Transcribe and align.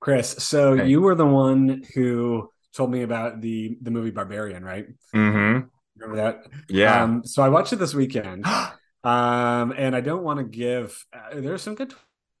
Chris, 0.00 0.30
so 0.38 0.76
Hey. 0.76 0.88
you 0.88 1.00
were 1.00 1.14
the 1.14 1.26
one 1.26 1.82
who 1.94 2.48
told 2.74 2.90
me 2.90 3.02
about 3.02 3.40
the 3.40 3.76
the 3.82 3.90
movie 3.90 4.10
Barbarian, 4.10 4.64
right? 4.64 4.86
Mm-hmm. 5.14 5.66
Remember 5.98 6.16
that? 6.22 6.46
Yeah. 6.68 7.02
Um, 7.02 7.24
so 7.24 7.42
I 7.42 7.48
watched 7.50 7.72
it 7.72 7.76
this 7.76 7.94
weekend, 7.94 8.46
um, 9.04 9.72
and 9.76 9.94
I 9.94 10.00
don't 10.00 10.22
want 10.22 10.38
to 10.38 10.44
give. 10.44 11.04
Uh, 11.12 11.40
there's 11.40 11.62
some 11.62 11.74
good 11.74 11.92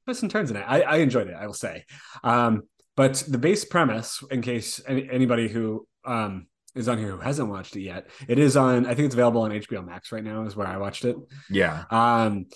twists 0.04 0.22
and 0.22 0.30
turns 0.30 0.50
in 0.50 0.56
it. 0.56 0.64
I, 0.66 0.80
I 0.82 0.96
enjoyed 0.96 1.28
it, 1.28 1.34
I 1.38 1.46
will 1.46 1.54
say. 1.54 1.84
Um, 2.24 2.62
but 2.96 3.22
the 3.28 3.38
base 3.38 3.64
premise, 3.64 4.22
in 4.30 4.40
case 4.42 4.80
any, 4.86 5.08
anybody 5.10 5.48
who 5.48 5.86
um, 6.04 6.46
is 6.74 6.88
on 6.88 6.98
here 6.98 7.10
who 7.10 7.18
hasn't 7.18 7.48
watched 7.48 7.76
it 7.76 7.82
yet, 7.82 8.08
it 8.28 8.38
is 8.38 8.56
on. 8.56 8.86
I 8.86 8.94
think 8.94 9.06
it's 9.06 9.14
available 9.14 9.42
on 9.42 9.50
HBO 9.50 9.84
Max 9.84 10.12
right 10.12 10.24
now. 10.24 10.44
Is 10.44 10.56
where 10.56 10.66
I 10.66 10.78
watched 10.78 11.04
it. 11.04 11.16
yeah. 11.50 11.84
um 11.90 12.46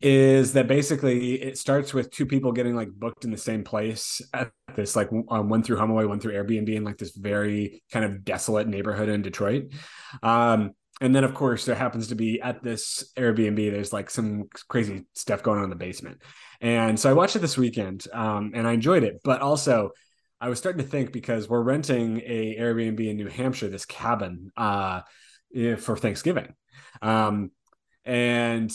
is 0.00 0.54
that 0.54 0.66
basically 0.66 1.34
it 1.34 1.58
starts 1.58 1.92
with 1.92 2.10
two 2.10 2.24
people 2.24 2.52
getting 2.52 2.74
like 2.74 2.90
booked 2.90 3.24
in 3.24 3.30
the 3.30 3.36
same 3.36 3.62
place 3.62 4.22
at 4.32 4.50
this 4.74 4.96
like 4.96 5.10
um, 5.28 5.48
one 5.48 5.62
through 5.62 5.76
HomeAway, 5.76 6.08
one 6.08 6.20
through 6.20 6.32
Airbnb 6.32 6.74
in 6.74 6.84
like 6.84 6.96
this 6.96 7.14
very 7.14 7.82
kind 7.92 8.04
of 8.04 8.24
desolate 8.24 8.66
neighborhood 8.66 9.10
in 9.10 9.20
Detroit. 9.20 9.72
Um, 10.22 10.70
and 11.02 11.14
then 11.14 11.24
of 11.24 11.34
course 11.34 11.66
there 11.66 11.74
happens 11.74 12.08
to 12.08 12.14
be 12.14 12.40
at 12.40 12.62
this 12.62 13.12
Airbnb 13.16 13.70
there's 13.70 13.92
like 13.92 14.10
some 14.10 14.44
crazy 14.68 15.06
stuff 15.14 15.42
going 15.42 15.58
on 15.58 15.64
in 15.64 15.70
the 15.70 15.76
basement. 15.76 16.22
And 16.62 16.98
so 16.98 17.10
I 17.10 17.14
watched 17.14 17.36
it 17.36 17.40
this 17.40 17.58
weekend 17.58 18.06
um, 18.12 18.52
and 18.54 18.66
I 18.66 18.72
enjoyed 18.72 19.02
it, 19.02 19.20
but 19.22 19.42
also 19.42 19.90
I 20.40 20.48
was 20.48 20.58
starting 20.58 20.82
to 20.82 20.88
think 20.90 21.12
because 21.12 21.48
we're 21.48 21.62
renting 21.62 22.22
a 22.24 22.56
Airbnb 22.58 23.06
in 23.06 23.16
New 23.16 23.28
Hampshire, 23.28 23.68
this 23.68 23.84
cabin 23.84 24.50
uh, 24.56 25.02
eh, 25.54 25.76
for 25.76 25.96
Thanksgiving. 25.96 26.54
Um, 27.02 27.50
and 28.06 28.70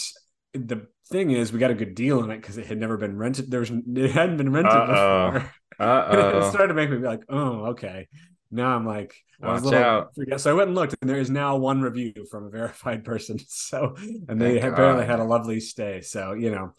the 0.54 0.88
thing 1.10 1.32
is, 1.32 1.52
we 1.54 1.60
got 1.60 1.72
a 1.72 1.76
good 1.76 1.96
deal 1.96 2.20
on 2.20 2.32
it 2.32 2.38
because 2.42 2.58
it 2.58 2.66
had 2.66 2.78
never 2.80 2.98
been 2.98 3.18
rented. 3.18 3.50
There 3.52 3.60
was 3.60 3.72
it 3.72 4.12
hadn't 4.12 4.38
been 4.38 4.52
rented 4.52 4.74
Uh-oh. 4.74 5.32
before. 5.32 5.52
Uh 5.80 6.40
it 6.44 6.50
started 6.50 6.70
to 6.70 6.74
make 6.74 6.90
me 6.90 6.98
be 6.98 7.04
like, 7.04 7.24
oh, 7.30 7.66
okay. 7.72 8.08
Now 8.52 8.76
I'm 8.76 8.86
like, 8.86 9.16
I 9.42 9.52
was 9.52 9.62
a 9.64 9.66
Watch 9.66 9.74
little 9.74 9.80
out. 9.84 10.16
freaked 10.16 10.32
out. 10.34 10.42
So 10.42 10.52
I 10.52 10.54
went 10.54 10.68
and 10.70 10.76
looked, 10.76 10.96
and 11.02 11.10
there 11.10 11.20
is 11.20 11.30
now 11.30 11.58
one 11.58 11.82
review 11.82 12.14
from 12.30 12.46
a 12.46 12.50
verified 12.50 13.04
person. 13.12 13.40
So, 13.48 13.96
and 14.30 14.40
they 14.40 14.60
Thank 14.60 14.74
apparently 14.74 15.04
God. 15.06 15.12
had 15.12 15.20
a 15.20 15.26
lovely 15.26 15.60
stay. 15.60 16.02
So, 16.02 16.34
you 16.34 16.52
know, 16.52 16.74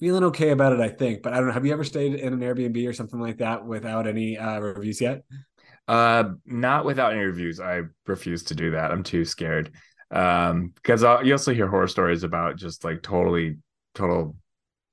feeling 0.00 0.24
okay 0.24 0.50
about 0.50 0.72
it, 0.72 0.80
I 0.80 0.88
think. 0.88 1.22
But 1.22 1.32
I 1.32 1.36
don't 1.36 1.46
know. 1.46 1.52
Have 1.52 1.66
you 1.66 1.72
ever 1.72 1.84
stayed 1.84 2.14
in 2.14 2.32
an 2.32 2.40
Airbnb 2.40 2.88
or 2.88 2.92
something 2.92 3.20
like 3.20 3.38
that 3.38 3.64
without 3.64 4.06
any 4.06 4.36
uh, 4.36 4.58
reviews 4.58 5.00
yet? 5.00 5.22
Uh, 5.86 6.30
not 6.44 6.84
without 6.84 7.12
any 7.12 7.22
reviews. 7.22 7.60
I 7.60 7.82
refuse 8.06 8.42
to 8.44 8.54
do 8.56 8.72
that. 8.72 8.90
I'm 8.90 9.04
too 9.04 9.24
scared. 9.24 9.70
Um, 10.10 10.72
because 10.74 11.02
you 11.02 11.32
also 11.32 11.54
hear 11.54 11.66
horror 11.66 11.88
stories 11.88 12.22
about 12.22 12.56
just 12.56 12.84
like 12.84 13.02
totally, 13.02 13.56
total, 13.94 14.36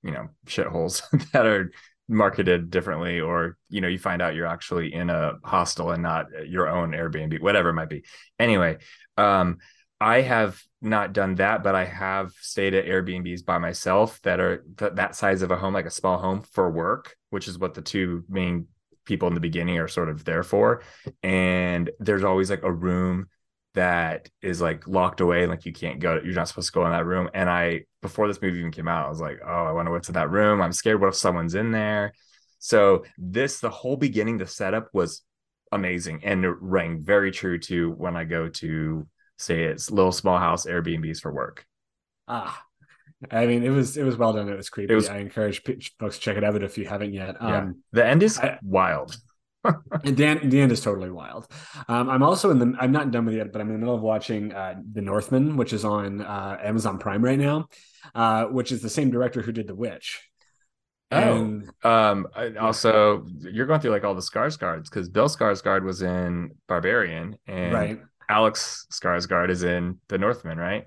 you 0.02 0.12
know, 0.12 0.30
shitholes 0.48 1.04
that 1.32 1.46
are 1.46 1.72
marketed 2.08 2.70
differently, 2.70 3.20
or 3.20 3.58
you 3.70 3.82
know, 3.82 3.88
you 3.88 4.00
find 4.00 4.22
out 4.22 4.36
you're 4.36 4.48
actually 4.48 4.94
in 4.94 5.10
a 5.10 5.34
hostel 5.44 5.92
and 5.92 6.04
not 6.04 6.28
your 6.48 6.68
own 6.68 6.92
Airbnb, 6.92 7.42
whatever 7.42 7.70
it 7.70 7.74
might 7.74 7.90
be. 7.90 8.04
Anyway, 8.40 8.78
um, 9.18 9.60
I 10.00 10.22
have 10.22 10.62
not 10.82 11.14
done 11.14 11.36
that, 11.36 11.64
but 11.64 11.76
I 11.76 11.86
have 11.86 12.34
stayed 12.42 12.74
at 12.74 12.86
Airbnbs 12.86 13.46
by 13.46 13.58
myself 13.58 14.20
that 14.24 14.40
are 14.40 14.64
th- 14.78 14.94
that 14.96 15.16
size 15.16 15.42
of 15.42 15.52
a 15.52 15.56
home, 15.56 15.74
like 15.74 15.86
a 15.86 15.92
small 15.92 16.18
home 16.18 16.42
for 16.42 16.70
work, 16.70 17.16
which 17.30 17.48
is 17.48 17.58
what 17.58 17.74
the 17.74 17.82
two 17.82 18.26
main 18.28 18.68
people 19.06 19.28
in 19.28 19.34
the 19.34 19.40
beginning 19.40 19.78
are 19.78 19.88
sort 19.88 20.10
of 20.10 20.26
there 20.26 20.44
for. 20.44 20.82
And 21.22 21.90
there's 22.00 22.24
always 22.24 22.50
like 22.50 22.64
a 22.64 22.72
room 22.72 23.30
that 23.74 24.30
is 24.42 24.62
like 24.62 24.88
locked 24.88 25.20
away, 25.22 25.48
like 25.48 25.66
you 25.66 25.74
can't 25.74 26.00
go, 26.00 26.20
you're 26.24 26.34
not 26.34 26.48
supposed 26.48 26.68
to 26.68 26.74
go 26.74 26.86
in 26.86 26.92
that 26.92 27.06
room. 27.06 27.30
And 27.34 27.50
I, 27.50 27.86
before 28.02 28.28
this 28.28 28.42
movie 28.42 28.60
even 28.60 28.72
came 28.72 28.88
out, 28.88 29.06
I 29.06 29.10
was 29.10 29.20
like, 29.22 29.40
oh, 29.46 29.66
I 29.66 29.72
wonder 29.72 29.92
what's 29.92 30.10
in 30.10 30.14
that 30.14 30.30
room. 30.30 30.62
I'm 30.62 30.74
scared. 30.74 31.02
What 31.02 31.08
if 31.10 31.16
someone's 31.16 31.56
in 31.56 31.72
there? 31.72 32.14
So 32.60 33.04
this, 33.18 33.60
the 33.60 33.70
whole 33.70 33.98
beginning, 33.98 34.38
the 34.38 34.46
setup 34.48 34.90
was 34.94 35.24
amazing 35.72 36.22
and 36.24 36.46
it 36.46 36.56
rang 36.62 37.02
very 37.04 37.32
true 37.32 37.58
to 37.58 37.92
when 37.92 38.16
I 38.16 38.26
go 38.26 38.48
to 38.48 39.08
say 39.40 39.64
it's 39.64 39.90
little 39.90 40.12
small 40.12 40.38
house 40.38 40.66
Airbnbs 40.66 41.20
for 41.20 41.34
work. 41.34 41.66
Ah, 42.28 42.64
I 43.32 43.48
mean, 43.48 43.64
it 43.64 43.70
was 43.70 43.98
it 43.98 44.04
was 44.04 44.16
well 44.18 44.34
done. 44.34 44.48
It 44.50 44.56
was 44.56 44.70
creepy. 44.70 44.94
It 44.94 44.96
was- 44.96 45.10
I 45.10 45.18
encourage 45.18 45.64
folks 46.00 46.16
to 46.18 46.22
check 46.22 46.38
it 46.38 46.44
out 46.44 46.62
if 46.62 46.78
you 46.78 46.86
haven't 46.86 47.14
yet. 47.14 47.38
Yeah. 47.42 47.58
Um, 47.58 47.84
The 47.92 48.06
end 48.06 48.22
is 48.22 48.38
I- 48.38 48.60
wild. 48.62 49.18
And 50.04 50.18
Dan, 50.18 50.40
end 50.54 50.72
is 50.72 50.82
totally 50.82 51.10
wild. 51.10 51.48
Um, 51.88 52.10
I'm 52.10 52.24
also 52.24 52.52
in 52.52 52.60
the. 52.60 52.74
I'm 52.80 52.92
not 52.92 53.12
done 53.12 53.26
with 53.26 53.36
it 53.36 53.38
yet, 53.38 53.52
but 53.54 53.62
I'm 53.62 53.68
in 53.68 53.74
the 53.74 53.80
middle 53.80 53.96
of 53.96 54.02
watching 54.02 54.52
uh, 54.54 54.76
The 54.92 55.02
Northman, 55.02 55.56
which 55.56 55.72
is 55.72 55.86
on 55.86 56.22
uh, 56.22 56.58
Amazon 56.62 56.98
Prime 56.98 57.24
right 57.24 57.40
now, 57.40 57.68
uh, 58.14 58.46
which 58.46 58.72
is 58.72 58.82
the 58.82 58.90
same 58.90 59.10
director 59.12 59.42
who 59.42 59.52
did 59.52 59.68
The 59.68 59.76
Witch. 59.76 60.22
And 61.12 61.70
Um, 61.84 62.28
I- 62.36 62.56
also, 62.56 63.26
you're 63.40 63.68
going 63.68 63.80
through 63.80 63.92
like 63.92 64.04
all 64.04 64.16
the 64.16 64.22
Skarsgårds 64.22 64.86
because 64.86 65.10
Bill 65.10 65.30
Skarsgård 65.30 65.84
was 65.84 66.02
in 66.02 66.52
Barbarian, 66.68 67.38
and 67.48 67.74
right, 67.74 68.00
Alex 68.30 68.88
Skarsgård 68.92 69.50
is 69.50 69.64
in 69.64 70.00
The 70.10 70.18
Northman, 70.18 70.58
right? 70.58 70.86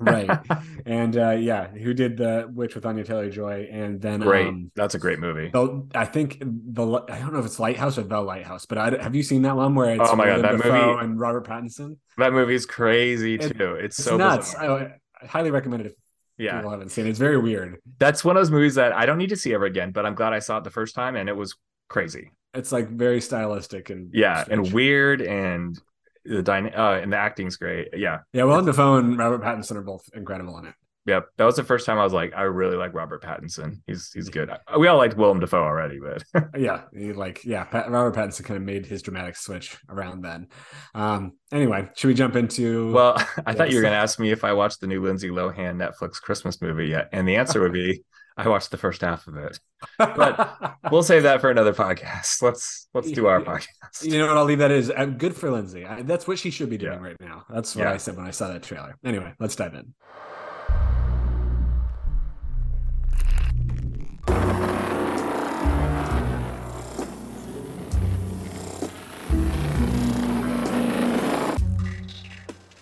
Right, 0.00 0.38
and 0.86 1.16
uh, 1.16 1.30
yeah, 1.30 1.68
who 1.68 1.94
did 1.94 2.16
The 2.16 2.48
Witch 2.52 2.74
with 2.74 2.84
Anya 2.86 3.04
Taylor 3.04 3.30
Joy, 3.30 3.68
and 3.70 4.00
then 4.00 4.20
great. 4.20 4.46
Um, 4.48 4.70
That's 4.74 4.94
a 4.94 4.98
great 4.98 5.18
movie. 5.18 5.50
the, 5.52 5.86
I 5.94 6.04
think 6.04 6.38
the 6.40 7.04
I 7.08 7.18
don't 7.18 7.32
know 7.32 7.38
if 7.40 7.46
it's 7.46 7.58
Lighthouse 7.60 7.98
or 7.98 8.02
The 8.02 8.20
Lighthouse, 8.20 8.66
but 8.66 8.78
I, 8.78 9.02
have 9.02 9.14
you 9.14 9.22
seen 9.22 9.42
that 9.42 9.56
one 9.56 9.74
where 9.74 9.94
it's 9.94 10.10
Oh 10.10 10.16
my 10.16 10.26
God, 10.26 10.42
that 10.42 10.52
Dafoe 10.56 10.92
movie- 10.94 11.04
and 11.04 11.18
Robert 11.20 11.46
Pattinson? 11.46 11.96
That 12.18 12.32
movie's 12.32 12.66
crazy 12.66 13.34
It- 13.36 13.56
too. 13.56 13.74
It's, 13.74 13.98
It's 13.98 14.08
so 14.08 14.16
nuts. 14.16 14.54
I, 14.54 14.66
I 14.66 15.26
highly 15.26 15.50
recommend 15.50 15.82
it 15.82 15.86
if 15.86 15.94
yeah, 16.36 16.56
people 16.56 16.70
haven't 16.72 16.88
seen 16.90 17.06
it. 17.06 17.10
It's 17.10 17.18
very 17.18 17.38
weird. 17.38 17.78
that's 17.98 18.24
one 18.24 18.36
of 18.36 18.40
those 18.40 18.50
movies 18.50 18.74
that 18.74 18.92
I 18.92 19.06
don't 19.06 19.18
need 19.18 19.30
to 19.30 19.36
see 19.36 19.54
ever 19.54 19.64
again. 19.66 19.92
But 19.92 20.04
I'm 20.06 20.14
glad 20.14 20.32
I 20.32 20.40
saw 20.40 20.58
it 20.58 20.64
the 20.64 20.70
first 20.70 20.94
time, 20.94 21.14
and 21.16 21.28
it 21.28 21.36
was 21.36 21.54
crazy. 21.88 22.30
It's 22.54 22.70
like 22.72 22.88
very 22.88 23.20
stylistic 23.20 23.90
and 23.90 24.10
Yeah, 24.12 24.42
strange. 24.44 24.66
and 24.68 24.74
weird, 24.74 25.20
and 25.22 25.78
the 26.24 26.42
dyna- 26.42 26.70
uh, 26.76 27.00
and 27.02 27.12
the 27.12 27.16
acting's 27.16 27.56
great. 27.56 27.88
Yeah, 27.94 28.20
Yeah, 28.32 28.44
Willem 28.44 28.66
Dafoe 28.66 28.96
and 28.96 29.18
Robert 29.18 29.42
Pattinson 29.42 29.76
are 29.76 29.82
both 29.82 30.08
incredible 30.14 30.58
in 30.58 30.66
it. 30.66 30.74
Yep, 31.06 31.26
that 31.36 31.44
was 31.44 31.56
the 31.56 31.64
first 31.64 31.84
time 31.84 31.98
I 31.98 32.04
was 32.04 32.14
like, 32.14 32.32
I 32.34 32.42
really 32.44 32.76
like 32.76 32.94
Robert 32.94 33.22
Pattinson. 33.22 33.82
He's 33.86 34.10
he's 34.10 34.30
good. 34.30 34.50
We 34.78 34.86
all 34.88 34.96
liked 34.96 35.18
Willem 35.18 35.38
Dafoe 35.38 35.62
already, 35.62 35.98
but 36.00 36.24
Yeah, 36.56 36.84
he 36.96 37.12
like 37.12 37.44
yeah, 37.44 37.64
Pat, 37.64 37.90
Robert 37.90 38.14
Pattinson 38.14 38.42
kind 38.46 38.56
of 38.56 38.62
made 38.62 38.86
his 38.86 39.02
dramatic 39.02 39.36
switch 39.36 39.76
around 39.90 40.22
then. 40.22 40.48
Um, 40.94 41.32
anyway, 41.52 41.90
should 41.94 42.08
we 42.08 42.14
jump 42.14 42.36
into? 42.36 42.90
well, 42.90 43.16
I 43.46 43.52
thought 43.52 43.68
you 43.70 43.76
were 43.76 43.82
gonna 43.82 43.96
ask 43.96 44.18
me 44.18 44.30
if 44.30 44.44
I 44.44 44.54
watched 44.54 44.80
the 44.80 44.86
new 44.86 45.02
Lindsay 45.02 45.28
Lohan 45.28 45.76
Netflix 45.76 46.14
Christmas 46.22 46.62
movie 46.62 46.86
yet, 46.86 47.10
and 47.12 47.28
the 47.28 47.36
answer 47.36 47.60
would 47.60 47.74
be 47.74 48.02
I 48.36 48.48
watched 48.48 48.70
the 48.72 48.76
first 48.76 49.00
half 49.02 49.26
of 49.26 49.36
it. 49.36 49.60
but- 49.98 50.76
We'll 50.90 51.02
save 51.02 51.22
that 51.22 51.40
for 51.40 51.50
another 51.50 51.72
podcast. 51.72 52.42
Let's 52.42 52.88
let's 52.94 53.10
do 53.10 53.26
our 53.26 53.40
podcast. 53.50 54.02
you 54.04 54.18
know 54.18 54.26
what 54.26 54.36
I'll 54.36 54.44
leave 54.44 54.58
that 54.58 54.70
is 54.70 54.90
uh, 54.90 55.06
good 55.06 55.34
for 55.34 55.50
Lindsay. 55.50 55.84
I, 55.86 56.02
that's 56.02 56.26
what 56.28 56.38
she 56.38 56.50
should 56.50 56.68
be 56.70 56.76
doing 56.76 56.92
Yeah. 56.94 56.98
right 57.08 57.16
now. 57.20 57.44
That's 57.48 57.74
what 57.74 57.84
Yeah. 57.84 57.92
I 57.92 57.96
said 57.96 58.16
when 58.16 58.26
I 58.26 58.30
saw 58.30 58.48
that 58.48 58.62
trailer. 58.62 58.96
Anyway, 59.04 59.32
let's 59.38 59.56
dive 59.56 59.74
in. 59.74 59.94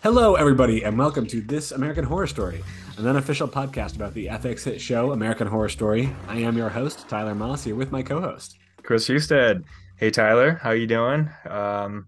Hello, 0.03 0.35
everybody, 0.35 0.83
and 0.85 0.99
welcome 0.99 1.27
to 1.29 1.41
This 1.41 1.71
American 1.73 2.05
Horror 2.05 2.27
Story, 2.27 2.63
an 2.99 3.07
unofficial 3.07 3.49
podcast 3.49 3.97
about 3.97 4.15
the 4.15 4.27
FX 4.27 4.65
hit 4.65 4.81
show 4.81 5.13
American 5.13 5.47
Horror 5.47 5.69
Story. 5.69 6.15
I 6.29 6.39
am 6.39 6.57
your 6.57 6.69
host, 6.69 7.09
Tyler 7.09 7.35
Moss, 7.35 7.65
here 7.65 7.75
with 7.75 7.91
my 7.91 8.03
co-host. 8.03 8.59
Chris 8.83 9.07
Husted. 9.09 9.65
Hey 9.97 10.11
Tyler, 10.11 10.59
how 10.63 10.73
you 10.73 10.87
doing? 10.87 11.31
Um, 11.49 11.53
I'm 11.55 12.07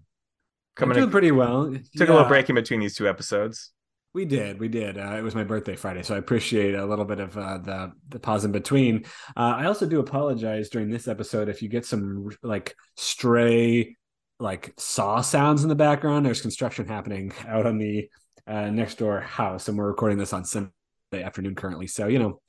coming 0.75 0.95
doing 0.95 1.05
in, 1.05 1.11
pretty 1.11 1.31
well. 1.31 1.73
took 1.95 2.09
a 2.09 2.13
little 2.13 2.27
break 2.27 2.49
in 2.49 2.55
between 2.55 2.79
these 2.79 2.95
two 2.95 3.07
episodes. 3.07 3.71
We 4.13 4.25
did, 4.25 4.59
we 4.59 4.67
did. 4.67 4.97
Uh, 4.97 5.15
it 5.17 5.23
was 5.23 5.35
my 5.35 5.43
birthday 5.43 5.75
Friday, 5.75 6.03
so 6.03 6.15
I 6.15 6.19
appreciate 6.19 6.75
a 6.75 6.85
little 6.85 7.05
bit 7.05 7.19
of 7.19 7.37
uh, 7.37 7.57
the 7.57 7.91
the 8.09 8.19
pause 8.19 8.45
in 8.45 8.51
between. 8.51 9.05
Uh, 9.35 9.55
I 9.57 9.65
also 9.65 9.85
do 9.85 9.99
apologize 9.99 10.69
during 10.69 10.89
this 10.89 11.07
episode 11.07 11.49
if 11.49 11.61
you 11.61 11.69
get 11.69 11.85
some 11.85 12.29
like 12.43 12.75
stray 12.95 13.95
like 14.39 14.73
saw 14.77 15.21
sounds 15.21 15.63
in 15.63 15.69
the 15.69 15.75
background. 15.75 16.25
There's 16.25 16.41
construction 16.41 16.87
happening 16.87 17.33
out 17.47 17.65
on 17.65 17.77
the 17.77 18.09
uh, 18.47 18.69
next 18.69 18.97
door 18.97 19.21
house, 19.21 19.67
and 19.67 19.77
we're 19.77 19.87
recording 19.87 20.17
this 20.17 20.33
on 20.33 20.45
Sunday 20.45 20.71
afternoon 21.13 21.55
currently. 21.55 21.87
So 21.87 22.07
you 22.07 22.19
know 22.19 22.41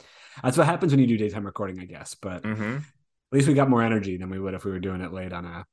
that's 0.43 0.57
what 0.57 0.67
happens 0.67 0.93
when 0.93 1.01
you 1.01 1.07
do 1.07 1.17
daytime 1.17 1.47
recording, 1.47 1.81
I 1.81 1.85
guess. 1.85 2.15
But 2.15 2.45
hmm 2.45 2.79
at 3.33 3.37
least 3.37 3.49
we 3.49 3.55
got 3.55 3.69
more 3.69 3.83
energy 3.83 4.17
than 4.17 4.31
we 4.31 4.39
would 4.39 4.55
if 4.55 4.65
we 4.65 4.71
were 4.71 4.79
doing 4.79 5.01
it 5.01 5.13
late 5.13 5.33
on 5.33 5.45
a 5.45 5.67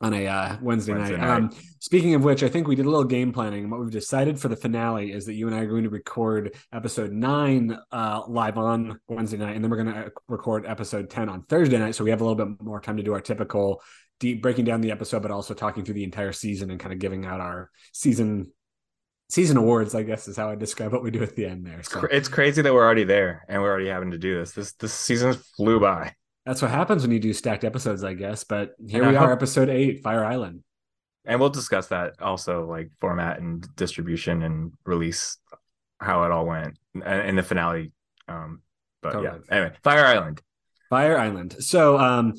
on 0.00 0.14
a 0.14 0.26
uh, 0.28 0.56
Wednesday, 0.62 0.92
Wednesday 0.92 1.16
night. 1.16 1.26
night. 1.26 1.36
Um, 1.36 1.50
speaking 1.80 2.14
of 2.14 2.22
which, 2.22 2.44
I 2.44 2.48
think 2.48 2.68
we 2.68 2.76
did 2.76 2.86
a 2.86 2.88
little 2.88 3.04
game 3.04 3.32
planning, 3.32 3.64
and 3.64 3.70
what 3.70 3.80
we've 3.80 3.90
decided 3.90 4.38
for 4.38 4.46
the 4.46 4.56
finale 4.56 5.10
is 5.10 5.26
that 5.26 5.34
you 5.34 5.48
and 5.48 5.56
I 5.56 5.60
are 5.60 5.66
going 5.66 5.82
to 5.82 5.90
record 5.90 6.54
episode 6.72 7.10
nine 7.10 7.76
uh, 7.90 8.22
live 8.28 8.58
on 8.58 9.00
Wednesday 9.08 9.38
night, 9.38 9.56
and 9.56 9.64
then 9.64 9.70
we're 9.70 9.82
going 9.82 9.92
to 9.92 10.12
record 10.28 10.66
episode 10.66 11.10
ten 11.10 11.28
on 11.28 11.42
Thursday 11.42 11.78
night, 11.78 11.96
so 11.96 12.04
we 12.04 12.10
have 12.10 12.20
a 12.20 12.24
little 12.24 12.46
bit 12.46 12.62
more 12.62 12.80
time 12.80 12.96
to 12.96 13.02
do 13.02 13.12
our 13.12 13.20
typical 13.20 13.82
deep 14.20 14.40
breaking 14.40 14.64
down 14.64 14.80
the 14.80 14.92
episode, 14.92 15.22
but 15.22 15.30
also 15.30 15.52
talking 15.52 15.84
through 15.84 15.94
the 15.94 16.04
entire 16.04 16.32
season 16.32 16.70
and 16.70 16.80
kind 16.80 16.92
of 16.92 17.00
giving 17.00 17.26
out 17.26 17.40
our 17.40 17.70
season 17.92 18.50
season 19.28 19.56
awards. 19.56 19.94
I 19.94 20.02
guess 20.02 20.28
is 20.28 20.36
how 20.36 20.50
I 20.50 20.54
describe 20.54 20.92
what 20.92 21.02
we 21.02 21.10
do 21.10 21.22
at 21.22 21.36
the 21.36 21.46
end 21.46 21.66
there. 21.66 21.78
It's, 21.80 21.90
So. 21.90 22.00
it's 22.10 22.28
crazy 22.28 22.62
that 22.62 22.72
we're 22.72 22.84
already 22.84 23.04
there 23.04 23.44
and 23.48 23.60
we're 23.62 23.70
already 23.70 23.88
having 23.88 24.10
to 24.12 24.18
do 24.18 24.38
this. 24.38 24.52
This 24.52 24.72
this 24.72 24.92
season 24.92 25.34
flew 25.56 25.80
by. 25.80 26.14
That's 26.46 26.62
what 26.62 26.70
happens 26.70 27.02
when 27.02 27.10
you 27.12 27.20
do 27.20 27.32
stacked 27.34 27.64
episodes, 27.64 28.02
I 28.04 28.14
guess. 28.14 28.44
But 28.44 28.72
here 28.86 29.02
And 29.02 29.12
we 29.12 29.16
I 29.18 29.24
are, 29.24 29.32
episode 29.32 29.68
eight, 29.68 30.02
Fire 30.02 30.24
Island. 30.24 30.62
and 31.26 31.38
we'll 31.40 31.50
discuss 31.50 31.88
that 31.88 32.14
also, 32.22 32.64
like 32.66 32.90
format 33.00 33.38
and 33.38 33.66
distribution 33.76 34.42
and 34.42 34.72
release, 34.86 35.36
how 36.00 36.22
it 36.24 36.30
all 36.30 36.46
went, 36.46 36.78
and, 36.94 37.04
and 37.04 37.38
the 37.38 37.42
finale. 37.42 37.92
Um, 38.28 38.62
but 39.02 39.12
Totally. 39.12 39.40
yeah, 39.50 39.54
anyway, 39.56 39.76
Fire 39.82 40.06
Island. 40.06 40.40
Fire 40.88 41.18
Island. 41.18 41.54
So, 41.60 41.98
um, 41.98 42.32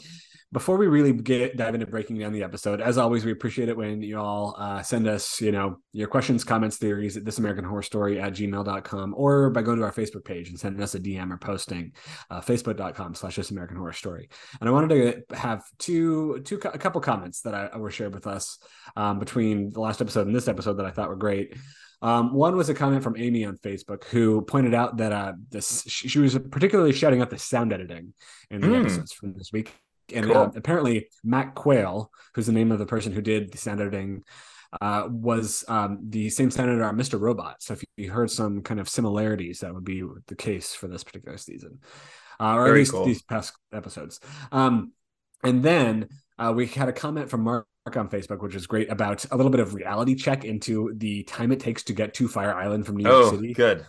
before 0.51 0.77
we 0.77 0.87
really 0.87 1.13
get 1.13 1.57
dive 1.57 1.75
into 1.75 1.85
breaking 1.85 2.17
down 2.17 2.33
the 2.33 2.41
episode, 2.43 2.81
as 2.81 2.97
always, 2.97 3.23
we 3.23 3.31
appreciate 3.31 3.69
it 3.69 3.77
when 3.77 4.01
you 4.01 4.17
all 4.17 4.55
uh, 4.57 4.81
send 4.81 5.07
us, 5.07 5.39
you 5.39 5.51
know, 5.51 5.77
your 5.93 6.07
questions, 6.07 6.43
comments, 6.43 6.77
theories 6.77 7.15
at 7.17 7.23
this 7.25 7.37
American 7.37 7.63
Horror 7.65 7.83
Story 7.83 8.19
at 8.19 8.33
gmail.com 8.33 9.13
or 9.15 9.51
by 9.51 9.61
going 9.61 9.77
to 9.77 9.83
our 9.85 9.91
Facebook 9.91 10.25
page 10.25 10.49
and 10.49 10.59
sending 10.59 10.81
us 10.81 10.95
a 10.95 10.99
DM 10.99 11.31
or 11.31 11.37
posting 11.37 11.91
uh, 12.31 12.41
facebook.com 12.41 13.13
slash 13.13 13.35
this 13.35 13.51
American 13.51 13.77
Horror 13.77 13.93
Story. 13.93 14.27
And 14.59 14.67
I 14.67 14.71
wanted 14.71 14.89
to 15.29 15.35
have 15.35 15.63
two, 15.77 16.41
two, 16.45 16.55
a 16.63 16.77
couple 16.79 16.99
comments 17.01 17.41
that 17.41 17.53
I, 17.53 17.77
were 17.77 17.91
shared 17.91 18.13
with 18.15 18.25
us 18.25 18.57
um, 18.97 19.19
between 19.19 19.69
the 19.69 19.81
last 19.81 20.01
episode 20.01 20.25
and 20.25 20.35
this 20.35 20.47
episode 20.47 20.73
that 20.77 20.85
I 20.85 20.91
thought 20.91 21.09
were 21.09 21.15
great. 21.15 21.55
Um, 22.01 22.33
one 22.33 22.55
was 22.55 22.69
a 22.69 22.73
comment 22.73 23.03
from 23.03 23.17
Amy 23.17 23.43
on 23.45 23.57
Facebook 23.57 24.05
who 24.05 24.41
pointed 24.41 24.73
out 24.73 24.97
that 24.97 25.11
uh, 25.11 25.33
this 25.49 25.83
she, 25.83 26.07
she 26.07 26.19
was 26.19 26.37
particularly 26.49 26.93
shouting 26.93 27.21
out 27.21 27.29
the 27.29 27.37
sound 27.37 27.73
editing 27.73 28.13
in 28.49 28.61
the 28.61 28.67
Mm. 28.67 28.79
episodes 28.79 29.11
from 29.11 29.33
this 29.33 29.51
week. 29.51 29.73
And 30.13 30.25
Cool. 30.25 30.37
uh, 30.37 30.51
apparently, 30.55 31.07
Matt 31.23 31.55
Quayle, 31.55 32.11
who's 32.33 32.45
the 32.45 32.51
name 32.53 32.71
of 32.71 32.79
the 32.79 32.85
person 32.85 33.11
who 33.13 33.21
did 33.21 33.51
the 33.51 33.57
sound 33.57 33.81
editing, 33.81 34.23
uh, 34.81 35.07
was 35.09 35.63
um, 35.67 35.99
the 36.09 36.29
same 36.29 36.51
sound 36.51 36.69
editor 36.69 36.85
on 36.85 36.95
Mr. 36.97 37.19
Robot. 37.19 37.61
So 37.63 37.73
if 37.73 37.83
you 37.97 38.11
heard 38.11 38.29
some 38.29 38.61
kind 38.61 38.79
of 38.79 38.87
similarities, 38.87 39.59
that 39.61 39.73
would 39.73 39.83
be 39.85 40.03
the 40.27 40.35
case 40.35 40.73
for 40.75 40.87
this 40.87 41.03
particular 41.03 41.37
season, 41.37 41.79
uh, 42.39 42.53
or 42.53 42.67
at 42.67 42.73
least 42.73 42.91
cool. 42.91 43.05
these 43.05 43.21
past 43.23 43.53
episodes. 43.73 44.19
Um, 44.51 44.91
and 45.43 45.63
then 45.63 46.09
uh, 46.37 46.53
we 46.55 46.67
had 46.67 46.87
a 46.89 46.93
comment 46.93 47.29
from 47.29 47.41
Mark 47.43 47.65
on 47.95 48.09
Facebook, 48.09 48.43
which 48.43 48.53
is 48.53 48.67
great, 48.67 48.91
about 48.91 49.25
a 49.31 49.35
little 49.35 49.49
bit 49.51 49.59
of 49.61 49.73
reality 49.73 50.13
check 50.13 50.45
into 50.45 50.93
the 50.97 51.23
time 51.23 51.51
it 51.51 51.59
takes 51.59 51.81
to 51.83 51.93
get 51.93 52.13
to 52.15 52.27
Fire 52.27 52.53
Island 52.53 52.85
from 52.85 52.97
New 52.97 53.03
York 53.09 53.15
Oh, 53.25 53.31
City 53.31 53.53
good. 53.53 53.83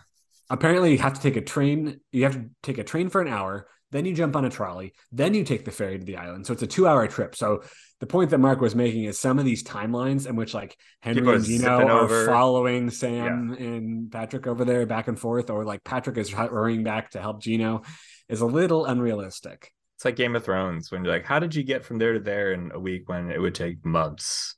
apparently 0.49 0.91
you 0.93 0.97
have 0.97 1.13
to 1.13 1.21
take 1.21 1.35
a 1.35 1.41
train 1.41 1.99
you 2.11 2.23
have 2.23 2.33
to 2.33 2.49
take 2.63 2.79
a 2.79 2.83
train 2.83 3.09
for 3.09 3.21
an 3.21 3.27
hour 3.27 3.67
then 3.91 4.05
you 4.05 4.13
jump 4.13 4.35
on 4.35 4.45
a 4.45 4.49
trolley 4.49 4.93
then 5.11 5.33
you 5.33 5.43
take 5.43 5.65
the 5.65 5.71
ferry 5.71 5.99
to 5.99 6.05
the 6.05 6.17
island 6.17 6.45
so 6.45 6.53
it's 6.53 6.63
a 6.63 6.67
two 6.67 6.87
hour 6.87 7.07
trip 7.07 7.35
so 7.35 7.61
the 7.99 8.07
point 8.07 8.29
that 8.31 8.37
mark 8.39 8.59
was 8.61 8.75
making 8.75 9.03
is 9.05 9.19
some 9.19 9.39
of 9.39 9.45
these 9.45 9.63
timelines 9.63 10.27
in 10.27 10.35
which 10.35 10.53
like 10.53 10.75
henry 11.01 11.21
People 11.21 11.33
and 11.33 11.43
gino 11.45 11.87
are 11.87 11.89
over. 11.89 12.25
following 12.25 12.89
sam 12.89 13.51
and 13.53 14.11
patrick 14.11 14.47
over 14.47 14.65
there 14.65 14.85
back 14.85 15.07
and 15.07 15.19
forth 15.19 15.49
or 15.49 15.63
like 15.65 15.83
patrick 15.83 16.17
is 16.17 16.31
hurrying 16.31 16.83
back 16.83 17.11
to 17.11 17.19
help 17.21 17.41
gino 17.41 17.81
is 18.29 18.41
a 18.41 18.45
little 18.45 18.85
unrealistic 18.85 19.71
It's 19.95 20.05
like 20.05 20.15
Game 20.15 20.35
of 20.35 20.43
Thrones 20.43 20.91
when 20.91 21.03
you're 21.05 21.13
like, 21.13 21.25
how 21.25 21.39
did 21.39 21.53
you 21.55 21.63
get 21.63 21.85
from 21.85 21.97
there 21.99 22.13
to 22.13 22.19
there 22.19 22.51
in 22.53 22.71
a 22.73 22.79
week 22.79 23.07
when 23.07 23.29
it 23.31 23.39
would 23.39 23.55
take 23.55 23.85
months? 23.85 24.55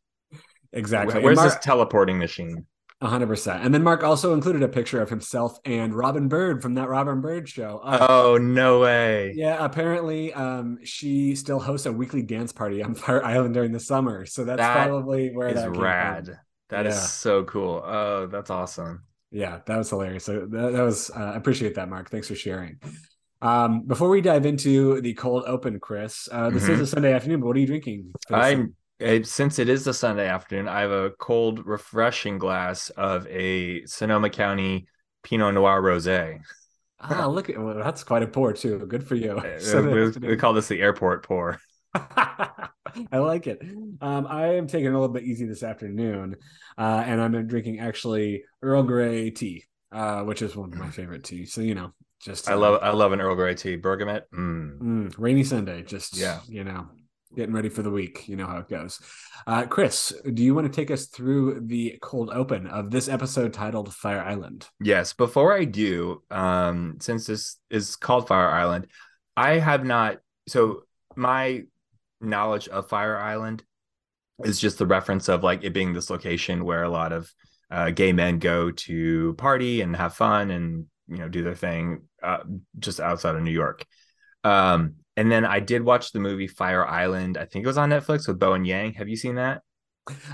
exactly 0.71 1.19
Where's 1.19 1.37
And 1.39 1.51
this 1.51 1.57
teleporting 1.57 2.17
machine? 2.17 2.65
100% 3.03 3.65
and 3.65 3.73
then 3.73 3.83
mark 3.83 4.03
also 4.03 4.33
included 4.33 4.63
a 4.63 4.67
picture 4.67 5.01
of 5.01 5.09
himself 5.09 5.59
and 5.65 5.93
Robin 5.93 6.27
Byrd 6.27 6.61
from 6.61 6.75
that 6.75 6.87
Robin 6.89 7.21
Byrd 7.21 7.47
show 7.49 7.79
Uh, 7.83 8.05
Oh 8.09 8.37
no 8.37 8.79
way! 8.79 9.33
Yeah, 9.35 9.63
apparently, 9.63 10.33
um, 10.33 10.79
she 10.83 11.35
still 11.35 11.59
hosts 11.59 11.85
a 11.85 11.91
weekly 11.91 12.21
dance 12.23 12.51
party 12.51 12.81
on 12.81 12.93
Fire 12.95 13.23
Island 13.23 13.53
during 13.53 13.71
the 13.71 13.79
summer. 13.79 14.25
So 14.25 14.45
that's 14.45 14.59
That 14.59 14.87
probably 14.87 15.29
where 15.35 15.49
is 15.49 15.55
that 15.55 15.73
from. 15.73 15.79
rad. 15.81 16.39
That 16.69 16.85
is 16.87 16.95
Yeah. 16.95 17.01
so 17.01 17.43
cool. 17.43 17.83
Oh, 17.85 18.27
that's 18.27 18.49
awesome. 18.49 19.03
Yeah, 19.31 19.59
that 19.65 19.77
was 19.77 19.89
hilarious. 19.89 20.23
So 20.25 20.45
that, 20.47 20.71
that 20.73 20.81
was 20.83 21.09
uh, 21.11 21.19
I 21.33 21.35
appreciate 21.35 21.75
that, 21.75 21.89
Mark. 21.89 22.09
Thanks 22.09 22.27
for 22.27 22.35
sharing. 22.35 22.79
Um, 23.41 23.81
before 23.85 24.09
we 24.09 24.21
dive 24.21 24.45
into 24.45 25.01
the 25.01 25.13
cold 25.15 25.43
open, 25.45 25.79
Chris, 25.79 26.29
uh, 26.31 26.49
this 26.49 26.63
is 26.69 26.79
Mhm. 26.79 26.81
a 26.83 26.85
Sunday 26.87 27.13
afternoon. 27.13 27.41
But 27.41 27.47
what 27.47 27.57
are 27.57 27.59
you 27.59 27.67
drinking? 27.67 28.13
I'm 28.31 28.75
since 29.23 29.59
it 29.59 29.69
is 29.69 29.87
a 29.87 29.93
Sunday 29.93 30.27
afternoon, 30.27 30.67
I 30.67 30.81
have 30.81 30.91
a 30.91 31.11
cold, 31.11 31.65
refreshing 31.65 32.37
glass 32.37 32.89
of 32.91 33.27
a 33.27 33.85
Sonoma 33.85 34.29
County 34.29 34.87
Pinot 35.23 35.53
Noir 35.53 35.81
rosé. 35.81 36.39
Ah, 36.99 37.27
look 37.27 37.49
at 37.49 37.61
well, 37.61 37.75
that's 37.75 38.03
quite 38.03 38.23
a 38.23 38.27
pour 38.27 38.53
too. 38.53 38.79
Good 38.87 39.05
for 39.05 39.15
you. 39.15 39.41
We, 40.21 40.27
we 40.27 40.37
call 40.37 40.53
this 40.53 40.67
the 40.67 40.81
airport 40.81 41.25
pour. 41.25 41.59
I 41.95 43.17
like 43.17 43.47
it. 43.47 43.61
Um, 44.01 44.27
I 44.27 44.55
am 44.55 44.67
taking 44.67 44.87
it 44.87 44.93
a 44.93 44.99
little 44.99 45.13
bit 45.13 45.23
easy 45.23 45.45
this 45.45 45.63
afternoon, 45.63 46.35
uh, 46.77 47.03
and 47.05 47.21
I'm 47.21 47.47
drinking 47.47 47.79
actually 47.79 48.43
Earl 48.61 48.83
Grey 48.83 49.31
tea, 49.31 49.65
uh, 49.91 50.21
which 50.23 50.41
is 50.41 50.55
one 50.55 50.71
of 50.71 50.79
my 50.79 50.89
favorite 50.89 51.23
teas. 51.23 51.53
So 51.53 51.61
you 51.61 51.75
know, 51.75 51.93
just 52.21 52.49
I 52.49 52.53
uh, 52.53 52.57
love 52.57 52.79
I 52.81 52.91
love 52.91 53.11
an 53.11 53.21
Earl 53.21 53.35
Grey 53.35 53.55
tea. 53.55 53.75
Bergamot. 53.75 54.29
Mm. 54.31 54.79
mm, 54.79 55.15
rainy 55.17 55.43
Sunday. 55.43 55.83
Just 55.83 56.17
Yeah. 56.17 56.39
you 56.47 56.63
know, 56.63 56.87
getting 57.35 57.53
ready 57.53 57.69
for 57.69 57.81
the 57.81 57.89
week. 57.89 58.27
You 58.27 58.35
know 58.35 58.47
how 58.47 58.57
it 58.57 58.69
goes. 58.69 58.99
Uh, 59.47 59.65
Chris, 59.65 60.13
do 60.33 60.43
you 60.43 60.55
want 60.55 60.71
to 60.71 60.73
take 60.73 60.91
us 60.91 61.07
through 61.07 61.61
the 61.65 61.97
cold 62.01 62.29
open 62.31 62.67
of 62.67 62.91
this 62.91 63.07
episode 63.07 63.53
titled 63.53 63.93
Fire 63.93 64.21
Island? 64.21 64.67
Yes, 64.81 65.13
before 65.13 65.55
I 65.55 65.65
do, 65.65 66.23
um, 66.29 66.97
since 66.99 67.25
this 67.27 67.57
is 67.69 67.95
called 67.95 68.27
Fire 68.27 68.49
Island, 68.49 68.87
I 69.35 69.59
have 69.59 69.83
not. 69.83 70.17
So 70.47 70.83
my 71.15 71.63
knowledge 72.21 72.67
of 72.67 72.89
Fire 72.89 73.17
Island 73.17 73.63
is 74.43 74.59
just 74.59 74.77
the 74.77 74.85
reference 74.85 75.29
of 75.29 75.43
like 75.43 75.63
it 75.63 75.73
being 75.73 75.93
this 75.93 76.09
location 76.09 76.65
where 76.65 76.83
a 76.83 76.89
lot 76.89 77.11
of 77.11 77.31
uh, 77.71 77.89
gay 77.91 78.13
men 78.13 78.39
go 78.39 78.71
to 78.71 79.33
party 79.35 79.81
and 79.81 79.95
have 79.95 80.13
fun 80.13 80.51
and 80.51 80.85
you 81.07 81.17
know 81.17 81.29
do 81.29 81.43
their 81.43 81.55
thing 81.55 82.03
uh, 82.21 82.39
just 82.79 82.99
outside 82.99 83.35
of 83.35 83.41
New 83.43 83.51
York. 83.51 83.85
Um, 84.43 84.95
and 85.17 85.31
then 85.31 85.45
I 85.45 85.59
did 85.59 85.83
watch 85.83 86.11
the 86.11 86.19
movie 86.19 86.47
Fire 86.47 86.85
Island. 86.85 87.37
I 87.37 87.45
think 87.45 87.63
it 87.63 87.67
was 87.67 87.77
on 87.77 87.89
Netflix 87.89 88.27
with 88.27 88.39
Bowen 88.39 88.65
Yang. 88.65 88.93
Have 88.93 89.09
you 89.09 89.15
seen 89.15 89.35
that? 89.35 89.61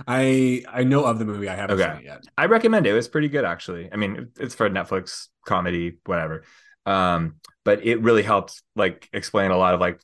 I 0.07 0.63
I 0.71 0.83
know 0.83 1.05
of 1.05 1.19
the 1.19 1.25
movie. 1.25 1.47
I 1.49 1.55
haven't 1.55 1.79
Okay. 1.79 1.91
seen 1.91 2.01
it 2.01 2.05
yet. 2.05 2.23
I 2.37 2.45
recommend 2.45 2.87
it. 2.87 2.91
It 2.91 2.93
was 2.93 3.07
pretty 3.07 3.27
good 3.27 3.45
actually. 3.45 3.89
I 3.91 3.97
mean, 3.97 4.29
it's 4.39 4.55
for 4.55 4.69
Netflix 4.69 5.27
comedy, 5.45 5.97
whatever. 6.05 6.43
Um, 6.85 7.35
but 7.65 7.85
it 7.85 8.01
really 8.01 8.23
helped 8.23 8.63
like 8.75 9.07
explain 9.13 9.51
a 9.51 9.57
lot 9.57 9.75
of 9.75 9.79
like 9.79 9.99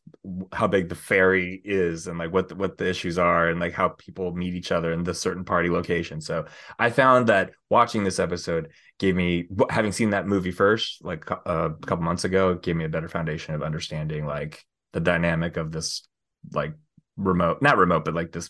how 0.54 0.68
big 0.68 0.88
the 0.90 0.94
ferry 0.96 1.60
is 1.66 2.06
and 2.06 2.20
like 2.20 2.32
what 2.32 2.50
the, 2.50 2.56
what 2.56 2.78
the 2.78 2.88
issues 2.88 3.18
are 3.18 3.48
and 3.50 3.60
like 3.60 3.74
how 3.74 3.90
people 3.90 4.36
meet 4.36 4.54
each 4.54 4.72
other 4.72 4.92
in 4.92 5.04
this 5.04 5.20
certain 5.20 5.46
party 5.46 5.70
location. 5.70 6.22
So 6.22 6.46
I 6.78 6.92
found 6.92 7.28
that 7.28 7.52
watching 7.70 8.04
this 8.04 8.20
episode 8.20 8.70
gave 9.00 9.16
me 9.16 9.48
having 9.70 9.92
seen 9.92 10.12
that 10.12 10.28
movie 10.28 10.52
first 10.52 11.04
like 11.04 11.30
uh, 11.32 11.38
a 11.46 11.86
couple 11.86 12.04
months 12.06 12.24
ago 12.24 12.56
gave 12.56 12.76
me 12.76 12.86
a 12.86 12.90
better 12.90 13.10
foundation 13.10 13.54
of 13.54 13.62
understanding 13.62 14.26
like 14.26 14.64
the 14.94 15.00
dynamic 15.00 15.58
of 15.58 15.72
this 15.72 16.08
like 16.54 16.74
remote 17.18 17.62
not 17.62 17.78
remote 17.78 18.06
but 18.06 18.14
like 18.14 18.32
this 18.32 18.50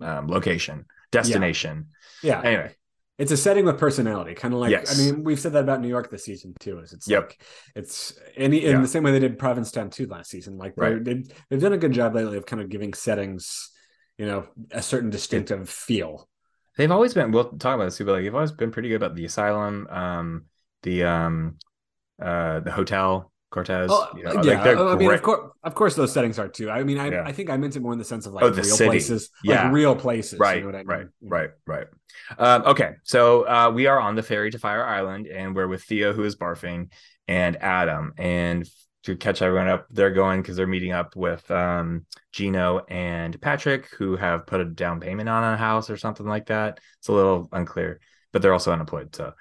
um, 0.00 0.26
location 0.28 0.84
destination 1.12 1.86
Yeah. 2.22 2.40
anyway 2.42 2.74
It's 3.16 3.30
a 3.30 3.36
setting 3.36 3.64
with 3.64 3.78
personality, 3.78 4.34
kind 4.34 4.52
of 4.54 4.58
like 4.58 4.72
Yes. 4.72 4.90
I 4.90 4.94
mean, 5.00 5.22
we've 5.22 5.38
said 5.38 5.52
that 5.52 5.62
about 5.62 5.80
New 5.80 5.88
York 5.88 6.10
this 6.10 6.24
season 6.24 6.52
too. 6.58 6.80
Is 6.80 6.92
it's 6.92 7.06
Yep. 7.08 7.22
like 7.22 7.42
it's 7.76 8.18
any 8.36 8.64
in 8.64 8.72
Yeah. 8.72 8.80
the 8.82 8.88
same 8.88 9.04
way 9.04 9.12
they 9.12 9.20
did 9.20 9.38
Provincetown 9.38 9.90
too 9.90 10.06
last 10.08 10.30
season. 10.30 10.58
Like 10.58 10.74
Right. 10.76 10.98
they've 11.04 11.24
they've 11.48 11.60
done 11.60 11.72
a 11.72 11.78
good 11.78 11.92
job 11.92 12.16
lately 12.16 12.36
of 12.36 12.44
kind 12.46 12.60
of 12.60 12.68
giving 12.70 12.92
settings, 12.92 13.70
you 14.18 14.26
know, 14.26 14.48
a 14.72 14.82
certain 14.82 15.10
distinctive 15.10 15.70
feel. 15.70 16.28
They've 16.76 16.90
always 16.90 17.14
been. 17.14 17.30
We'll 17.30 17.44
talk 17.44 17.74
about 17.74 17.84
this 17.86 17.96
too, 17.96 18.04
but 18.04 18.12
like 18.12 18.24
they've 18.24 18.34
always 18.34 18.52
been 18.52 18.70
pretty 18.70 18.88
good 18.88 18.96
about 18.96 19.14
the 19.14 19.24
asylum, 19.24 19.86
um, 19.90 20.44
the 20.82 21.04
um, 21.04 21.56
uh, 22.20 22.60
the 22.60 22.72
hotel 22.72 23.32
Cortez. 23.50 23.88
Oh, 23.92 24.08
you 24.16 24.24
know, 24.24 24.42
yeah. 24.42 24.62
like, 24.64 24.76
I 24.76 24.94
mean, 24.96 25.06
great. 25.08 25.14
of 25.14 25.22
course, 25.22 25.50
of 25.62 25.74
course, 25.76 25.94
those 25.94 26.12
settings 26.12 26.38
are 26.40 26.48
too. 26.48 26.68
I 26.70 26.82
mean, 26.82 26.98
I, 26.98 27.10
Yeah. 27.10 27.22
I 27.24 27.30
think 27.32 27.50
I 27.50 27.56
meant 27.56 27.76
it 27.76 27.80
more 27.80 27.92
in 27.92 27.98
the 28.00 28.04
sense 28.04 28.26
of 28.26 28.32
like 28.32 28.42
Oh, 28.44 28.50
the 28.50 28.62
real 28.62 28.76
city. 28.76 28.88
places, 28.88 29.30
Yeah. 29.44 29.64
like 29.64 29.72
real 29.72 29.94
places. 29.94 30.32
you 30.32 30.38
right, 30.40 30.60
know 30.60 30.66
what 30.66 30.74
I 30.74 30.78
mean? 30.78 30.86
right, 30.88 31.06
You 31.20 31.28
right, 31.28 31.50
right. 31.66 31.86
Um, 32.38 32.62
okay, 32.66 32.94
so 33.04 33.46
uh, 33.46 33.70
we 33.72 33.86
are 33.86 34.00
on 34.00 34.16
the 34.16 34.22
ferry 34.24 34.50
to 34.50 34.58
Fire 34.58 34.84
Island, 34.84 35.28
and 35.28 35.54
we're 35.54 35.68
with 35.68 35.84
Theo, 35.84 36.12
who 36.12 36.24
is 36.24 36.34
barfing, 36.34 36.90
and 37.28 37.56
Adam. 37.62 38.12
And 38.18 38.68
to 39.04 39.16
catch 39.16 39.42
everyone 39.42 39.68
up, 39.68 39.86
they're 39.90 40.10
going 40.10 40.40
because 40.40 40.56
they're 40.56 40.66
meeting 40.66 40.92
up 40.92 41.14
with 41.14 41.48
um, 41.50 42.06
Gino 42.32 42.84
and 42.88 43.40
Patrick, 43.40 43.88
who 43.90 44.16
have 44.16 44.46
put 44.46 44.60
a 44.60 44.64
down 44.64 45.00
payment 45.00 45.28
on 45.28 45.44
a 45.44 45.56
house 45.56 45.90
or 45.90 45.96
something 45.96 46.26
like 46.26 46.46
that. 46.46 46.80
It's 46.98 47.08
a 47.08 47.12
little 47.12 47.48
unclear, 47.52 48.00
but 48.32 48.40
they're 48.40 48.52
also 48.52 48.72
unemployed. 48.72 49.14
So, 49.14 49.32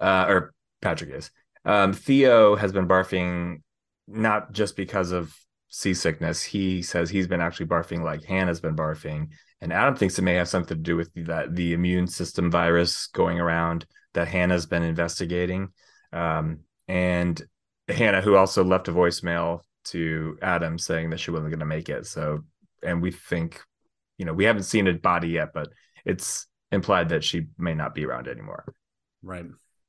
uh, 0.00 0.26
or 0.28 0.54
Patrick 0.80 1.10
is. 1.10 1.30
Um, 1.64 1.92
Theo 1.92 2.56
has 2.56 2.72
been 2.72 2.88
barfing 2.88 3.62
not 4.08 4.52
just 4.52 4.74
because 4.74 5.12
of 5.12 5.34
seasickness. 5.68 6.42
He 6.42 6.82
says 6.82 7.10
he's 7.10 7.28
been 7.28 7.42
actually 7.42 7.66
barfing 7.66 8.02
like 8.02 8.24
Hannah's 8.24 8.60
been 8.60 8.76
barfing. 8.76 9.28
And 9.60 9.72
Adam 9.72 9.94
thinks 9.94 10.18
it 10.18 10.22
may 10.22 10.34
have 10.34 10.48
something 10.48 10.76
to 10.76 10.82
do 10.82 10.96
with 10.96 11.10
that 11.26 11.54
the 11.54 11.74
immune 11.74 12.06
system 12.06 12.50
virus 12.50 13.06
going 13.08 13.38
around 13.38 13.84
that 14.14 14.28
Hannah's 14.28 14.66
been 14.66 14.82
investigating. 14.82 15.68
Um, 16.12 16.60
and 16.88 17.40
Hannah, 17.92 18.20
who 18.20 18.36
also 18.36 18.64
left 18.64 18.88
a 18.88 18.92
voicemail 18.92 19.60
to 19.86 20.38
Adam 20.42 20.78
saying 20.78 21.10
that 21.10 21.20
she 21.20 21.30
wasn't 21.30 21.50
going 21.50 21.60
to 21.60 21.66
make 21.66 21.88
it. 21.88 22.06
So, 22.06 22.44
and 22.82 23.00
we 23.00 23.10
think, 23.10 23.60
you 24.18 24.24
know, 24.24 24.32
we 24.32 24.44
haven't 24.44 24.64
seen 24.64 24.86
a 24.86 24.94
body 24.94 25.28
yet, 25.28 25.50
but 25.54 25.68
it's 26.04 26.46
implied 26.70 27.10
that 27.10 27.24
she 27.24 27.46
may 27.58 27.74
not 27.74 27.94
be 27.94 28.04
around 28.04 28.28
anymore. 28.28 28.64
Right. 29.22 29.46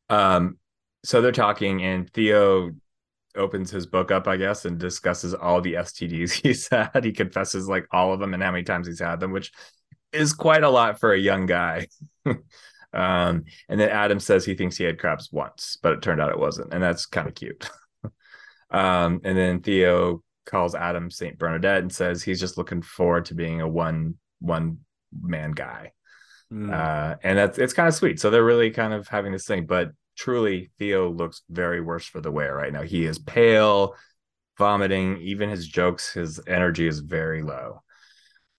Um, 0.10 0.58
so 1.04 1.22
they're 1.22 1.32
talking, 1.32 1.84
and 1.84 2.10
Theo 2.12 2.72
opens 3.36 3.72
his 3.72 3.86
book 3.86 4.12
up, 4.12 4.28
I 4.28 4.38
guess, 4.38 4.66
and 4.66 4.78
discusses 4.78 5.34
all 5.34 5.62
the 5.62 5.74
STDs 5.74 6.32
he's 6.44 6.68
had. 6.70 7.04
He 7.04 7.12
confesses 7.12 7.68
like 7.68 7.88
all 7.92 8.14
of 8.14 8.20
them 8.20 8.34
and 8.34 8.44
how 8.44 8.52
many 8.52 8.64
times 8.64 8.88
he's 8.88 9.00
had 9.00 9.20
them, 9.20 9.32
which 9.32 9.52
is 10.12 10.34
quite 10.34 10.64
a 10.64 10.70
lot 10.70 11.00
for 11.00 11.14
a 11.14 11.20
young 11.20 11.46
guy. 11.46 11.88
um, 12.26 13.44
and 13.70 13.80
then 13.80 13.90
Adam 13.90 14.20
says 14.20 14.46
he 14.46 14.56
thinks 14.56 14.78
he 14.78 14.84
had 14.84 15.00
crabs 15.00 15.30
once, 15.32 15.78
but 15.82 15.94
it 15.94 16.02
turned 16.02 16.22
out 16.22 16.32
it 16.32 16.40
wasn't, 16.40 16.74
and 16.74 16.84
that's 16.84 17.06
kind 17.06 17.28
of 17.28 17.36
cute. 17.36 17.70
um, 18.72 19.22
and 19.24 19.38
then 19.38 19.62
Theo 19.62 20.24
calls 20.46 20.76
Adam 20.76 21.12
Saint 21.12 21.38
Bernadette 21.38 21.82
and 21.82 21.94
says 21.94 22.24
he's 22.24 22.40
just 22.40 22.58
looking 22.58 22.82
forward 22.82 23.26
to 23.26 23.36
being 23.36 23.62
a 23.62 23.68
one 23.68 24.16
one 24.40 24.80
man 25.22 25.52
guy. 25.52 25.92
Mm. 26.52 26.74
Uh, 26.74 27.18
and 27.24 27.38
that's 27.38 27.58
it's 27.58 27.74
kind 27.74 27.88
of 27.88 27.96
sweet. 27.96 28.20
So 28.20 28.30
they're 28.30 28.44
really 28.44 28.72
kind 28.72 28.94
of 28.94 29.08
having 29.08 29.32
this 29.32 29.46
thing, 29.46 29.66
but 29.66 29.92
truly 30.18 30.72
Theo 30.80 31.10
looks 31.10 31.44
very 31.50 31.82
worse 31.82 32.06
for 32.06 32.22
the 32.22 32.32
wear 32.32 32.56
right 32.56 32.74
now. 32.74 32.82
He 32.82 33.06
is 33.06 33.20
pale, 33.20 33.96
vomiting, 34.58 35.18
even 35.22 35.50
his 35.50 35.68
jokes, 35.68 36.14
his 36.14 36.40
energy 36.48 36.88
is 36.88 37.00
very 37.00 37.42
low. 37.42 37.82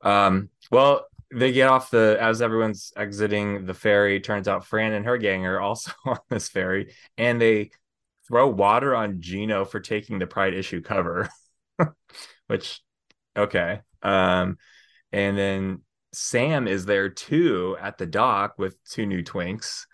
Um, 0.03 0.49
well, 0.71 1.07
they 1.35 1.53
get 1.53 1.69
off 1.69 1.91
the 1.91 2.17
as 2.21 2.43
everyone's 2.43 2.93
exiting 2.97 3.67
the 3.67 3.75
ferry. 3.75 4.21
Turns 4.21 4.49
out 4.49 4.67
Fran 4.67 4.93
and 4.93 5.07
her 5.07 5.19
gang 5.19 5.47
are 5.47 5.61
also 5.61 5.93
on 6.05 6.19
this 6.29 6.49
ferry, 6.49 6.95
and 7.17 7.41
they 7.41 7.71
throw 8.33 8.49
water 8.49 8.97
on 8.97 9.21
Gino 9.21 9.67
for 9.67 9.79
taking 9.79 10.19
the 10.19 10.27
Pride 10.27 10.55
issue 10.55 10.81
cover, 10.81 11.29
which 12.47 12.81
okay. 13.37 13.81
Um, 14.01 14.57
and 15.13 15.37
then 15.37 15.83
Sam 16.15 16.67
is 16.67 16.87
there 16.87 17.11
too 17.11 17.77
at 17.79 17.99
the 17.99 18.07
dock 18.07 18.55
with 18.57 18.83
two 18.85 19.05
new 19.05 19.23
twinks 19.23 19.85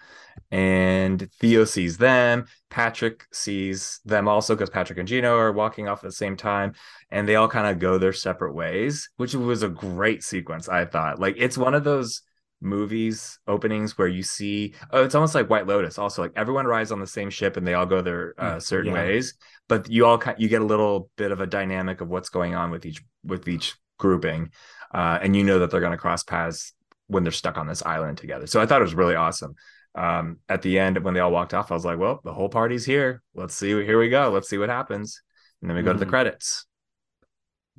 and 0.52 1.28
Theo 1.40 1.64
sees 1.64 1.99
them. 1.99 2.47
Patrick 2.71 3.26
sees 3.33 3.99
them 4.04 4.28
also 4.28 4.54
because 4.54 4.71
Patrick 4.71 5.00
and 5.00 5.09
Gino 5.09 5.37
are 5.37 5.52
walking 5.52 5.88
off 5.88 5.99
at 5.99 6.09
the 6.09 6.12
same 6.12 6.37
time, 6.37 6.75
and 7.11 7.26
they 7.28 7.35
all 7.35 7.49
kind 7.49 7.66
of 7.66 7.80
go 7.80 7.99
their 7.99 8.12
separate 8.12 8.54
ways, 8.54 9.11
which 9.16 9.35
was 9.35 9.64
a 9.64 9.68
great 9.68 10.23
sequence. 10.23 10.68
I 10.68 10.85
thought, 10.85 11.18
like, 11.18 11.35
it's 11.38 11.59
one 11.59 11.75
of 11.75 11.83
those 11.83 12.23
movies 12.61 13.38
openings 13.47 13.97
where 13.97 14.09
you 14.09 14.23
see 14.23 14.75
oh 14.91 15.05
it's 15.05 15.15
almost 15.15 15.35
like 15.35 15.49
white 15.49 15.67
lotus 15.67 15.97
also 15.97 16.23
like 16.23 16.33
everyone 16.35 16.67
rides 16.67 16.91
on 16.91 16.99
the 16.99 17.07
same 17.07 17.31
ship 17.31 17.57
and 17.57 17.67
they 17.67 17.75
all 17.75 17.87
go 17.87 18.00
their 18.00 18.35
uh, 18.38 18.57
mm, 18.57 18.62
certain 18.62 18.93
yeah. 18.93 18.99
ways 18.99 19.35
but 19.69 19.88
you 19.88 20.05
all 20.05 20.21
you 20.38 20.49
get 20.49 20.61
a 20.61 20.65
little 20.65 21.09
bit 21.17 21.31
of 21.31 21.41
a 21.41 21.47
dynamic 21.47 22.00
of 22.00 22.09
what's 22.09 22.31
going 22.31 22.57
on 22.57 22.71
with 22.71 22.85
each 22.85 23.03
with 23.25 23.47
each 23.47 23.77
grouping 23.99 24.50
uh, 24.93 25.19
and 25.23 25.37
you 25.37 25.45
know 25.45 25.61
that 25.61 25.71
they're 25.71 25.81
going 25.81 25.93
to 25.93 25.99
cross 25.99 26.25
paths 26.25 26.73
when 27.07 27.23
they're 27.23 27.33
stuck 27.33 27.57
on 27.57 27.69
this 27.69 27.83
island 27.85 28.19
together 28.19 28.47
so 28.47 28.61
i 28.61 28.67
thought 28.67 28.81
it 28.81 28.85
was 28.85 28.95
really 28.95 29.15
awesome 29.15 29.55
um, 29.95 30.38
at 30.49 30.62
the 30.62 30.79
end 30.79 31.03
when 31.03 31.15
they 31.15 31.21
all 31.21 31.33
walked 31.33 31.55
off, 31.55 31.73
I 31.73 31.75
was 31.75 31.85
like, 31.85 31.99
well, 31.99 32.21
the 32.23 32.33
whole 32.33 32.49
party's 32.49 32.85
here. 32.85 33.23
Let's 33.35 33.55
see. 33.55 33.71
Here 33.71 33.99
we 33.99 34.09
go. 34.09 34.31
Let's 34.31 34.49
see 34.49 34.59
what 34.59 34.69
happens. 34.69 35.21
And 35.61 35.69
then 35.69 35.77
we 35.77 35.83
go 35.83 35.91
mm-hmm. 35.91 35.97
to 35.97 35.99
the 35.99 36.05
mm-hmm. 36.05 36.11
credits. 36.11 36.67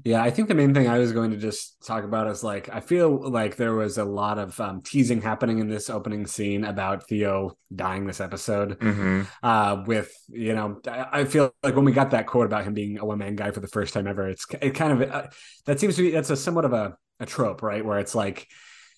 Yeah, 0.03 0.23
I 0.23 0.29
think 0.29 0.47
the 0.47 0.55
main 0.55 0.73
thing 0.73 0.87
I 0.87 0.97
was 0.97 1.11
going 1.11 1.31
to 1.31 1.37
just 1.37 1.85
talk 1.85 2.03
about 2.03 2.27
is 2.27 2.43
like 2.43 2.69
I 2.73 2.79
feel 2.79 3.29
like 3.29 3.57
there 3.57 3.73
was 3.73 3.97
a 3.97 4.05
lot 4.05 4.39
of 4.39 4.59
um, 4.59 4.81
teasing 4.81 5.21
happening 5.21 5.59
in 5.59 5.67
this 5.67 5.89
opening 5.89 6.25
scene 6.25 6.63
about 6.63 7.07
Theo 7.07 7.57
dying 7.73 8.07
this 8.07 8.21
episode. 8.21 8.79
Mm-hmm. 8.79 9.23
Uh, 9.43 9.83
with 9.85 10.11
you 10.29 10.55
know, 10.55 10.79
I, 10.87 11.07
I, 11.11 11.25
feel 11.25 11.53
like 11.63 11.75
when 11.75 11.85
we 11.85 11.91
got 11.91 12.11
that 12.11 12.27
quote 12.27 12.45
about 12.45 12.63
him 12.63 12.73
being 12.73 12.97
a 12.97 13.05
one 13.05 13.17
man 13.17 13.35
guy 13.35 13.51
for 13.51 13.59
the 13.59 13.67
first 13.67 13.93
time 13.93 14.07
ever, 14.07 14.29
it's 14.29 14.45
it 14.61 14.71
kind 14.71 15.01
of 15.01 15.11
uh, 15.11 15.27
that 15.65 15.79
seems 15.79 15.95
to 15.97 16.03
be 16.03 16.11
that's 16.11 16.29
a 16.29 16.37
somewhat 16.37 16.65
of 16.65 16.73
a 16.73 16.95
a 17.19 17.25
trope, 17.25 17.61
right? 17.61 17.83
Where 17.83 17.99
it's 17.99 18.15
like 18.15 18.47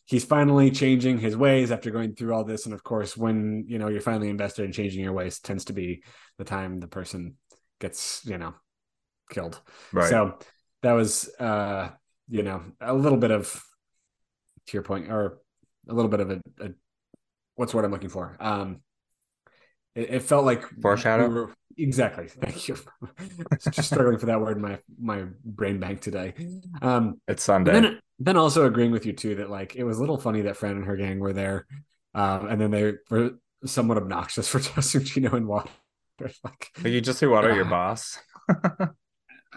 he's 0.06 0.26
finally 0.26 0.72
changing 0.72 1.18
his 1.20 1.38
ways 1.38 1.72
after 1.72 1.90
going 1.90 2.14
through 2.16 2.34
all 2.34 2.44
this 2.44 2.66
and 2.66 2.74
of 2.74 2.84
course 2.84 3.16
when 3.16 3.64
you 3.68 3.80
know 3.80 3.88
you're 3.88 4.02
finally 4.02 4.30
invested 4.30 4.66
in 4.66 4.72
changing 4.72 5.02
your 5.02 5.14
ways 5.14 5.40
tends 5.40 5.66
to 5.66 5.74
be 5.74 6.04
the 6.38 6.44
time 6.44 6.80
the 6.80 6.88
person 6.88 7.36
gets 7.80 8.22
you 8.26 8.38
know 8.38 8.54
killed 9.30 9.62
right 9.94 10.10
so 10.10 10.38
that 10.82 10.94
was 10.94 11.30
uh 11.40 11.90
you 12.30 12.44
know 12.44 12.64
a 12.80 12.94
little 12.94 13.18
bit 13.18 13.32
of 13.32 13.64
to 14.68 14.74
your 14.74 14.84
point 14.84 15.12
or 15.12 15.40
a 15.88 15.94
little 15.94 16.10
bit 16.10 16.20
of 16.20 16.32
a, 16.32 16.42
a 16.62 16.70
what's 17.56 17.74
what 17.74 17.86
i'm 17.86 17.92
looking 17.92 18.10
for? 18.10 18.38
Um 18.40 18.82
it, 19.94 20.10
it 20.10 20.24
felt 20.24 20.46
like 20.46 20.64
foreshadow? 20.82 21.28
we 21.28 21.34
were, 21.34 21.54
exactly. 21.78 22.28
Thank 22.30 22.70
you. 22.70 22.78
Just 23.72 23.90
struggling 23.90 24.18
for 24.18 24.28
that 24.28 24.40
word 24.40 24.58
in 24.58 24.64
my 24.64 24.80
my 25.00 25.26
brain 25.44 25.80
bank 25.80 26.02
today. 26.02 26.34
Um 26.82 27.20
it's 27.28 27.44
sunday. 27.44 27.74
then, 27.74 28.00
then 28.20 28.38
also 28.38 28.66
agreeing 28.66 28.92
with 28.92 29.06
you 29.06 29.14
too 29.14 29.36
that 29.36 29.50
like 29.50 29.76
it 29.76 29.84
was 29.84 29.98
a 29.98 30.02
little 30.02 30.18
funny 30.18 30.42
that 30.42 30.56
Fran 30.56 30.78
and 30.78 30.86
her 30.86 30.96
gang 30.96 31.20
were 31.20 31.34
there, 31.34 31.66
um, 32.14 32.48
and 32.48 32.62
then 32.62 32.72
they 32.72 32.94
were 33.10 33.32
somewhat 33.66 33.98
obnoxious 33.98 34.48
for 34.48 34.60
tossing 34.60 35.04
Gino 35.04 35.36
in 35.36 35.48
water. 35.48 35.70
like, 36.44 36.70
you 36.84 37.02
just 37.02 37.20
threw 37.20 37.32
water 37.32 37.52
uh, 37.52 37.56
your 37.56 37.66
boss. 37.66 38.20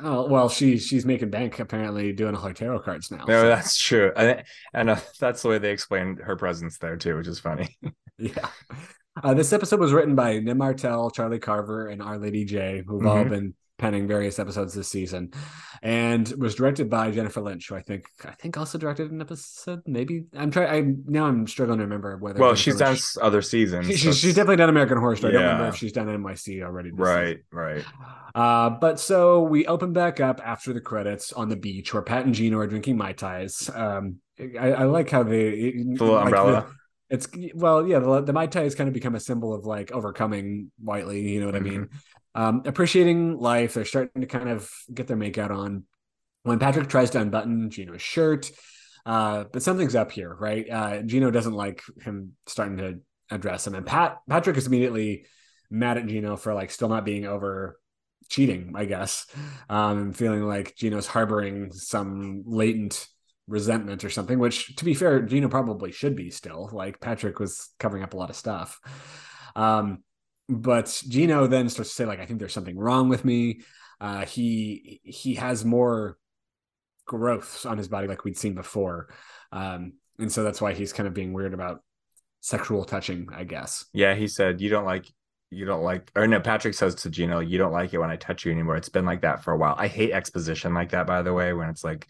oh 0.02 0.26
well, 0.28 0.48
she 0.48 0.78
she's 0.78 1.04
making 1.04 1.30
bank 1.30 1.58
apparently 1.58 2.12
doing 2.12 2.34
all 2.34 2.42
her 2.42 2.52
tarot 2.52 2.80
cards 2.80 3.10
now. 3.10 3.24
No, 3.26 3.42
so. 3.42 3.48
that's 3.48 3.78
true, 3.78 4.12
and, 4.16 4.42
and 4.72 4.90
uh, 4.90 4.96
that's 5.20 5.42
the 5.42 5.48
way 5.48 5.58
they 5.58 5.70
explained 5.70 6.18
her 6.20 6.36
presence 6.36 6.78
there 6.78 6.96
too, 6.96 7.16
which 7.16 7.28
is 7.28 7.38
funny. 7.40 7.76
yeah. 8.18 8.48
Uh, 9.22 9.32
this 9.32 9.52
episode 9.52 9.78
was 9.78 9.92
written 9.92 10.16
by 10.16 10.38
Ned 10.40 10.58
Martel, 10.58 11.10
Charlie 11.10 11.38
Carver, 11.38 11.88
and 11.88 12.02
Our 12.02 12.18
Lady 12.18 12.44
J, 12.44 12.82
who've 12.84 13.00
mm-hmm. 13.00 13.06
all 13.06 13.24
been 13.24 13.54
penning 13.84 14.08
various 14.08 14.38
episodes 14.38 14.72
this 14.72 14.88
season, 14.88 15.30
and 15.82 16.26
was 16.38 16.54
directed 16.54 16.88
by 16.88 17.10
Jennifer 17.10 17.42
Lynch, 17.42 17.68
who 17.68 17.74
I 17.74 17.82
think 17.82 18.06
I 18.24 18.30
think 18.30 18.56
also 18.56 18.78
directed 18.78 19.10
an 19.10 19.20
episode. 19.20 19.82
Maybe 19.86 20.24
I'm 20.34 20.50
trying. 20.50 20.68
I 20.70 20.94
now 21.06 21.26
I'm 21.26 21.46
struggling 21.46 21.80
to 21.80 21.84
remember 21.84 22.16
whether. 22.16 22.40
Well, 22.40 22.54
Jennifer 22.54 22.62
she's 22.62 22.80
Lynch, 22.80 23.14
done 23.14 23.26
other 23.26 23.42
seasons. 23.42 23.86
She, 23.88 23.96
so 23.98 24.12
she's 24.12 24.34
definitely 24.34 24.56
done 24.56 24.70
American 24.70 24.96
Horror 24.96 25.16
Story. 25.16 25.34
Yeah. 25.34 25.40
I 25.40 25.42
don't 25.42 25.52
remember 25.52 25.74
if 25.74 25.76
she's 25.76 25.92
done 25.92 26.06
NYC 26.06 26.62
already. 26.62 26.92
Right, 26.92 27.26
season. 27.26 27.42
right. 27.52 27.84
Uh, 28.34 28.70
but 28.70 28.98
so 28.98 29.42
we 29.42 29.66
open 29.66 29.92
back 29.92 30.18
up 30.18 30.40
after 30.42 30.72
the 30.72 30.80
credits 30.80 31.30
on 31.34 31.50
the 31.50 31.56
beach 31.56 31.92
where 31.92 32.02
Pat 32.02 32.24
and 32.24 32.34
Gino 32.34 32.58
are 32.58 32.66
drinking 32.66 32.96
mai 32.96 33.12
tais. 33.12 33.70
Um, 33.74 34.16
I, 34.40 34.72
I 34.72 34.84
like 34.84 35.10
how 35.10 35.24
they 35.24 35.72
the 35.72 36.04
like 36.04 36.24
umbrella. 36.24 36.52
The, 36.52 36.66
it's 37.14 37.28
well, 37.54 37.86
yeah. 37.86 37.98
The, 37.98 38.22
the 38.22 38.32
mai 38.32 38.46
tai 38.46 38.62
has 38.62 38.74
kind 38.74 38.88
of 38.88 38.94
become 38.94 39.14
a 39.14 39.20
symbol 39.20 39.52
of 39.52 39.66
like 39.66 39.92
overcoming 39.92 40.72
Whitely. 40.82 41.20
You 41.28 41.40
know 41.40 41.46
what 41.46 41.54
mm-hmm. 41.56 41.66
I 41.66 41.70
mean? 41.70 41.88
Um, 42.34 42.62
appreciating 42.64 43.38
life. 43.38 43.74
They're 43.74 43.84
starting 43.84 44.22
to 44.22 44.28
kind 44.28 44.48
of 44.48 44.70
get 44.92 45.06
their 45.06 45.16
makeout 45.16 45.50
on. 45.50 45.84
When 46.42 46.58
Patrick 46.58 46.88
tries 46.88 47.10
to 47.10 47.20
unbutton 47.20 47.70
Gino's 47.70 48.02
shirt, 48.02 48.50
uh, 49.06 49.44
but 49.50 49.62
something's 49.62 49.94
up 49.94 50.12
here, 50.12 50.34
right? 50.34 50.68
Uh, 50.70 51.02
Gino 51.02 51.30
doesn't 51.30 51.54
like 51.54 51.82
him 52.02 52.32
starting 52.46 52.76
to 52.78 53.00
address 53.30 53.66
him, 53.66 53.74
and 53.74 53.86
Pat 53.86 54.18
Patrick 54.28 54.56
is 54.56 54.66
immediately 54.66 55.26
mad 55.70 55.96
at 55.96 56.06
Gino 56.06 56.36
for 56.36 56.52
like 56.52 56.70
still 56.70 56.88
not 56.88 57.04
being 57.04 57.24
over 57.24 57.78
cheating, 58.28 58.72
I 58.74 58.84
guess, 58.84 59.26
um, 59.68 60.12
feeling 60.12 60.42
like 60.42 60.76
Gino's 60.76 61.06
harboring 61.06 61.72
some 61.72 62.42
latent 62.46 63.06
resentment 63.46 64.04
or 64.04 64.10
something. 64.10 64.38
Which, 64.38 64.76
to 64.76 64.84
be 64.84 64.94
fair, 64.94 65.22
Gino 65.22 65.48
probably 65.48 65.92
should 65.92 66.16
be 66.16 66.30
still. 66.30 66.70
Like 66.72 67.00
Patrick 67.00 67.38
was 67.38 67.70
covering 67.78 68.02
up 68.02 68.14
a 68.14 68.16
lot 68.16 68.30
of 68.30 68.36
stuff. 68.36 68.80
Um, 69.56 70.02
but 70.48 71.02
Gino 71.08 71.46
then 71.46 71.68
starts 71.68 71.90
to 71.90 71.94
say 71.94 72.04
like 72.04 72.20
I 72.20 72.26
think 72.26 72.38
there's 72.38 72.52
something 72.52 72.78
wrong 72.78 73.08
with 73.08 73.24
me. 73.24 73.60
Uh, 74.00 74.24
he 74.26 75.00
he 75.04 75.34
has 75.34 75.64
more 75.64 76.18
growths 77.06 77.66
on 77.66 77.78
his 77.78 77.88
body 77.88 78.06
like 78.06 78.24
we'd 78.24 78.36
seen 78.36 78.54
before, 78.54 79.08
um, 79.52 79.94
and 80.18 80.30
so 80.30 80.42
that's 80.42 80.60
why 80.60 80.72
he's 80.72 80.92
kind 80.92 81.06
of 81.06 81.14
being 81.14 81.32
weird 81.32 81.54
about 81.54 81.82
sexual 82.40 82.84
touching, 82.84 83.28
I 83.32 83.44
guess. 83.44 83.86
Yeah, 83.92 84.14
he 84.14 84.28
said 84.28 84.60
you 84.60 84.68
don't 84.68 84.84
like 84.84 85.06
you 85.50 85.64
don't 85.64 85.82
like 85.82 86.10
or 86.16 86.26
no 86.26 86.40
patrick 86.40 86.74
says 86.74 86.94
to 86.94 87.10
gino 87.10 87.38
you 87.38 87.58
don't 87.58 87.72
like 87.72 87.94
it 87.94 87.98
when 87.98 88.10
i 88.10 88.16
touch 88.16 88.44
you 88.44 88.50
anymore 88.50 88.76
it's 88.76 88.88
been 88.88 89.04
like 89.04 89.20
that 89.20 89.44
for 89.44 89.52
a 89.52 89.56
while 89.56 89.74
i 89.78 89.86
hate 89.86 90.10
exposition 90.10 90.74
like 90.74 90.90
that 90.90 91.06
by 91.06 91.22
the 91.22 91.32
way 91.32 91.52
when 91.52 91.68
it's 91.68 91.84
like 91.84 92.08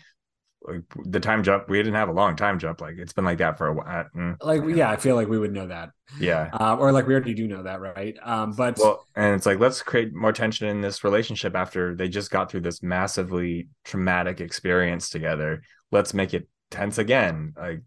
the 1.05 1.21
time 1.21 1.43
jump 1.43 1.69
we 1.69 1.79
didn't 1.79 1.95
have 1.95 2.09
a 2.09 2.13
long 2.13 2.37
time 2.37 2.59
jump 2.59 2.81
like 2.81 2.95
it's 2.97 3.13
been 3.13 3.25
like 3.25 3.39
that 3.39 3.59
for 3.59 3.67
a 3.67 3.75
while 3.75 4.05
mm. 4.17 4.35
like 4.41 4.63
yeah 4.75 4.91
i 4.91 4.97
feel 4.97 5.15
like 5.15 5.29
we 5.29 5.39
would 5.39 5.53
know 5.53 5.67
that. 5.67 5.91
Yeah. 6.19 6.51
Uh, 6.53 6.77
or 6.77 6.93
like 6.93 7.07
we 7.07 7.15
already 7.15 7.35
do 7.35 7.49
know 7.49 7.63
that 7.63 7.81
right? 7.81 8.17
Um 8.23 8.53
but 8.53 8.79
well 8.79 9.07
and 9.17 9.35
it's 9.35 9.47
like 9.47 9.59
let's 9.59 9.83
create 9.83 10.15
more 10.15 10.33
tension 10.33 10.69
in 10.69 10.81
this 10.81 11.03
relationship 11.03 11.55
after 11.55 11.95
they 11.95 12.09
just 12.09 12.31
got 12.31 12.51
through 12.51 12.61
this 12.61 12.83
massively 12.83 13.69
traumatic 13.85 14.41
experience 14.41 15.11
together. 15.11 15.63
Let's 15.91 16.15
make 16.15 16.35
it 16.35 16.49
tense 16.71 16.99
again 16.99 17.55
like 17.57 17.83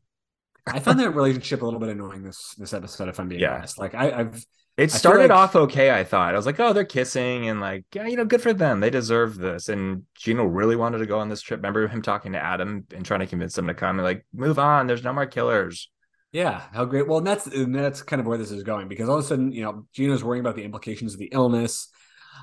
i 0.74 0.79
found 0.79 1.00
that 1.00 1.12
relationship 1.12 1.62
a 1.62 1.65
little 1.65 1.79
bit 1.79 1.89
annoying 1.89 2.24
this 2.24 2.55
this 2.57 2.74
episode 2.74 3.09
if 3.09 3.19
i'm 3.19 3.27
being 3.27 3.41
yeah. 3.41 3.55
honest 3.55 3.77
like 3.77 3.95
I, 3.95 4.12
i've 4.12 4.45
it 4.77 4.91
started 4.91 5.31
like, 5.31 5.31
off 5.31 5.55
okay, 5.55 5.89
I 5.89 6.03
thought. 6.03 6.36
I 6.36 6.38
was 6.38 6.45
like, 6.45 6.59
oh, 6.59 6.71
they're 6.71 6.86
kissing 6.86 7.50
and 7.50 7.59
like, 7.59 7.86
yeah, 7.95 8.05
you 8.05 8.15
know, 8.15 8.25
good 8.25 8.43
for 8.43 8.53
them. 8.53 8.79
They 8.79 8.91
deserve 8.91 9.36
this. 9.36 9.69
And 9.69 10.03
Gino 10.13 10.43
really 10.45 10.75
wanted 10.75 11.00
to 11.00 11.07
go 11.07 11.17
on 11.17 11.29
this 11.29 11.41
trip. 11.41 11.57
Remember 11.57 11.88
him 11.88 12.03
talking 12.03 12.33
to 12.33 12.39
Adam 12.39 12.86
and 12.93 13.03
trying 13.03 13.21
to 13.21 13.25
convince 13.25 13.57
him 13.57 13.65
to 13.65 13.74
come 13.74 13.97
and 13.97 14.05
like, 14.05 14.24
move 14.36 14.59
on. 14.59 14.86
There's 14.86 15.03
no 15.03 15.13
more 15.13 15.25
killers. 15.25 15.89
Yeah, 16.31 16.62
how 16.71 16.86
great. 16.86 17.07
Well, 17.07 17.17
and 17.17 17.25
that's 17.25 17.47
and 17.47 17.74
that's 17.74 18.03
kind 18.03 18.19
of 18.19 18.27
where 18.27 18.38
this 18.38 18.51
is 18.51 18.62
going 18.62 18.88
because 18.88 19.09
all 19.09 19.17
of 19.17 19.24
a 19.24 19.27
sudden, 19.27 19.51
you 19.51 19.63
know, 19.63 19.88
Gino's 19.93 20.24
worrying 20.24 20.41
about 20.41 20.55
the 20.55 20.63
implications 20.63 21.13
of 21.13 21.19
the 21.19 21.29
illness, 21.31 21.88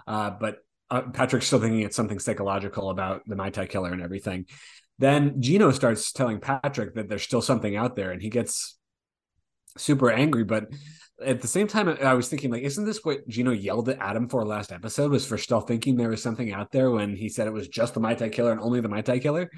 uh, 0.09 0.31
but 0.31 0.59
uh, 0.90 1.02
Patrick's 1.02 1.47
still 1.47 1.61
thinking 1.61 1.83
it's 1.83 1.95
something 1.95 2.19
psychological 2.19 2.90
about 2.90 3.23
the 3.26 3.37
Mai 3.37 3.50
Tai 3.50 3.66
killer 3.66 3.93
and 3.93 4.02
everything. 4.02 4.47
Then 4.99 5.41
Gino 5.41 5.71
starts 5.73 6.13
telling 6.13 6.41
Patrick 6.41 6.95
that 6.95 7.09
there's 7.09 7.23
still 7.23 7.43
something 7.43 7.77
out 7.77 7.97
there, 7.97 8.13
and 8.13 8.23
he 8.23 8.31
gets 8.31 8.79
super 9.77 10.11
angry. 10.11 10.45
But 10.45 10.69
at 11.25 11.41
the 11.41 11.49
same 11.49 11.67
time, 11.67 11.89
I 11.89 12.15
was 12.15 12.29
thinking, 12.29 12.51
like, 12.51 12.63
isn't 12.63 12.85
this 12.85 13.05
what 13.05 13.27
Gino 13.29 13.51
yelled 13.51 13.89
at 13.89 13.99
Adam 13.99 14.29
for 14.29 14.45
last 14.45 14.73
episode? 14.73 15.11
Was 15.11 15.27
for 15.27 15.39
still 15.39 15.61
thinking 15.61 15.97
there 15.97 16.09
was 16.09 16.23
something 16.23 16.53
out 16.53 16.71
there 16.71 16.91
when 16.91 17.17
he 17.17 17.29
said 17.29 17.47
it 17.47 17.53
was 17.53 17.69
just 17.69 17.95
the 17.95 18.01
Mai 18.01 18.15
Tai 18.15 18.29
killer 18.29 18.53
and 18.53 18.61
only 18.61 18.81
the 18.81 18.89
Mai 18.89 19.03
Tai 19.03 19.19
killer? 19.19 19.51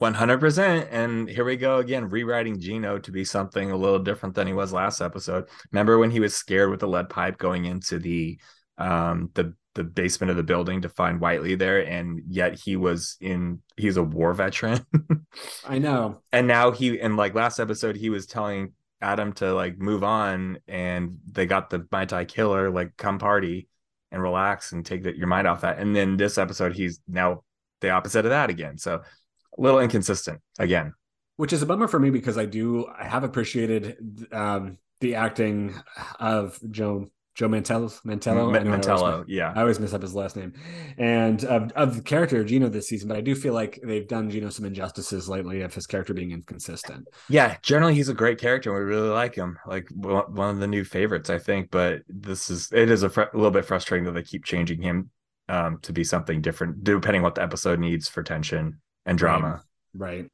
100%. 0.00 0.88
And 0.90 1.28
here 1.28 1.44
we 1.44 1.56
go 1.56 1.78
again, 1.78 2.08
rewriting 2.08 2.60
Gino 2.60 2.98
to 2.98 3.10
be 3.10 3.24
something 3.24 3.70
a 3.70 3.76
little 3.76 3.98
different 3.98 4.34
than 4.34 4.46
he 4.46 4.52
was 4.52 4.72
last 4.72 5.00
episode. 5.00 5.48
Remember 5.72 5.98
when 5.98 6.10
he 6.10 6.20
was 6.20 6.34
scared 6.34 6.70
with 6.70 6.80
the 6.80 6.88
lead 6.88 7.08
pipe 7.08 7.38
going 7.38 7.64
into 7.64 7.98
the 7.98 8.38
um 8.78 9.30
the 9.32 9.54
the 9.76 9.84
basement 9.84 10.30
of 10.30 10.36
the 10.36 10.42
building 10.42 10.80
to 10.82 10.88
find 10.88 11.20
Whitely 11.20 11.54
there, 11.54 11.86
and 11.86 12.22
yet 12.26 12.58
he 12.58 12.76
was 12.76 13.16
in 13.20 13.60
he's 13.76 13.96
a 13.96 14.02
war 14.02 14.32
veteran. 14.32 14.84
I 15.66 15.78
know. 15.78 16.22
And 16.32 16.48
now 16.48 16.72
he 16.72 16.98
and 17.00 17.16
like 17.16 17.34
last 17.34 17.60
episode, 17.60 17.94
he 17.96 18.10
was 18.10 18.26
telling 18.26 18.72
Adam 19.00 19.32
to 19.34 19.54
like 19.54 19.78
move 19.78 20.02
on, 20.02 20.58
and 20.66 21.18
they 21.30 21.46
got 21.46 21.70
the 21.70 21.86
Mai 21.92 22.06
Tai 22.06 22.24
killer, 22.24 22.70
like 22.70 22.96
come 22.96 23.18
party 23.18 23.68
and 24.10 24.22
relax 24.22 24.72
and 24.72 24.84
take 24.84 25.04
your 25.04 25.26
mind 25.26 25.46
off 25.46 25.60
that. 25.60 25.78
And 25.78 25.94
then 25.94 26.16
this 26.16 26.38
episode, 26.38 26.74
he's 26.74 27.00
now 27.06 27.44
the 27.82 27.90
opposite 27.90 28.24
of 28.24 28.30
that 28.30 28.50
again. 28.50 28.78
So 28.78 28.94
a 28.96 29.60
little 29.60 29.80
inconsistent 29.80 30.40
again. 30.58 30.94
Which 31.36 31.52
is 31.52 31.60
a 31.60 31.66
bummer 31.66 31.86
for 31.86 31.98
me 31.98 32.08
because 32.08 32.38
I 32.38 32.46
do 32.46 32.86
I 32.86 33.04
have 33.04 33.22
appreciated 33.22 33.98
um 34.32 34.78
the 35.00 35.16
acting 35.16 35.74
of 36.18 36.58
Joe 36.70 37.08
Joe 37.36 37.48
Mantello. 37.48 37.90
Mantello. 38.02 38.56
M- 38.56 38.66
Mantello, 38.66 39.24
yeah. 39.28 39.52
I 39.54 39.60
always 39.60 39.78
mess 39.78 39.92
up 39.92 40.00
his 40.00 40.14
last 40.14 40.36
name. 40.36 40.54
And 40.96 41.44
of, 41.44 41.70
of 41.72 41.96
the 41.96 42.02
character 42.02 42.40
of 42.40 42.46
Gino 42.46 42.68
this 42.70 42.88
season, 42.88 43.08
but 43.08 43.16
I 43.16 43.20
do 43.20 43.34
feel 43.34 43.52
like 43.52 43.78
they've 43.84 44.08
done 44.08 44.30
Gino 44.30 44.48
some 44.48 44.64
injustices 44.64 45.28
lately 45.28 45.60
of 45.60 45.74
his 45.74 45.86
character 45.86 46.14
being 46.14 46.30
inconsistent. 46.30 47.06
Yeah, 47.28 47.56
generally 47.60 47.94
he's 47.94 48.08
a 48.08 48.14
great 48.14 48.38
character. 48.38 48.72
We 48.72 48.80
really 48.80 49.10
like 49.10 49.34
him. 49.34 49.58
Like 49.66 49.86
one 49.94 50.48
of 50.48 50.60
the 50.60 50.66
new 50.66 50.82
favorites, 50.82 51.28
I 51.28 51.38
think. 51.38 51.70
But 51.70 52.02
this 52.08 52.48
is 52.48 52.72
it 52.72 52.90
is 52.90 53.02
a, 53.02 53.10
fr- 53.10 53.22
a 53.22 53.36
little 53.36 53.50
bit 53.50 53.66
frustrating 53.66 54.06
that 54.06 54.12
they 54.12 54.22
keep 54.22 54.44
changing 54.44 54.80
him 54.80 55.10
um, 55.50 55.78
to 55.82 55.92
be 55.92 56.04
something 56.04 56.40
different, 56.40 56.84
depending 56.84 57.20
what 57.20 57.34
the 57.34 57.42
episode 57.42 57.78
needs 57.78 58.08
for 58.08 58.22
tension 58.22 58.80
and 59.04 59.18
drama. 59.18 59.62
Right. 59.94 60.20
right. 60.20 60.30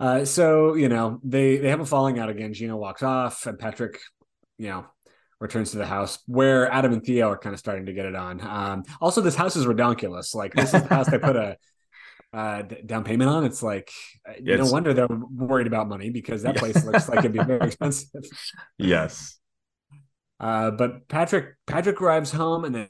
Uh, 0.00 0.24
so 0.24 0.74
you 0.74 0.88
know 0.88 1.20
they 1.22 1.58
they 1.58 1.68
have 1.68 1.80
a 1.80 1.86
falling 1.86 2.18
out 2.18 2.30
again. 2.30 2.54
Gino 2.54 2.76
walks 2.76 3.02
off, 3.02 3.46
and 3.46 3.58
Patrick, 3.58 3.98
you 4.58 4.68
know, 4.68 4.86
returns 5.40 5.70
to 5.72 5.78
the 5.78 5.86
house 5.86 6.18
where 6.26 6.70
Adam 6.70 6.92
and 6.92 7.04
Theo 7.04 7.30
are 7.30 7.38
kind 7.38 7.54
of 7.54 7.60
starting 7.60 7.86
to 7.86 7.92
get 7.92 8.06
it 8.06 8.14
on. 8.14 8.40
Um, 8.40 8.84
also, 9.00 9.20
this 9.20 9.36
house 9.36 9.56
is 9.56 9.66
redonkulous. 9.66 10.34
Like 10.34 10.52
this 10.54 10.74
is 10.74 10.82
the 10.82 10.88
house 10.88 11.10
they 11.10 11.18
put 11.18 11.36
a 11.36 11.56
uh, 12.32 12.62
d- 12.62 12.82
down 12.84 13.04
payment 13.04 13.30
on. 13.30 13.44
It's 13.44 13.62
like 13.62 13.90
it's, 14.26 14.66
no 14.66 14.72
wonder 14.72 14.92
they're 14.92 15.08
worried 15.08 15.66
about 15.66 15.88
money 15.88 16.10
because 16.10 16.42
that 16.42 16.56
place 16.56 16.84
looks 16.84 17.08
like 17.08 17.20
it'd 17.20 17.32
be 17.32 17.42
very 17.42 17.66
expensive. 17.66 18.24
Yes. 18.78 19.38
Uh, 20.40 20.70
but 20.70 21.08
Patrick 21.08 21.54
Patrick 21.66 22.00
arrives 22.00 22.30
home 22.30 22.64
and 22.64 22.74
then 22.74 22.88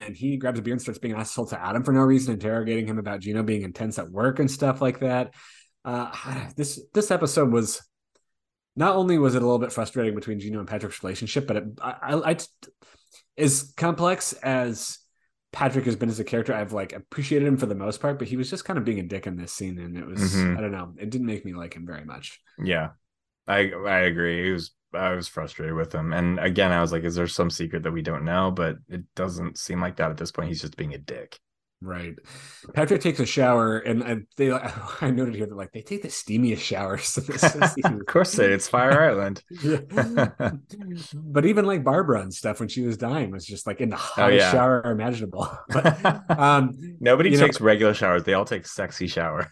and 0.00 0.14
he 0.14 0.36
grabs 0.36 0.58
a 0.58 0.62
beer 0.62 0.74
and 0.74 0.80
starts 0.80 0.98
being 0.98 1.14
an 1.14 1.20
asshole 1.20 1.46
to 1.46 1.62
Adam 1.62 1.82
for 1.82 1.92
no 1.92 2.00
reason, 2.00 2.34
interrogating 2.34 2.86
him 2.86 2.98
about 2.98 3.20
Gino 3.20 3.42
being 3.42 3.62
intense 3.62 3.98
at 3.98 4.10
work 4.10 4.38
and 4.38 4.50
stuff 4.50 4.82
like 4.82 5.00
that. 5.00 5.32
Uh, 5.84 6.10
this 6.56 6.80
this 6.92 7.10
episode 7.10 7.50
was 7.50 7.82
not 8.76 8.94
only 8.94 9.18
was 9.18 9.34
it 9.34 9.42
a 9.42 9.44
little 9.44 9.58
bit 9.58 9.72
frustrating 9.72 10.14
between 10.14 10.38
Gino 10.38 10.58
and 10.58 10.68
Patrick's 10.68 11.02
relationship, 11.02 11.46
but 11.46 11.56
it, 11.56 11.64
I, 11.80 11.90
I, 12.02 12.30
I 12.30 12.36
as 13.38 13.72
complex 13.76 14.32
as 14.34 14.98
Patrick 15.52 15.86
has 15.86 15.96
been 15.96 16.10
as 16.10 16.20
a 16.20 16.24
character, 16.24 16.54
I've 16.54 16.72
like 16.72 16.92
appreciated 16.92 17.48
him 17.48 17.56
for 17.56 17.66
the 17.66 17.74
most 17.74 18.00
part, 18.00 18.18
but 18.18 18.28
he 18.28 18.36
was 18.36 18.50
just 18.50 18.64
kind 18.64 18.78
of 18.78 18.84
being 18.84 19.00
a 19.00 19.04
dick 19.04 19.26
in 19.26 19.36
this 19.36 19.52
scene, 19.52 19.78
and 19.78 19.96
it 19.96 20.06
was 20.06 20.34
mm-hmm. 20.34 20.56
I 20.56 20.60
don't 20.60 20.72
know, 20.72 20.92
it 20.98 21.10
didn't 21.10 21.26
make 21.26 21.44
me 21.44 21.54
like 21.54 21.74
him 21.74 21.86
very 21.86 22.04
much. 22.04 22.40
Yeah, 22.62 22.90
I 23.46 23.70
I 23.70 24.00
agree. 24.00 24.44
He 24.44 24.50
was 24.50 24.72
I 24.92 25.12
was 25.12 25.28
frustrated 25.28 25.74
with 25.74 25.94
him, 25.94 26.12
and 26.12 26.38
again, 26.38 26.72
I 26.72 26.80
was 26.82 26.92
like, 26.92 27.04
is 27.04 27.14
there 27.14 27.26
some 27.26 27.50
secret 27.50 27.82
that 27.84 27.92
we 27.92 28.02
don't 28.02 28.24
know? 28.24 28.50
But 28.50 28.76
it 28.88 29.02
doesn't 29.14 29.58
seem 29.58 29.80
like 29.80 29.96
that 29.96 30.10
at 30.10 30.18
this 30.18 30.32
point. 30.32 30.48
He's 30.48 30.60
just 30.60 30.76
being 30.76 30.94
a 30.94 30.98
dick. 30.98 31.38
Right. 31.82 32.14
Patrick 32.72 33.02
takes 33.02 33.20
a 33.20 33.26
shower, 33.26 33.78
and 33.78 34.02
I, 34.02 34.16
they 34.36 34.50
I 35.00 35.10
noted 35.10 35.34
here 35.34 35.46
that 35.46 35.54
like 35.54 35.72
they 35.72 35.82
take 35.82 36.02
the 36.02 36.08
steamiest 36.08 36.60
showers. 36.60 37.16
of 37.84 38.06
course, 38.06 38.32
they. 38.32 38.46
It's 38.46 38.66
Fire 38.66 39.10
Island. 39.10 39.42
but 41.14 41.44
even 41.44 41.66
like 41.66 41.84
Barbara 41.84 42.22
and 42.22 42.32
stuff 42.32 42.60
when 42.60 42.70
she 42.70 42.82
was 42.82 42.96
dying 42.96 43.30
was 43.30 43.44
just 43.44 43.66
like 43.66 43.80
in 43.80 43.90
the 43.90 43.96
oh, 43.96 43.98
hottest 43.98 44.42
oh, 44.42 44.46
yeah. 44.46 44.52
shower 44.52 44.90
imaginable. 44.90 45.50
But 45.68 46.30
um, 46.30 46.96
nobody 46.98 47.36
takes 47.36 47.60
know, 47.60 47.66
regular 47.66 47.92
showers; 47.92 48.24
they 48.24 48.32
all 48.32 48.46
take 48.46 48.66
sexy 48.66 49.06
showers. 49.06 49.46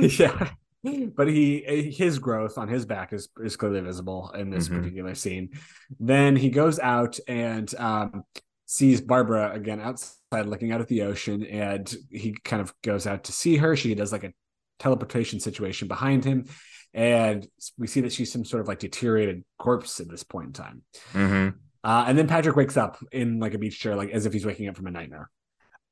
yeah. 0.00 0.50
But 0.82 1.28
he 1.28 1.92
his 1.96 2.18
growth 2.18 2.58
on 2.58 2.68
his 2.68 2.84
back 2.84 3.12
is 3.12 3.28
is 3.42 3.56
clearly 3.56 3.80
visible 3.80 4.30
in 4.34 4.50
this 4.50 4.68
mm-hmm. 4.68 4.78
particular 4.78 5.14
scene. 5.14 5.50
Then 5.98 6.36
he 6.36 6.50
goes 6.50 6.78
out 6.78 7.18
and 7.26 7.74
um, 7.76 8.24
sees 8.70 9.00
Barbara 9.00 9.50
again 9.52 9.80
outside 9.80 10.46
looking 10.46 10.70
out 10.70 10.80
at 10.80 10.86
the 10.86 11.02
ocean 11.02 11.42
and 11.42 11.92
he 12.08 12.36
kind 12.44 12.62
of 12.62 12.72
goes 12.82 13.04
out 13.04 13.24
to 13.24 13.32
see 13.32 13.56
her. 13.56 13.74
She 13.74 13.96
does 13.96 14.12
like 14.12 14.22
a 14.22 14.32
teleportation 14.78 15.40
situation 15.40 15.88
behind 15.88 16.24
him. 16.24 16.46
And 16.94 17.48
we 17.76 17.88
see 17.88 18.00
that 18.02 18.12
she's 18.12 18.30
some 18.32 18.44
sort 18.44 18.60
of 18.60 18.68
like 18.68 18.78
deteriorated 18.78 19.42
corpse 19.58 19.98
at 19.98 20.08
this 20.08 20.22
point 20.22 20.46
in 20.46 20.52
time. 20.52 20.82
Mm-hmm. 21.12 21.56
Uh, 21.82 22.04
and 22.06 22.16
then 22.16 22.28
Patrick 22.28 22.54
wakes 22.54 22.76
up 22.76 22.98
in 23.10 23.40
like 23.40 23.54
a 23.54 23.58
beach 23.58 23.80
chair, 23.80 23.96
like 23.96 24.10
as 24.10 24.24
if 24.24 24.32
he's 24.32 24.46
waking 24.46 24.68
up 24.68 24.76
from 24.76 24.86
a 24.86 24.92
nightmare. 24.92 25.28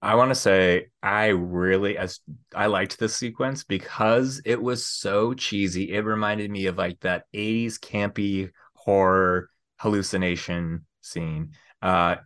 I 0.01 0.15
want 0.15 0.31
to 0.31 0.37
say 0.37 0.91
I 1.03 1.27
really 1.29 1.99
as 1.99 2.21
I 2.55 2.67
liked 2.67 3.01
this 3.01 3.17
sequence 3.17 3.65
because 3.65 4.41
it 4.45 4.63
was 4.63 4.87
so 4.87 5.35
cheesy. 5.35 5.93
It 5.93 6.05
reminded 6.05 6.49
me 6.49 6.67
of 6.67 6.79
like 6.79 7.01
that 7.01 7.25
80s 7.35 7.81
campy 7.81 8.51
horror 8.75 9.51
hallucination 9.79 10.87
scene. 11.01 11.55
Uh 11.83 12.17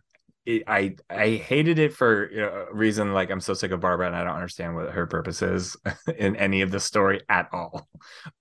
it, 0.45 0.63
I 0.67 0.95
I 1.09 1.31
hated 1.31 1.79
it 1.79 1.93
for 1.93 2.29
you 2.31 2.41
know, 2.41 2.67
a 2.69 2.73
reason 2.73 3.13
like 3.13 3.29
I'm 3.29 3.39
so 3.39 3.53
sick 3.53 3.71
of 3.71 3.79
Barbara 3.79 4.07
and 4.07 4.15
I 4.15 4.23
don't 4.23 4.35
understand 4.35 4.75
what 4.75 4.91
her 4.91 5.07
purpose 5.07 5.41
is 5.41 5.77
in 6.17 6.35
any 6.35 6.61
of 6.61 6.71
the 6.71 6.79
story 6.79 7.21
at 7.29 7.49
all. 7.51 7.87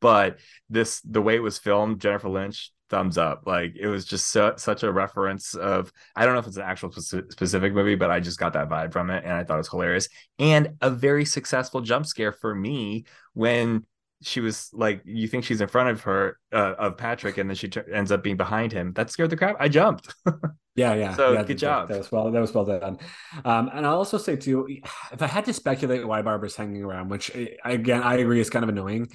But 0.01 0.39
this 0.69 1.01
the 1.03 1.23
way 1.23 1.37
it 1.37 1.43
was 1.43 1.59
filmed, 1.59 2.01
Jennifer 2.01 2.29
Lynch 2.29 2.73
thumbs 2.91 3.19
up. 3.19 3.45
Like 3.47 3.75
it 3.75 3.87
was 3.87 4.05
just 4.05 4.31
so, 4.31 4.55
such 4.57 4.83
a 4.83 4.93
reference 4.93 5.55
of 5.55 5.93
I 6.15 6.25
don't 6.25 6.35
know 6.35 6.41
if 6.41 6.47
it's 6.47 6.57
an 6.59 6.63
actual 6.63 6.93
specific 6.93 7.73
movie, 7.73 7.95
but 7.95 8.11
I 8.11 8.21
just 8.21 8.39
got 8.39 8.53
that 8.53 8.69
vibe 8.69 8.93
from 8.93 9.11
it 9.11 9.25
and 9.25 9.33
I 9.33 9.45
thought 9.45 9.55
it 9.55 9.59
was 9.59 9.71
hilarious 9.71 10.09
and 10.39 10.77
a 10.81 10.91
very 10.91 11.25
successful 11.25 11.81
jump 11.81 12.07
scare 12.07 12.33
for 12.33 12.55
me 12.55 13.07
when 13.33 13.87
she 14.23 14.41
was 14.41 14.71
like, 14.73 15.03
you 15.05 15.29
think 15.29 15.45
she's 15.45 15.61
in 15.61 15.69
front 15.69 15.91
of 15.91 16.03
her, 16.03 16.39
uh, 16.53 16.75
of 16.79 16.97
Patrick, 16.97 17.39
and 17.39 17.49
then 17.49 17.55
she 17.55 17.69
t- 17.69 17.81
ends 17.93 18.13
up 18.13 18.23
being 18.23 18.37
behind 18.37 18.73
him. 18.73 18.93
That 18.95 19.11
scared 19.11 19.31
the 19.31 19.37
crap. 19.37 19.57
I 19.61 19.69
jumped. 19.69 20.15
yeah, 20.75 20.95
yeah. 20.95 21.15
So 21.15 21.33
yeah, 21.33 21.43
good 21.43 21.59
job. 21.59 21.89
That, 21.89 21.99
was 21.99 22.13
well. 22.13 22.31
That 22.31 22.41
was 22.41 22.53
well 22.53 22.65
done. 22.65 22.99
Um, 23.45 23.71
and 23.73 23.87
I'll 23.87 23.97
also 23.97 24.19
say 24.19 24.37
too, 24.37 24.67
if 25.13 25.23
I 25.23 25.27
had 25.27 25.45
to 25.47 25.53
speculate 25.53 26.07
why 26.07 26.23
Barbara's 26.23 26.57
hanging 26.57 26.83
around, 26.83 27.09
which 27.09 27.31
again 27.65 28.03
I 28.03 28.17
agree 28.17 28.41
is 28.41 28.51
kind 28.51 28.63
of 28.63 28.69
annoying. 28.69 29.09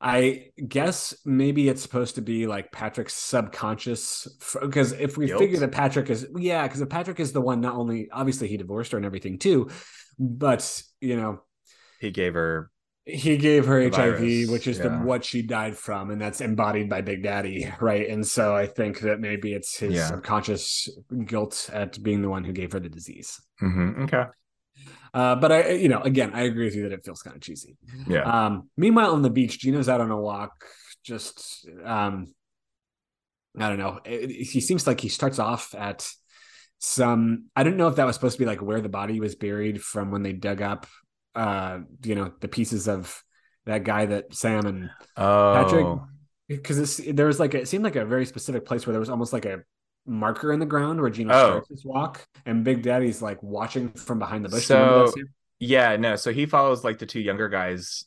I 0.00 0.50
guess 0.66 1.14
maybe 1.24 1.68
it's 1.68 1.80
supposed 1.80 2.16
to 2.16 2.20
be 2.20 2.46
like 2.46 2.70
Patrick's 2.70 3.14
subconscious 3.14 4.28
because 4.60 4.92
if 4.92 5.16
we 5.16 5.26
Guilt. 5.26 5.40
figure 5.40 5.58
that 5.60 5.72
Patrick 5.72 6.10
is 6.10 6.26
yeah, 6.36 6.64
because 6.64 6.82
if 6.82 6.88
Patrick 6.88 7.18
is 7.18 7.32
the 7.32 7.40
one, 7.40 7.60
not 7.60 7.74
only 7.74 8.10
obviously 8.10 8.46
he 8.48 8.58
divorced 8.58 8.92
her 8.92 8.98
and 8.98 9.06
everything 9.06 9.38
too, 9.38 9.70
but 10.18 10.82
you 11.00 11.16
know 11.16 11.40
he 11.98 12.10
gave 12.10 12.34
her 12.34 12.70
he 13.06 13.36
gave 13.36 13.66
her 13.66 13.80
HIV, 13.80 13.94
virus. 13.94 14.50
which 14.50 14.66
is 14.66 14.78
yeah. 14.78 14.88
the 14.88 14.96
what 14.96 15.24
she 15.24 15.40
died 15.40 15.76
from, 15.76 16.10
and 16.10 16.20
that's 16.20 16.40
embodied 16.40 16.90
by 16.90 17.02
Big 17.02 17.22
Daddy, 17.22 17.72
right? 17.80 18.08
And 18.08 18.26
so 18.26 18.54
I 18.54 18.66
think 18.66 19.00
that 19.00 19.20
maybe 19.20 19.52
it's 19.52 19.78
his 19.78 19.94
yeah. 19.94 20.08
subconscious 20.08 20.88
guilt 21.24 21.70
at 21.72 22.02
being 22.02 22.20
the 22.20 22.28
one 22.28 22.42
who 22.42 22.52
gave 22.52 22.72
her 22.72 22.80
the 22.80 22.88
disease. 22.88 23.40
Mm-hmm. 23.62 24.02
Okay. 24.02 24.24
Uh, 25.14 25.36
but 25.36 25.52
I, 25.52 25.70
you 25.70 25.88
know, 25.88 26.02
again, 26.02 26.32
I 26.34 26.42
agree 26.42 26.64
with 26.64 26.74
you 26.74 26.82
that 26.82 26.92
it 26.92 27.04
feels 27.04 27.22
kind 27.22 27.36
of 27.36 27.42
cheesy. 27.42 27.78
Yeah. 28.08 28.22
Um, 28.22 28.68
meanwhile, 28.76 29.12
on 29.12 29.22
the 29.22 29.30
beach, 29.30 29.60
Gino's 29.60 29.88
out 29.88 30.00
on 30.00 30.10
a 30.10 30.20
walk. 30.20 30.64
Just, 31.04 31.66
um, 31.84 32.34
I 33.56 33.68
don't 33.68 33.78
know. 33.78 34.00
It, 34.04 34.30
he 34.30 34.60
seems 34.60 34.86
like 34.86 35.00
he 35.00 35.08
starts 35.08 35.38
off 35.38 35.74
at 35.78 36.06
some. 36.80 37.44
I 37.54 37.62
don't 37.62 37.76
know 37.76 37.86
if 37.86 37.96
that 37.96 38.04
was 38.04 38.16
supposed 38.16 38.34
to 38.34 38.40
be 38.40 38.46
like 38.46 38.60
where 38.60 38.80
the 38.80 38.88
body 38.88 39.20
was 39.20 39.36
buried 39.36 39.80
from 39.80 40.10
when 40.10 40.22
they 40.22 40.32
dug 40.32 40.60
up 40.60 40.86
uh 41.36 41.80
you 42.02 42.14
know 42.14 42.32
the 42.40 42.48
pieces 42.48 42.88
of 42.88 43.22
that 43.66 43.84
guy 43.84 44.06
that 44.06 44.34
Sam 44.34 44.66
and 44.66 44.90
oh. 45.16 45.54
Patrick 45.54 45.86
because 46.48 46.98
there 46.98 47.26
was 47.26 47.40
like 47.40 47.54
a, 47.54 47.60
it 47.60 47.68
seemed 47.68 47.84
like 47.84 47.96
a 47.96 48.04
very 48.04 48.24
specific 48.24 48.64
place 48.64 48.86
where 48.86 48.92
there 48.92 49.00
was 49.00 49.10
almost 49.10 49.32
like 49.32 49.44
a 49.44 49.62
marker 50.06 50.52
in 50.52 50.60
the 50.60 50.66
ground 50.66 51.00
where 51.00 51.10
Gino 51.10 51.34
oh. 51.34 51.46
starts 51.46 51.68
his 51.68 51.84
walk 51.84 52.26
and 52.46 52.64
Big 52.64 52.82
Daddy's 52.82 53.20
like 53.20 53.42
watching 53.42 53.90
from 53.90 54.18
behind 54.18 54.44
the 54.44 54.48
bush. 54.48 54.66
So 54.66 55.12
yeah, 55.58 55.96
no, 55.96 56.16
so 56.16 56.32
he 56.32 56.46
follows 56.46 56.84
like 56.84 56.98
the 56.98 57.06
two 57.06 57.20
younger 57.20 57.48
guys 57.48 58.04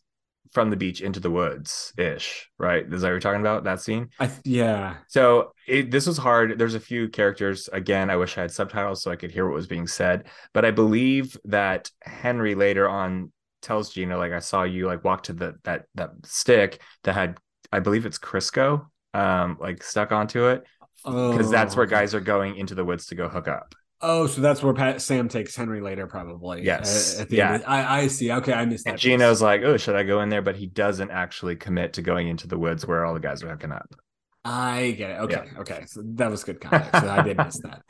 from 0.51 0.69
the 0.71 0.75
beach 0.75 1.01
into 1.01 1.19
the 1.19 1.29
woods 1.29 1.93
ish, 1.97 2.49
right? 2.57 2.83
Is 2.83 3.01
that 3.01 3.07
what 3.07 3.11
you're 3.11 3.19
talking 3.19 3.41
about? 3.41 3.65
That 3.65 3.81
scene? 3.81 4.09
I, 4.19 4.31
yeah. 4.43 4.95
So 5.07 5.53
it, 5.67 5.91
this 5.91 6.07
was 6.07 6.17
hard. 6.17 6.57
There's 6.57 6.73
a 6.73 6.79
few 6.79 7.07
characters. 7.07 7.69
Again, 7.71 8.09
I 8.09 8.15
wish 8.15 8.37
I 8.37 8.41
had 8.41 8.51
subtitles 8.51 9.03
so 9.03 9.11
I 9.11 9.15
could 9.15 9.31
hear 9.31 9.45
what 9.45 9.53
was 9.53 9.67
being 9.67 9.85
said. 9.85 10.25
But 10.53 10.65
I 10.65 10.71
believe 10.71 11.37
that 11.45 11.91
Henry 12.01 12.55
later 12.55 12.89
on 12.89 13.31
tells 13.61 13.93
Gina, 13.93 14.17
like, 14.17 14.31
I 14.31 14.39
saw 14.39 14.63
you 14.63 14.87
like 14.87 15.03
walk 15.03 15.23
to 15.23 15.33
the 15.33 15.55
that 15.65 15.85
that 15.95 16.11
stick 16.25 16.81
that 17.03 17.13
had, 17.13 17.37
I 17.71 17.79
believe 17.79 18.07
it's 18.07 18.17
Crisco, 18.17 18.87
um, 19.13 19.57
like 19.59 19.83
stuck 19.83 20.11
onto 20.11 20.47
it 20.47 20.63
because 21.03 21.51
that's 21.51 21.75
where 21.75 21.85
Oh. 21.85 21.89
guys 21.89 22.15
are 22.15 22.19
going 22.19 22.55
into 22.55 22.75
the 22.75 22.83
woods 22.85 23.05
to 23.07 23.15
go 23.15 23.29
hook 23.29 23.47
up. 23.47 23.75
Oh, 24.01 24.27
so 24.27 24.39
that's 24.41 24.63
where 24.63 24.73
Pat, 24.73 25.01
Sam 25.01 25.27
takes 25.27 25.55
Henry 25.55 25.81
later, 25.81 26.07
probably. 26.07 26.63
Yes. 26.63 27.15
At, 27.15 27.21
at 27.23 27.29
the 27.29 27.35
Yeah. 27.37 27.59
I, 27.67 28.01
I 28.03 28.07
see. 28.07 28.31
Okay, 28.31 28.53
I 28.53 28.65
missed 28.65 28.85
that. 28.85 28.91
And. 28.91 28.99
Gino's 28.99 29.41
like, 29.41 29.61
"Oh, 29.63 29.75
should 29.77 29.95
I 29.95 30.03
go 30.03 30.21
in 30.21 30.29
there?" 30.29 30.41
But 30.41 30.55
he 30.55 30.67
doesn't 30.67 31.11
actually 31.11 31.55
commit 31.57 31.93
to 31.93 32.01
going 32.01 32.27
into 32.29 32.47
the 32.47 32.57
woods 32.57 32.87
where 32.87 33.05
all 33.05 33.13
the 33.13 33.19
guys 33.19 33.43
are 33.43 33.49
hooking 33.49 33.71
up. 33.73 33.93
I 34.45 34.91
get 34.97 35.11
it. 35.11 35.19
Okay, 35.23 35.43
okay. 35.59 35.83
So 35.87 36.01
that 36.15 36.31
was 36.31 36.45
good 36.45 36.61
context. 36.61 37.01
So 37.01 37.09
I 37.09 37.21
did 37.23 37.37
miss 37.37 37.59
that. 37.63 37.81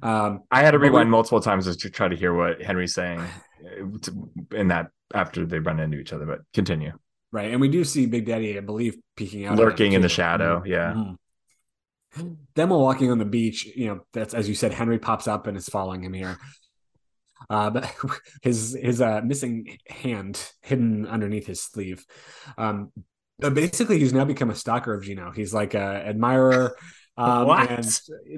Um, 0.00 0.42
I 0.50 0.60
had 0.62 0.70
to 0.70 0.78
But 0.78 0.82
we- 0.84 0.88
rewind 0.90 1.10
multiple 1.10 1.40
times 1.40 1.64
just 1.64 1.80
to 1.80 1.90
try 1.90 2.06
to 2.06 2.14
hear 2.16 2.32
what 2.32 2.62
Henry's 2.62 2.94
saying 2.94 3.20
uh, 3.82 4.56
in 4.56 4.68
that 4.68 4.90
after 5.12 5.44
they 5.44 5.58
run 5.58 5.80
into 5.80 5.98
each 5.98 6.12
other. 6.12 6.24
But 6.24 6.40
continue. 6.54 6.92
right, 7.32 7.50
and 7.50 7.60
we 7.60 7.68
do 7.68 7.82
see 7.82 8.06
Big 8.06 8.26
Daddy, 8.26 8.56
I 8.56 8.60
believe, 8.60 8.96
peeking 9.16 9.44
out, 9.44 9.56
Lurking 9.58 9.92
in 9.92 10.02
the 10.02 10.08
shadow, 10.08 10.60
Mhm. 10.60 10.66
yeah. 10.68 10.92
Mhm. 10.96 11.16
Then 12.54 12.68
while 12.68 12.80
walking 12.80 13.10
on 13.10 13.18
the 13.18 13.24
beach, 13.24 13.66
you 13.76 13.86
know, 13.88 14.00
that's 14.12 14.34
as 14.34 14.48
you 14.48 14.54
said, 14.54 14.72
Henry 14.72 14.98
pops 14.98 15.26
up 15.28 15.46
and 15.46 15.56
is 15.56 15.68
following 15.68 16.02
him 16.02 16.12
here. 16.12 16.38
Uh, 17.50 17.70
but 17.70 17.92
his 18.42 18.76
his 18.80 19.00
uh, 19.00 19.20
missing 19.24 19.78
hand 19.88 20.52
hidden 20.62 21.06
underneath 21.06 21.46
his 21.46 21.62
sleeve. 21.62 22.04
Um, 22.56 22.92
but 23.38 23.54
basically, 23.54 23.98
he's 23.98 24.12
now 24.12 24.24
become 24.24 24.50
a 24.50 24.54
stalker 24.54 24.92
of 24.94 25.04
Gino. 25.04 25.30
He's 25.30 25.54
like 25.54 25.74
a 25.74 26.04
admirer. 26.06 26.76
Um, 27.18 27.48
What? 27.48 27.68
And 27.68 27.84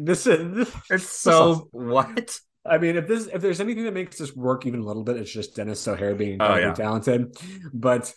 this 0.06 0.26
is 0.26 0.54
this, 0.56 0.74
It's 0.88 1.04
so 1.06 1.68
what? 1.70 2.40
I 2.64 2.78
mean, 2.78 2.96
if 2.96 3.06
this 3.06 3.26
if 3.26 3.42
there's 3.42 3.60
anything 3.60 3.84
that 3.84 3.92
makes 3.92 4.16
this 4.16 4.34
work 4.34 4.64
even 4.64 4.80
a 4.80 4.82
little 4.84 5.04
bit, 5.04 5.18
it's 5.18 5.30
just 5.30 5.54
Dennis 5.54 5.86
O'Hare 5.86 6.14
being 6.14 6.40
Oh, 6.40 6.56
yeah. 6.56 6.72
talented. 6.72 7.36
But 7.74 8.10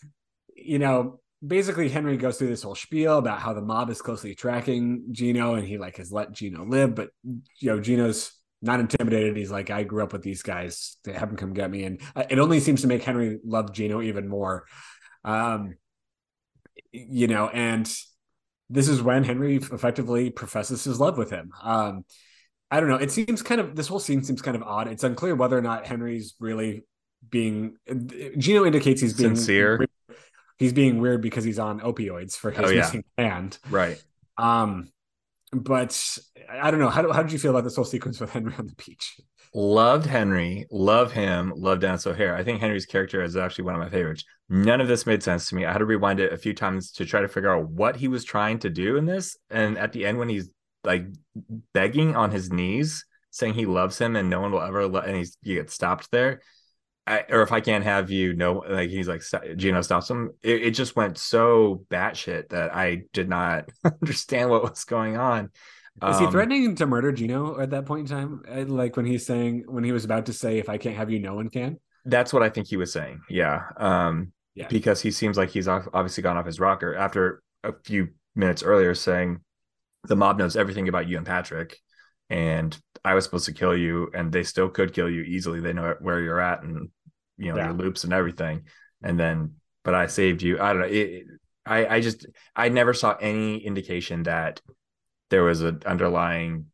you 0.55 0.79
know, 0.79 1.19
basically 1.45 1.89
Henry 1.89 2.17
goes 2.17 2.37
through 2.37 2.47
this 2.47 2.63
whole 2.63 2.75
spiel 2.75 3.17
about 3.17 3.39
how 3.39 3.53
the 3.53 3.61
mob 3.61 3.89
is 3.89 4.01
closely 4.01 4.35
tracking 4.35 5.05
Gino 5.11 5.55
and 5.55 5.67
he 5.67 5.77
like 5.77 5.97
has 5.97 6.11
let 6.11 6.31
Gino 6.31 6.65
live, 6.65 6.95
but 6.95 7.09
you 7.23 7.69
know, 7.69 7.79
Gino's 7.79 8.31
not 8.61 8.79
intimidated. 8.79 9.35
He's 9.35 9.51
like, 9.51 9.69
I 9.69 9.83
grew 9.83 10.03
up 10.03 10.13
with 10.13 10.21
these 10.21 10.41
guys. 10.41 10.97
They 11.03 11.11
have 11.13 11.29
him 11.29 11.35
come 11.35 11.53
get 11.53 11.69
me. 11.69 11.83
And 11.83 12.01
uh, 12.15 12.23
it 12.29 12.39
only 12.39 12.61
seems 12.61 12.81
to 12.81 12.87
make 12.87 13.03
Henry 13.03 13.39
love 13.43 13.73
Gino 13.73 14.01
even 14.01 14.27
more. 14.27 14.65
Um, 15.25 15.75
you 16.91 17.27
know, 17.27 17.49
and 17.49 17.85
this 18.69 18.87
is 18.87 19.01
when 19.01 19.23
Henry 19.25 19.57
effectively 19.57 20.29
professes 20.29 20.83
his 20.83 20.99
love 20.99 21.17
with 21.17 21.29
him. 21.29 21.51
Um, 21.61 22.05
I 22.71 22.79
don't 22.79 22.89
know. 22.89 22.95
It 22.95 23.11
seems 23.11 23.41
kind 23.41 23.59
of 23.59 23.75
this 23.75 23.87
whole 23.87 23.99
scene 23.99 24.23
seems 24.23 24.41
kind 24.41 24.55
of 24.55 24.63
odd. 24.63 24.87
It's 24.87 25.03
unclear 25.03 25.35
whether 25.35 25.57
or 25.57 25.61
not 25.61 25.85
Henry's 25.85 26.35
really 26.39 26.85
being. 27.29 27.75
Gino 28.37 28.65
indicates 28.65 29.01
he's 29.01 29.13
being 29.13 29.35
Sincere. 29.35 29.85
He's 30.57 30.73
being 30.73 30.99
weird 30.99 31.21
because 31.21 31.43
he's 31.43 31.59
on 31.59 31.79
opioids 31.81 32.35
for 32.35 32.51
his 32.51 32.59
Oh, 32.65 32.69
yeah. 32.69 32.81
missing 32.81 33.03
hand. 33.17 33.57
Right. 33.69 34.01
Um, 34.37 34.91
but 35.51 36.17
I 36.49 36.71
don't 36.71 36.79
know. 36.79 36.89
How, 36.89 37.11
how 37.11 37.21
did 37.23 37.31
you 37.31 37.39
feel 37.39 37.51
about 37.51 37.63
this 37.63 37.75
whole 37.75 37.85
sequence 37.85 38.19
with 38.19 38.31
Henry 38.31 38.53
on 38.57 38.67
the 38.67 38.75
beach? 38.85 39.19
Loved 39.53 40.05
Henry. 40.07 40.65
Love 40.71 41.11
him. 41.11 41.53
Love 41.55 41.79
Dennis 41.79 42.07
O'Hare. 42.07 42.35
I 42.35 42.43
think 42.43 42.59
Henry's 42.59 42.87
character 42.87 43.21
is 43.21 43.37
actually 43.37 43.65
one 43.65 43.75
of 43.75 43.81
my 43.81 43.89
favorites. 43.89 44.23
None 44.49 44.81
of 44.81 44.87
this 44.87 45.05
made 45.05 45.21
sense 45.21 45.49
to 45.49 45.55
me. 45.55 45.65
I 45.65 45.71
had 45.71 45.77
to 45.79 45.85
rewind 45.85 46.19
it 46.19 46.33
a 46.33 46.37
few 46.37 46.53
times 46.53 46.91
to 46.93 47.05
try 47.05 47.21
to 47.21 47.27
figure 47.27 47.55
out 47.55 47.69
what 47.69 47.95
he 47.95 48.07
was 48.07 48.23
trying 48.23 48.59
to 48.59 48.69
do 48.69 48.97
in 48.97 49.05
this. 49.05 49.37
And 49.51 49.77
at 49.77 49.91
the 49.93 50.05
end, 50.05 50.17
when 50.17 50.29
he's 50.29 50.49
like 50.83 51.05
begging 51.73 52.15
on 52.15 52.31
his 52.31 52.51
knees, 52.51 53.05
saying 53.29 53.53
he 53.53 53.65
loves 53.65 53.97
him 53.99 54.15
and 54.15 54.29
no 54.29 54.41
one 54.41 54.51
will 54.51 54.61
ever 54.61 54.87
let, 54.87 55.05
and 55.05 55.15
he's 55.15 55.37
he 55.43 55.55
gets 55.55 55.73
stopped 55.73 56.09
there. 56.11 56.41
I, 57.05 57.25
or 57.29 57.41
if 57.41 57.51
I 57.51 57.59
can't 57.59 57.83
have 57.83 58.09
you, 58.09 58.33
no, 58.33 58.63
like 58.69 58.89
he's 58.89 59.07
like 59.07 59.21
Gino 59.57 59.81
stops 59.81 60.09
him. 60.09 60.31
It, 60.41 60.63
it 60.63 60.71
just 60.71 60.95
went 60.95 61.17
so 61.17 61.85
batshit 61.89 62.49
that 62.49 62.73
I 62.73 63.03
did 63.11 63.27
not 63.27 63.69
understand 63.83 64.49
what 64.49 64.63
was 64.63 64.83
going 64.85 65.17
on. 65.17 65.49
Is 66.07 66.19
he 66.19 66.25
Um, 66.25 66.31
threatening 66.31 66.75
to 66.77 66.87
murder 66.87 67.11
Gino 67.11 67.59
at 67.59 67.69
that 67.71 67.85
point 67.85 68.09
in 68.09 68.15
time? 68.17 68.41
Uh, 68.49 68.65
Like 68.65 68.95
when 68.97 69.05
he's 69.05 69.25
saying, 69.25 69.65
when 69.67 69.83
he 69.83 69.91
was 69.91 70.05
about 70.05 70.25
to 70.27 70.33
say, 70.33 70.57
if 70.59 70.69
I 70.69 70.77
can't 70.77 70.95
have 70.95 71.11
you, 71.11 71.19
no 71.19 71.35
one 71.35 71.49
can? 71.49 71.77
That's 72.05 72.33
what 72.33 72.41
I 72.41 72.49
think 72.49 72.67
he 72.67 72.77
was 72.77 72.91
saying. 72.91 73.21
Yeah. 73.29 73.63
Um, 73.77 74.31
Yeah. 74.55 74.67
because 74.69 75.01
he 75.01 75.11
seems 75.11 75.37
like 75.37 75.49
he's 75.49 75.67
obviously 75.67 76.23
gone 76.23 76.37
off 76.37 76.45
his 76.45 76.59
rocker 76.59 76.95
after 76.95 77.43
a 77.63 77.73
few 77.83 78.09
minutes 78.35 78.63
earlier 78.63 78.95
saying 78.95 79.41
the 80.07 80.15
mob 80.15 80.37
knows 80.37 80.55
everything 80.55 80.87
about 80.89 81.07
you 81.07 81.17
and 81.17 81.25
Patrick, 81.25 81.77
and 82.29 82.77
I 83.05 83.13
was 83.13 83.23
supposed 83.25 83.45
to 83.45 83.53
kill 83.53 83.75
you, 83.75 84.09
and 84.13 84.31
they 84.31 84.43
still 84.43 84.69
could 84.69 84.93
kill 84.93 85.09
you 85.09 85.21
easily. 85.23 85.59
They 85.59 85.73
know 85.73 85.95
where 85.99 86.21
you're 86.21 86.39
at 86.39 86.63
and 86.63 86.89
you 87.37 87.51
know 87.51 87.57
Yeah. 87.57 87.65
your 87.67 87.73
loops 87.73 88.03
and 88.03 88.13
everything. 88.13 88.63
And 89.01 89.19
then, 89.19 89.55
but 89.83 89.93
I 89.93 90.07
saved 90.07 90.41
you. 90.41 90.59
I 90.59 90.73
don't 90.73 90.81
know. 90.81 90.87
It, 90.87 91.25
I 91.65 91.85
I 91.95 92.01
just 92.01 92.25
I 92.55 92.69
never 92.69 92.93
saw 92.93 93.15
any 93.19 93.57
indication 93.57 94.23
that 94.23 94.61
there 95.29 95.43
was 95.43 95.61
an 95.61 95.81
underlying 95.85 96.67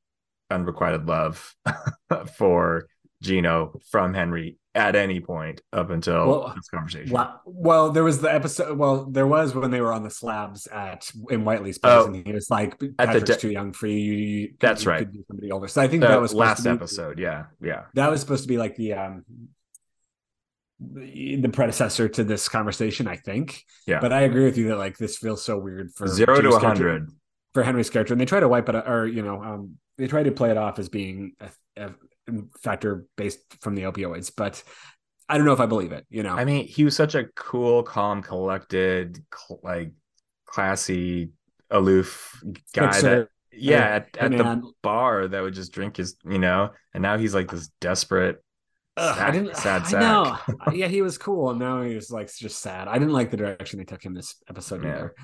unrequited 0.51 1.07
love 1.07 1.55
for 2.35 2.87
Gino 3.21 3.79
from 3.91 4.13
Henry 4.13 4.57
at 4.75 4.95
any 4.95 5.19
point 5.19 5.61
up 5.73 5.89
until 5.89 6.27
Well, 6.27 6.53
this 6.55 6.67
conversation. 6.69 7.11
Well, 7.11 7.41
well, 7.45 7.91
there 7.91 8.03
was 8.03 8.21
the 8.21 8.31
episode. 8.33 8.77
Well, 8.77 9.05
there 9.05 9.25
was 9.27 9.55
when 9.55 9.71
they 9.71 9.81
were 9.81 9.91
on 9.91 10.03
the 10.03 10.09
slabs 10.11 10.67
at 10.67 11.11
in 11.29 11.43
Whitely's 11.43 11.77
place, 11.79 11.93
Oh. 11.93 12.05
and 12.05 12.15
he 12.15 12.31
was 12.31 12.49
like, 12.51 12.77
the 12.79 12.89
"Patrick's 12.89 13.29
de- 13.29 13.35
too 13.37 13.49
young 13.51 13.73
for 13.73 13.87
you. 13.87 13.95
you, 13.97 14.13
you 14.13 14.53
That's 14.59 14.83
you 14.85 14.91
right. 14.91 14.99
Could 14.99 15.11
be 15.13 15.23
somebody 15.27 15.51
older." 15.51 15.67
So 15.67 15.81
I 15.81 15.87
think 15.87 16.01
The 16.01 16.07
that 16.09 16.21
was 16.21 16.33
last 16.33 16.63
be- 16.63 16.69
episode, 16.69 17.17
yeah, 17.19 17.45
yeah. 17.61 17.85
That 17.95 18.11
was 18.11 18.21
supposed 18.21 18.43
to 18.43 18.47
be 18.47 18.57
like 18.57 18.75
the 18.75 18.93
um 18.93 19.25
the 20.79 21.49
predecessor 21.51 22.07
to 22.07 22.23
this 22.23 22.47
conversation, 22.47 23.07
I 23.07 23.17
think. 23.17 23.63
Yeah. 23.85 23.99
But 23.99 24.13
I 24.13 24.21
agree 24.21 24.45
with 24.45 24.57
you 24.57 24.69
that 24.69 24.77
like 24.77 24.97
this 24.97 25.17
feels 25.17 25.43
so 25.43 25.57
weird 25.57 25.91
for 25.93 26.07
Zero 26.07 26.39
to 26.41 26.49
a 26.55 26.59
hundred. 26.59 27.09
for 27.53 27.63
Henry's 27.63 27.89
character, 27.89 28.13
and 28.13 28.21
they 28.21 28.25
try 28.25 28.39
to 28.39 28.47
wipe 28.47 28.69
it, 28.69 28.75
or 28.75 29.05
you 29.07 29.21
know, 29.21 29.43
um, 29.43 29.77
they 29.97 30.07
try 30.07 30.23
to 30.23 30.31
play 30.31 30.51
it 30.51 30.57
off 30.57 30.79
as 30.79 30.87
being 30.87 31.33
a, 31.41 31.49
a 31.75 31.89
factor 32.61 33.05
based 33.15 33.39
from 33.61 33.75
the 33.75 33.83
opioids, 33.83 34.31
but 34.35 34.63
I 35.27 35.37
don't 35.37 35.45
know 35.45 35.53
if 35.53 35.59
I 35.59 35.65
believe 35.67 35.91
it. 35.91 36.05
You 36.09 36.23
know, 36.23 36.35
I 36.35 36.45
mean, 36.45 36.65
he 36.67 36.83
was 36.83 36.95
such 36.95 37.15
a 37.15 37.25
cool, 37.35 37.83
calm, 37.83 38.21
collected, 38.23 39.23
cl- 39.33 39.59
like 39.63 39.91
classy, 40.45 41.31
aloof 41.69 42.41
guy. 42.73 42.99
That, 43.01 43.27
yeah, 43.51 43.79
at, 43.95 44.17
at 44.17 44.31
the 44.31 44.61
bar 44.81 45.27
that 45.27 45.41
would 45.41 45.53
just 45.53 45.71
drink 45.71 45.97
his, 45.97 46.15
you 46.25 46.39
know, 46.39 46.71
and 46.93 47.01
now 47.01 47.17
he's 47.17 47.33
like 47.33 47.51
this 47.51 47.69
desperate, 47.81 48.43
Ugh, 48.97 49.15
I 49.15 49.17
sad, 49.19 49.31
didn't. 49.33 49.55
sad 49.57 49.81
I 49.81 49.85
sack. 49.85 50.01
know. 50.01 50.71
yeah, 50.73 50.87
he 50.87 51.01
was 51.01 51.17
cool, 51.17 51.49
and 51.51 51.59
now 51.59 51.81
he 51.81 51.95
was 51.95 52.09
like 52.11 52.33
just 52.33 52.59
sad. 52.59 52.87
I 52.87 52.97
didn't 52.97 53.13
like 53.13 53.31
the 53.31 53.37
direction 53.37 53.79
they 53.79 53.85
took 53.85 54.03
him 54.03 54.13
this 54.13 54.35
episode 54.49 54.83
Yeah. 54.83 54.89
either. 54.89 55.15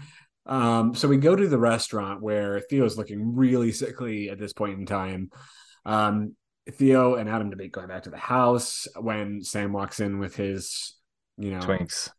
Um, 0.48 0.94
so 0.94 1.08
we 1.08 1.18
go 1.18 1.36
to 1.36 1.48
the 1.48 1.58
restaurant 1.58 2.22
where 2.22 2.60
Theo's 2.60 2.98
looking 2.98 3.36
really 3.36 3.72
sickly 3.72 4.30
at 4.30 4.38
this 4.38 4.54
point 4.54 4.78
in 4.80 4.86
time. 4.86 5.32
Um, 5.86 6.36
Theo 6.72 7.16
and 7.16 7.30
Adam 7.30 7.50
debate 7.50 7.72
going 7.72 7.88
back 7.88 8.04
to 8.04 8.10
the 8.10 8.18
house 8.18 8.88
when 9.00 9.44
Sam 9.44 9.72
walks 9.72 10.00
in 10.00 10.20
with 10.20 10.36
his, 10.36 10.96
you 11.38 11.52
know, 11.52 11.60
Twinks. 11.60 12.10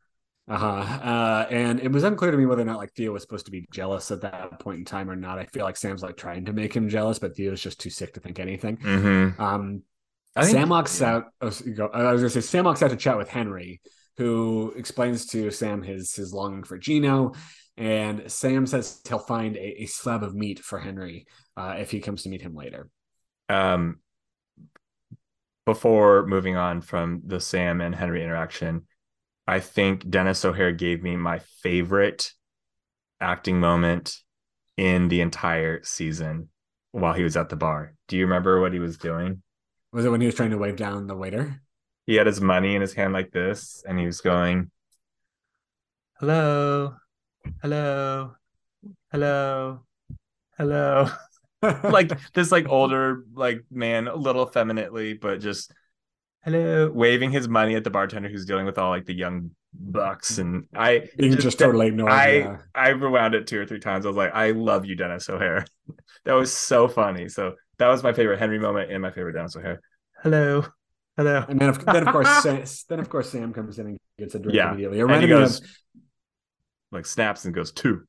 Uh-huh. 0.48 0.66
Uh 0.66 1.46
And 1.50 1.80
it 1.80 1.90
was 1.90 2.04
unclear 2.04 2.30
to 2.30 2.36
me 2.36 2.46
whether 2.46 2.62
or 2.62 2.66
not 2.66 2.78
like 2.78 2.92
Theo 2.94 3.12
was 3.12 3.22
supposed 3.22 3.46
to 3.46 3.50
be 3.50 3.66
jealous 3.72 4.10
at 4.12 4.20
that 4.20 4.60
point 4.60 4.78
in 4.78 4.84
time 4.84 5.10
or 5.10 5.16
not. 5.16 5.38
I 5.40 5.46
feel 5.46 5.64
like 5.64 5.76
Sam's 5.76 6.02
like 6.02 6.16
trying 6.16 6.44
to 6.44 6.52
make 6.52 6.72
him 6.72 6.88
jealous, 6.88 7.18
but 7.18 7.34
Theo's 7.36 7.60
just 7.60 7.80
too 7.80 7.90
sick 7.90 8.14
to 8.14 8.20
think 8.20 8.38
anything. 8.38 8.76
Mm-hmm. 8.76 9.42
Um 9.42 9.82
I 10.36 10.44
Sam 10.44 10.68
walks 10.68 11.00
yeah. 11.00 11.14
out. 11.14 11.24
Oh, 11.40 11.50
so 11.50 11.64
you 11.64 11.74
go- 11.74 11.90
I 11.92 12.12
was 12.12 12.20
gonna 12.20 12.30
say 12.30 12.40
Sam 12.42 12.64
walks 12.64 12.82
out 12.82 12.90
to 12.90 12.96
chat 12.96 13.16
with 13.16 13.28
Henry, 13.28 13.80
who 14.18 14.72
explains 14.76 15.26
to 15.28 15.50
Sam 15.50 15.82
his 15.82 16.14
his 16.14 16.32
longing 16.32 16.62
for 16.62 16.78
Gino, 16.78 17.32
and 17.76 18.30
Sam 18.30 18.66
says 18.66 19.00
he'll 19.08 19.18
find 19.18 19.56
a, 19.56 19.82
a 19.82 19.86
slab 19.86 20.22
of 20.22 20.34
meat 20.34 20.60
for 20.60 20.78
Henry 20.78 21.26
uh, 21.56 21.76
if 21.78 21.90
he 21.90 22.00
comes 22.00 22.22
to 22.22 22.28
meet 22.28 22.42
him 22.42 22.54
later. 22.54 22.88
um 23.48 23.98
before 25.66 26.24
moving 26.26 26.56
on 26.56 26.80
from 26.80 27.20
the 27.26 27.40
Sam 27.40 27.80
and 27.80 27.94
Henry 27.94 28.22
interaction, 28.22 28.86
I 29.46 29.60
think 29.60 30.08
Dennis 30.08 30.44
O'Hare 30.44 30.72
gave 30.72 31.02
me 31.02 31.16
my 31.16 31.40
favorite 31.60 32.32
acting 33.20 33.60
moment 33.60 34.16
in 34.76 35.08
the 35.08 35.20
entire 35.20 35.82
season 35.82 36.48
while 36.92 37.12
he 37.12 37.24
was 37.24 37.36
at 37.36 37.48
the 37.48 37.56
bar. 37.56 37.94
Do 38.08 38.16
you 38.16 38.24
remember 38.24 38.60
what 38.60 38.72
he 38.72 38.78
was 38.78 38.96
doing? 38.96 39.42
Was 39.92 40.04
it 40.04 40.10
when 40.10 40.20
he 40.20 40.26
was 40.26 40.34
trying 40.34 40.50
to 40.50 40.58
wave 40.58 40.76
down 40.76 41.06
the 41.06 41.16
waiter? 41.16 41.60
He 42.06 42.14
had 42.14 42.26
his 42.26 42.40
money 42.40 42.74
in 42.74 42.80
his 42.80 42.94
hand 42.94 43.12
like 43.12 43.32
this 43.32 43.82
and 43.86 43.98
he 43.98 44.06
was 44.06 44.20
going, 44.20 44.70
"Hello. 46.20 46.94
Hello. 47.60 48.36
Hello. 49.10 49.80
Hello." 50.56 51.08
like 51.84 52.12
this 52.32 52.50
like 52.52 52.68
older 52.68 53.24
like 53.34 53.64
man 53.70 54.08
a 54.08 54.14
little 54.14 54.46
effeminately 54.46 55.14
but 55.14 55.40
just 55.40 55.72
hello 56.44 56.90
waving 56.90 57.30
his 57.30 57.48
money 57.48 57.74
at 57.74 57.84
the 57.84 57.90
bartender 57.90 58.28
who's 58.28 58.44
dealing 58.44 58.66
with 58.66 58.78
all 58.78 58.90
like 58.90 59.04
the 59.06 59.14
young 59.14 59.50
bucks 59.74 60.38
and 60.38 60.66
i 60.74 61.06
Being 61.18 61.36
just, 61.36 61.58
totally 61.58 61.88
ignored. 61.88 62.10
i 62.12 62.30
yeah. 62.38 62.58
i 62.74 62.88
rewound 62.90 63.34
it 63.34 63.46
two 63.46 63.60
or 63.60 63.66
three 63.66 63.80
times 63.80 64.06
i 64.06 64.08
was 64.08 64.16
like 64.16 64.34
i 64.34 64.52
love 64.52 64.86
you 64.86 64.94
dennis 64.96 65.28
o'hare 65.28 65.64
that 66.24 66.32
was 66.34 66.52
so 66.52 66.88
funny 66.88 67.28
so 67.28 67.54
that 67.78 67.88
was 67.88 68.02
my 68.02 68.12
favorite 68.12 68.38
henry 68.38 68.58
moment 68.58 68.90
and 68.90 69.02
my 69.02 69.10
favorite 69.10 69.32
dennis 69.34 69.54
o'hare 69.56 69.80
hello 70.22 70.64
hello 71.16 71.44
And 71.48 71.58
then, 71.60 71.68
of, 71.68 71.84
then 71.84 72.06
of 72.06 72.12
course, 72.12 72.28
Sam, 72.42 72.62
then 72.88 73.00
of 73.00 73.08
course, 73.08 73.30
Sam 73.30 73.52
comes 73.52 73.78
in 73.78 73.86
and 73.86 73.98
gets 74.18 74.34
a 74.34 74.38
drink 74.38 74.54
Yeah. 74.54 74.68
immediately. 74.68 74.98
It 74.98 75.02
and 75.02 75.10
he 75.10 75.14
reminded 75.14 75.28
goes 75.28 75.60
of- 75.60 75.66
like 76.92 77.06
snaps 77.06 77.44
and 77.46 77.54
goes 77.54 77.72
two 77.72 78.04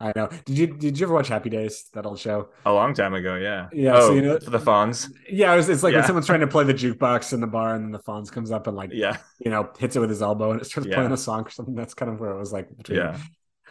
I 0.00 0.12
know. 0.14 0.28
Did 0.44 0.56
you 0.58 0.66
did 0.68 0.98
you 0.98 1.06
ever 1.06 1.14
watch 1.14 1.26
Happy 1.28 1.50
Days? 1.50 1.88
That 1.92 2.06
old 2.06 2.20
show. 2.20 2.50
A 2.64 2.72
long 2.72 2.94
time 2.94 3.14
ago, 3.14 3.34
yeah. 3.34 3.68
Yeah. 3.72 3.96
Oh, 3.96 4.00
so 4.08 4.14
you 4.14 4.22
know 4.22 4.38
for 4.38 4.50
the 4.50 4.58
Fonz. 4.58 5.10
Yeah, 5.28 5.52
it 5.52 5.56
was, 5.56 5.68
it's 5.68 5.82
like 5.82 5.92
Yeah. 5.92 5.98
when 5.98 6.06
someone's 6.06 6.26
trying 6.26 6.40
to 6.40 6.46
play 6.46 6.62
the 6.64 6.74
jukebox 6.74 7.32
in 7.32 7.40
the 7.40 7.48
bar, 7.48 7.74
and 7.74 7.84
then 7.84 7.90
the 7.90 7.98
Fonz 7.98 8.30
comes 8.30 8.52
up 8.52 8.68
and 8.68 8.76
like 8.76 8.90
Yeah, 8.92 9.16
you 9.40 9.50
know 9.50 9.70
hits 9.78 9.96
it 9.96 10.00
with 10.00 10.10
his 10.10 10.22
elbow, 10.22 10.52
and 10.52 10.60
it 10.60 10.66
starts 10.66 10.88
Yeah. 10.88 10.94
playing 10.96 11.12
a 11.12 11.16
song 11.16 11.46
or 11.46 11.50
something. 11.50 11.74
That's 11.74 11.94
kind 11.94 12.12
of 12.12 12.20
where 12.20 12.30
it 12.30 12.38
was 12.38 12.52
like 12.52 12.68
between 12.76 12.98
yeah. 12.98 13.18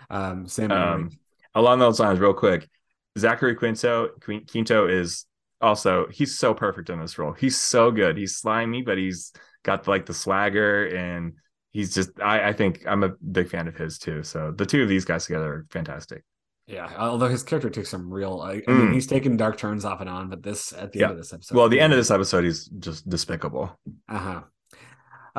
um, 0.09 0.47
Sam 0.47 0.71
Um, 0.71 1.11
along 1.55 1.79
those 1.79 1.99
lines, 1.99 2.19
real 2.19 2.33
quick, 2.33 2.67
Zachary 3.17 3.55
Quinto 3.55 4.09
Quinto 4.19 4.87
is 4.87 5.25
also 5.61 6.07
he's 6.11 6.37
so 6.37 6.53
perfect 6.53 6.89
in 6.89 6.99
this 6.99 7.17
role. 7.17 7.31
He's 7.31 7.57
so 7.57 7.89
good. 7.89 8.17
He's 8.17 8.35
slimy, 8.35 8.81
but 8.81 8.97
he's 8.97 9.31
got 9.63 9.87
like 9.87 10.05
the 10.05 10.13
swagger, 10.13 10.87
and 10.87 11.35
he's 11.77 11.93
just. 11.93 12.09
I, 12.21 12.49
I 12.49 12.53
think 12.53 12.83
I'm 12.87 13.03
a 13.03 13.09
big 13.31 13.49
fan 13.49 13.67
of 13.67 13.75
his 13.77 13.97
too. 13.99 14.23
So 14.23 14.51
the 14.51 14.65
two 14.65 14.81
of 14.83 14.89
these 14.89 15.05
guys 15.05 15.25
together 15.25 15.51
are 15.53 15.65
fantastic. 15.69 16.23
Yeah, 16.65 16.91
although 16.97 17.29
his 17.29 17.43
character 17.43 17.69
takes 17.69 17.89
some 17.89 18.11
real. 18.11 18.41
I, 18.41 18.61
I 18.67 18.71
mean, 18.71 18.87
Mm. 18.89 18.93
he's 18.93 19.07
taken 19.07 19.37
dark 19.37 19.57
turns 19.57 19.85
off 19.85 20.01
and 20.01 20.09
on, 20.09 20.29
but 20.29 20.43
this 20.43 20.73
at 20.73 20.91
the 20.91 21.03
end 21.03 21.11
of 21.11 21.17
this 21.17 21.31
episode. 21.31 21.55
Well, 21.55 21.69
the 21.69 21.79
end 21.79 21.93
of 21.93 21.97
this 21.97 22.11
episode, 22.11 22.43
he's 22.43 22.65
just 22.65 23.07
despicable. 23.07 23.79
Uh 24.09 24.17
huh. 24.17 24.41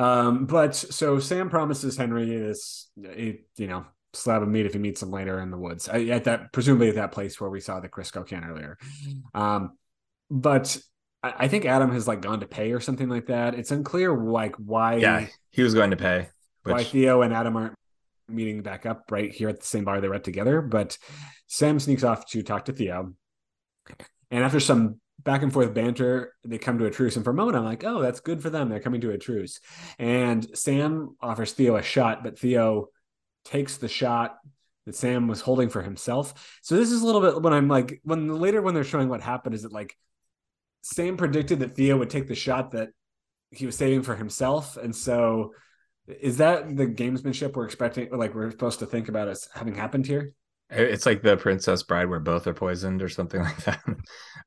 Um, 0.03 0.45
but 0.45 0.75
so 0.75 1.19
Sam 1.19 1.49
promises 1.49 1.97
Henry 1.97 2.25
this, 2.37 2.89
you 2.95 3.67
know, 3.67 3.85
slab 4.13 4.41
of 4.41 4.47
meat 4.47 4.65
if 4.65 4.73
he 4.73 4.79
meets 4.79 5.03
him 5.03 5.11
later 5.11 5.39
in 5.39 5.51
the 5.51 5.57
woods 5.57 5.87
I- 5.87 6.05
at 6.05 6.23
that 6.23 6.51
presumably 6.51 6.89
at 6.89 6.95
that 6.95 7.11
place 7.11 7.39
where 7.39 7.49
we 7.49 7.59
saw 7.59 7.79
the 7.79 7.89
Crisco 7.89 8.25
can 8.25 8.43
earlier. 8.45 8.77
Um, 9.35 9.77
but 10.31 10.77
I, 11.23 11.33
I 11.39 11.47
think 11.47 11.65
Adam 11.65 11.91
has 11.91 12.07
like 12.07 12.21
gone 12.21 12.39
to 12.41 12.47
pay 12.47 12.71
or 12.71 12.79
something 12.79 13.09
like 13.09 13.27
that. 13.27 13.55
It's 13.55 13.71
unclear 13.71 14.15
like 14.15 14.55
why 14.55 14.95
Yeah, 14.95 15.27
he 15.51 15.61
was 15.63 15.73
going 15.73 15.91
to 15.91 15.97
pay. 15.97 16.29
why 16.63 16.83
Theo 16.83 17.21
and 17.21 17.33
Adam 17.33 17.55
aren't 17.55 17.75
meeting 18.27 18.61
back 18.61 18.85
up 18.85 19.05
right 19.11 19.31
here 19.31 19.49
at 19.49 19.59
the 19.59 19.65
same 19.65 19.85
bar 19.85 20.01
they 20.01 20.07
were 20.07 20.15
at 20.15 20.23
together. 20.23 20.61
But 20.61 20.97
Sam 21.47 21.79
sneaks 21.79 22.03
off 22.03 22.29
to 22.31 22.43
talk 22.43 22.65
to 22.65 22.73
Theo. 22.73 23.13
And 24.31 24.43
after 24.43 24.59
some 24.59 24.99
back 25.23 25.41
and 25.41 25.51
forth 25.51 25.73
banter, 25.73 26.33
they 26.45 26.57
come 26.59 26.77
to 26.77 26.85
a 26.85 26.91
truce. 26.91 27.15
And 27.15 27.25
for 27.25 27.31
a 27.31 27.33
moment, 27.33 27.57
I'm 27.57 27.65
like, 27.65 27.83
oh, 27.83 28.01
that's 28.01 28.19
good 28.19 28.41
for 28.41 28.49
them. 28.49 28.69
They're 28.69 28.79
coming 28.79 29.01
to 29.01 29.11
a 29.11 29.17
truce. 29.17 29.59
And 29.97 30.45
Sam 30.57 31.15
offers 31.21 31.53
Theo 31.53 31.75
a 31.75 31.81
shot, 31.81 32.23
but 32.23 32.37
Theo 32.39 32.89
takes 33.45 33.77
the 33.77 33.87
shot 33.87 34.37
that 34.85 34.95
Sam 34.95 35.27
was 35.27 35.41
holding 35.41 35.69
for 35.69 35.81
himself. 35.81 36.59
So 36.61 36.75
this 36.75 36.91
is 36.91 37.01
a 37.01 37.05
little 37.05 37.21
bit 37.21 37.41
when 37.41 37.53
I'm 37.53 37.67
like, 37.67 37.99
when 38.03 38.39
later 38.39 38.61
when 38.61 38.75
they're 38.75 38.83
showing 38.83 39.09
what 39.09 39.21
happened, 39.21 39.55
is 39.55 39.65
it 39.65 39.71
like 39.71 39.95
Sam 40.81 41.17
predicted 41.17 41.59
that 41.59 41.75
Theo 41.75 41.97
would 41.97 42.09
take 42.09 42.27
the 42.27 42.35
shot 42.35 42.71
that 42.71 42.89
he 43.51 43.65
was 43.65 43.75
saving 43.75 44.03
for 44.03 44.15
himself. 44.15 44.77
And 44.77 44.95
so 44.95 45.53
is 46.07 46.37
that 46.37 46.75
the 46.75 46.87
gamesmanship 46.87 47.53
we're 47.55 47.65
expecting, 47.65 48.09
like 48.11 48.33
we're 48.33 48.51
supposed 48.51 48.79
to 48.79 48.85
think 48.85 49.09
about 49.09 49.27
as 49.27 49.47
having 49.53 49.75
happened 49.75 50.05
here? 50.07 50.33
it's 50.71 51.05
like 51.07 51.23
the 51.23 51.35
Princess 51.35 51.81
Bride 51.81 52.09
where 52.09 52.19
both 52.19 52.45
are 52.45 52.53
poisoned 52.53 53.01
or 53.01 53.09
something 53.09 53.41
like 53.49 53.63
that. 53.65 53.81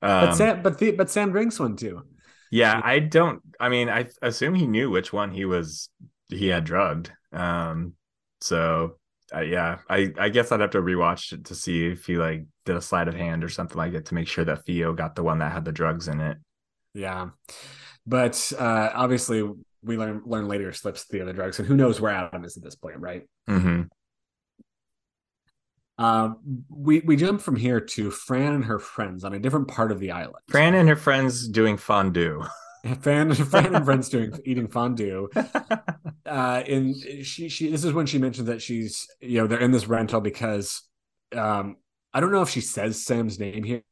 But 0.00 0.30
Um, 0.30 0.34
Sam, 0.34 0.62
but 0.62 0.78
the, 0.78 0.92
but 0.92 1.10
Sam 1.10 1.32
drinks 1.32 1.58
one 1.58 1.76
too. 1.76 2.02
yeah, 2.50 2.80
I 2.82 2.98
don't. 3.00 3.40
I 3.58 3.68
mean, 3.68 3.88
I 3.88 4.06
assume 4.20 4.54
he 4.54 4.66
knew 4.66 4.90
which 4.90 5.12
one 5.12 5.30
he 5.30 5.44
was. 5.44 5.88
He 6.28 6.48
had 6.48 6.64
drugged. 6.64 7.10
Um, 7.32 7.94
so 8.40 8.98
uh, 9.34 9.40
yeah, 9.40 9.78
I 9.88 10.12
I 10.18 10.28
guess 10.28 10.52
I'd 10.52 10.60
have 10.60 10.70
to 10.70 10.80
rewatch 10.82 11.32
it 11.32 11.46
to 11.46 11.54
see 11.54 11.86
if 11.86 12.06
he 12.06 12.16
like 12.16 12.44
did 12.64 12.76
a 12.76 12.80
sleight 12.80 13.08
of 13.08 13.14
hand 13.14 13.44
or 13.44 13.48
something 13.48 13.76
like 13.76 13.92
that 13.92 14.06
to 14.06 14.14
make 14.14 14.28
sure 14.28 14.44
that 14.44 14.64
Theo 14.64 14.92
got 14.92 15.14
the 15.14 15.22
one 15.22 15.38
that 15.38 15.52
had 15.52 15.64
the 15.64 15.72
drugs 15.72 16.08
in 16.08 16.20
it. 16.20 16.38
Yeah, 16.94 17.30
but 18.06 18.52
uh, 18.58 18.90
obviously 18.94 19.48
we 19.82 19.96
learn 19.96 20.22
learn 20.24 20.46
later 20.48 20.72
slips 20.72 21.06
the 21.08 21.22
other 21.22 21.32
drugs, 21.32 21.58
and 21.58 21.66
who 21.66 21.76
knows 21.76 22.00
where 22.00 22.12
Adam 22.12 22.44
is 22.44 22.56
at 22.56 22.62
this 22.62 22.76
point, 22.76 22.98
right? 22.98 23.22
hmm 23.46 23.82
Um, 25.98 26.64
we 26.68 27.00
we 27.00 27.16
jump 27.16 27.40
from 27.40 27.56
here 27.56 27.80
to 27.80 28.10
Fran 28.10 28.54
and 28.54 28.64
her 28.64 28.78
friends 28.78 29.24
on 29.24 29.34
a 29.34 29.38
different 29.38 29.68
part 29.68 29.92
of 29.92 30.00
the 30.00 30.10
island. 30.10 30.44
Fran 30.48 30.74
and 30.74 30.88
her 30.88 30.96
friends 30.96 31.48
doing 31.48 31.76
fondue. 31.76 32.42
Fran, 33.00 33.32
Fran 33.34 33.74
and 33.74 33.84
friends 33.84 34.08
doing 34.08 34.32
eating 34.44 34.68
fondue. 34.68 35.28
Uh, 36.26 36.62
and 36.66 36.96
she 37.24 37.48
she 37.48 37.70
this 37.70 37.84
is 37.84 37.92
when 37.92 38.06
she 38.06 38.18
mentions 38.18 38.48
that 38.48 38.62
she's 38.62 39.06
you 39.20 39.40
know 39.40 39.46
they're 39.46 39.60
in 39.60 39.70
this 39.70 39.86
rental 39.86 40.20
because 40.20 40.82
um 41.34 41.76
I 42.14 42.20
don't 42.20 42.32
know 42.32 42.42
if 42.42 42.50
she 42.50 42.60
says 42.60 43.04
Sam's 43.04 43.38
name 43.38 43.64
here 43.64 43.82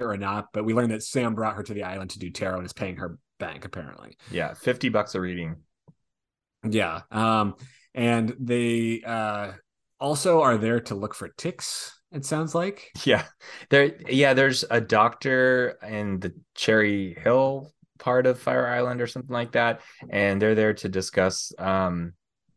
or 0.00 0.16
not, 0.16 0.48
but 0.52 0.64
we 0.64 0.74
learned 0.74 0.92
that 0.92 1.02
Sam 1.02 1.34
brought 1.34 1.56
her 1.56 1.62
to 1.62 1.74
the 1.74 1.84
island 1.84 2.10
to 2.10 2.18
do 2.18 2.30
tarot 2.30 2.56
and 2.58 2.66
is 2.66 2.72
paying 2.72 2.96
her 2.96 3.18
bank 3.40 3.64
apparently. 3.64 4.16
yeah, 4.30 4.54
fifty 4.54 4.88
bucks 4.88 5.14
a 5.14 5.20
reading. 5.20 5.56
Yeah. 6.68 7.02
Um, 7.10 7.56
and 7.94 8.34
they 8.40 9.02
uh 9.04 9.52
also 10.00 10.42
are 10.42 10.56
there 10.58 10.80
to 10.80 10.94
look 10.94 11.14
for 11.14 11.28
ticks, 11.28 11.98
it 12.12 12.24
sounds 12.24 12.54
like. 12.54 12.90
Yeah, 13.04 13.24
there. 13.70 13.92
Yeah, 14.08 14.34
there's 14.34 14.64
a 14.70 14.80
doctor 14.80 15.78
in 15.86 16.20
the 16.20 16.34
Cherry 16.54 17.14
Hill 17.22 17.72
part 17.98 18.26
of 18.26 18.38
Fire 18.38 18.66
Island 18.66 19.00
or 19.00 19.06
something 19.06 19.32
like 19.32 19.52
that, 19.52 19.80
and 20.10 20.40
they're 20.40 20.54
there 20.54 20.74
to 20.74 20.88
discuss 20.88 21.52
um 21.58 22.14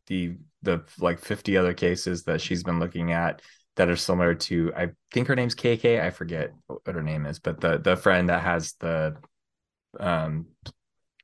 the 0.08 0.36
the 0.64 0.84
like 1.00 1.20
50 1.20 1.58
other 1.58 1.74
cases 1.74 2.24
that 2.24 2.42
she's 2.42 2.64
been 2.64 2.80
looking 2.80 3.12
at 3.12 3.42
that 3.78 3.90
are 3.90 3.96
similar 3.96 4.36
to 4.36 4.72
I 4.76 4.90
think 5.12 5.28
her 5.28 5.36
name's 5.36 5.56
KK. 5.56 6.02
I 6.04 6.10
forget 6.10 6.52
what 6.68 6.94
her 6.96 7.02
name 7.04 7.26
is, 7.26 7.40
but 7.40 7.62
the 7.62 7.78
the 7.78 7.96
friend 7.96 8.30
that 8.30 8.44
has 8.44 8.74
the 8.80 9.16
um 10.00 10.48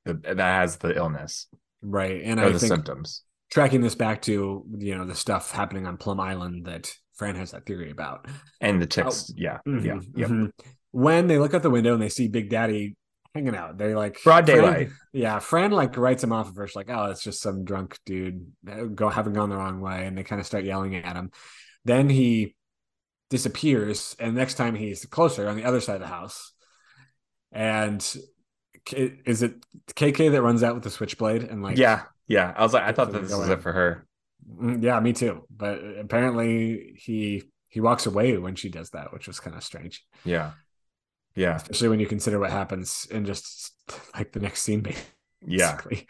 the, 0.05 0.13
that 0.13 0.39
has 0.39 0.77
the 0.77 0.95
illness 0.95 1.47
Right. 1.85 2.21
And 2.23 2.39
I 2.39 2.47
the 2.49 2.59
think 2.59 2.71
symptoms. 2.71 3.23
tracking 3.51 3.81
this 3.81 3.93
back 3.95 4.21
to, 4.23 4.65
you 4.77 4.97
know, 4.97 5.05
the 5.05 5.15
stuff 5.15 5.51
happening 5.51 5.85
on 5.85 5.97
Plum 5.97 6.17
Island 6.19 6.65
that 6.65 6.89
Fran 7.15 7.35
has 7.35 7.51
that 7.51 7.65
theory 7.65 7.91
about. 7.91 8.25
And 8.61 8.81
the 8.81 8.85
ticks, 8.87 9.31
yeah, 9.35 9.57
yeah, 9.65 9.73
Mhm, 9.73 10.05
yep. 10.15 10.29
mhm. 10.29 10.51
When 10.91 11.27
they 11.27 11.37
look 11.37 11.53
out 11.53 11.61
the 11.61 11.69
window 11.69 11.93
and 11.93 12.01
they 12.01 12.07
see 12.07 12.29
Big 12.29 12.49
Daddy 12.49 12.95
hanging 13.35 13.53
out, 13.55 13.77
they're 13.77 13.97
like 13.97 14.17
Broad 14.23 14.45
Fran- 14.45 14.57
daylight. 14.59 14.89
yeah, 15.11 15.39
Fran 15.39 15.71
like 15.71 15.97
writes 15.97 16.23
him 16.23 16.31
off 16.31 16.47
at 16.47 16.55
first, 16.55 16.75
like, 16.75 16.89
oh, 16.89 17.11
it's 17.11 17.23
just 17.23 17.41
some 17.41 17.65
drunk 17.65 17.97
dude 18.05 18.45
uh, 18.71 18.83
go 18.85 19.09
having 19.09 19.33
gone 19.33 19.49
the 19.49 19.57
wrong 19.57 19.81
way, 19.81 20.05
and 20.07 20.17
they 20.17 20.23
kind 20.23 20.39
of 20.39 20.47
start 20.47 20.63
yelling 20.63 20.95
at 20.95 21.17
him. 21.17 21.31
Then 21.85 22.09
he 22.09 22.55
disappears, 23.29 24.15
and 24.19 24.35
next 24.35 24.55
time 24.55 24.75
he's 24.75 25.05
closer 25.05 25.47
on 25.47 25.55
the 25.55 25.65
other 25.65 25.81
side 25.81 25.95
of 25.95 26.01
the 26.01 26.07
house, 26.07 26.53
and 27.51 28.03
K- 28.85 29.19
is 29.25 29.41
it 29.41 29.55
KK 29.95 30.31
that 30.31 30.41
runs 30.41 30.63
out 30.63 30.75
with 30.75 30.83
the 30.83 30.89
switchblade 30.89 31.43
and 31.43 31.63
like 31.63 31.77
yeah, 31.77 32.03
yeah. 32.27 32.53
I 32.55 32.63
was 32.63 32.73
like, 32.73 32.83
I 32.83 32.91
thought 32.91 33.11
that 33.11 33.21
this 33.21 33.35
was 33.35 33.49
it 33.49 33.61
for 33.61 33.71
her. 33.71 34.05
Mm, 34.49 34.83
yeah, 34.83 34.99
me 34.99 35.13
too. 35.13 35.45
But 35.49 35.79
apparently 35.99 36.95
he 36.97 37.43
he 37.69 37.79
walks 37.79 38.05
away 38.05 38.37
when 38.37 38.55
she 38.55 38.69
does 38.69 38.89
that, 38.91 39.13
which 39.13 39.27
was 39.27 39.39
kind 39.39 39.55
of 39.55 39.63
strange. 39.63 40.05
Yeah, 40.25 40.51
yeah, 41.35 41.55
especially 41.55 41.89
when 41.89 41.99
you 41.99 42.07
consider 42.07 42.39
what 42.39 42.51
happens 42.51 43.07
in 43.09 43.25
just 43.25 43.73
like 44.15 44.31
the 44.31 44.39
next 44.39 44.63
scene 44.63 44.85
yeah. 45.47 45.75
basically. 45.75 46.07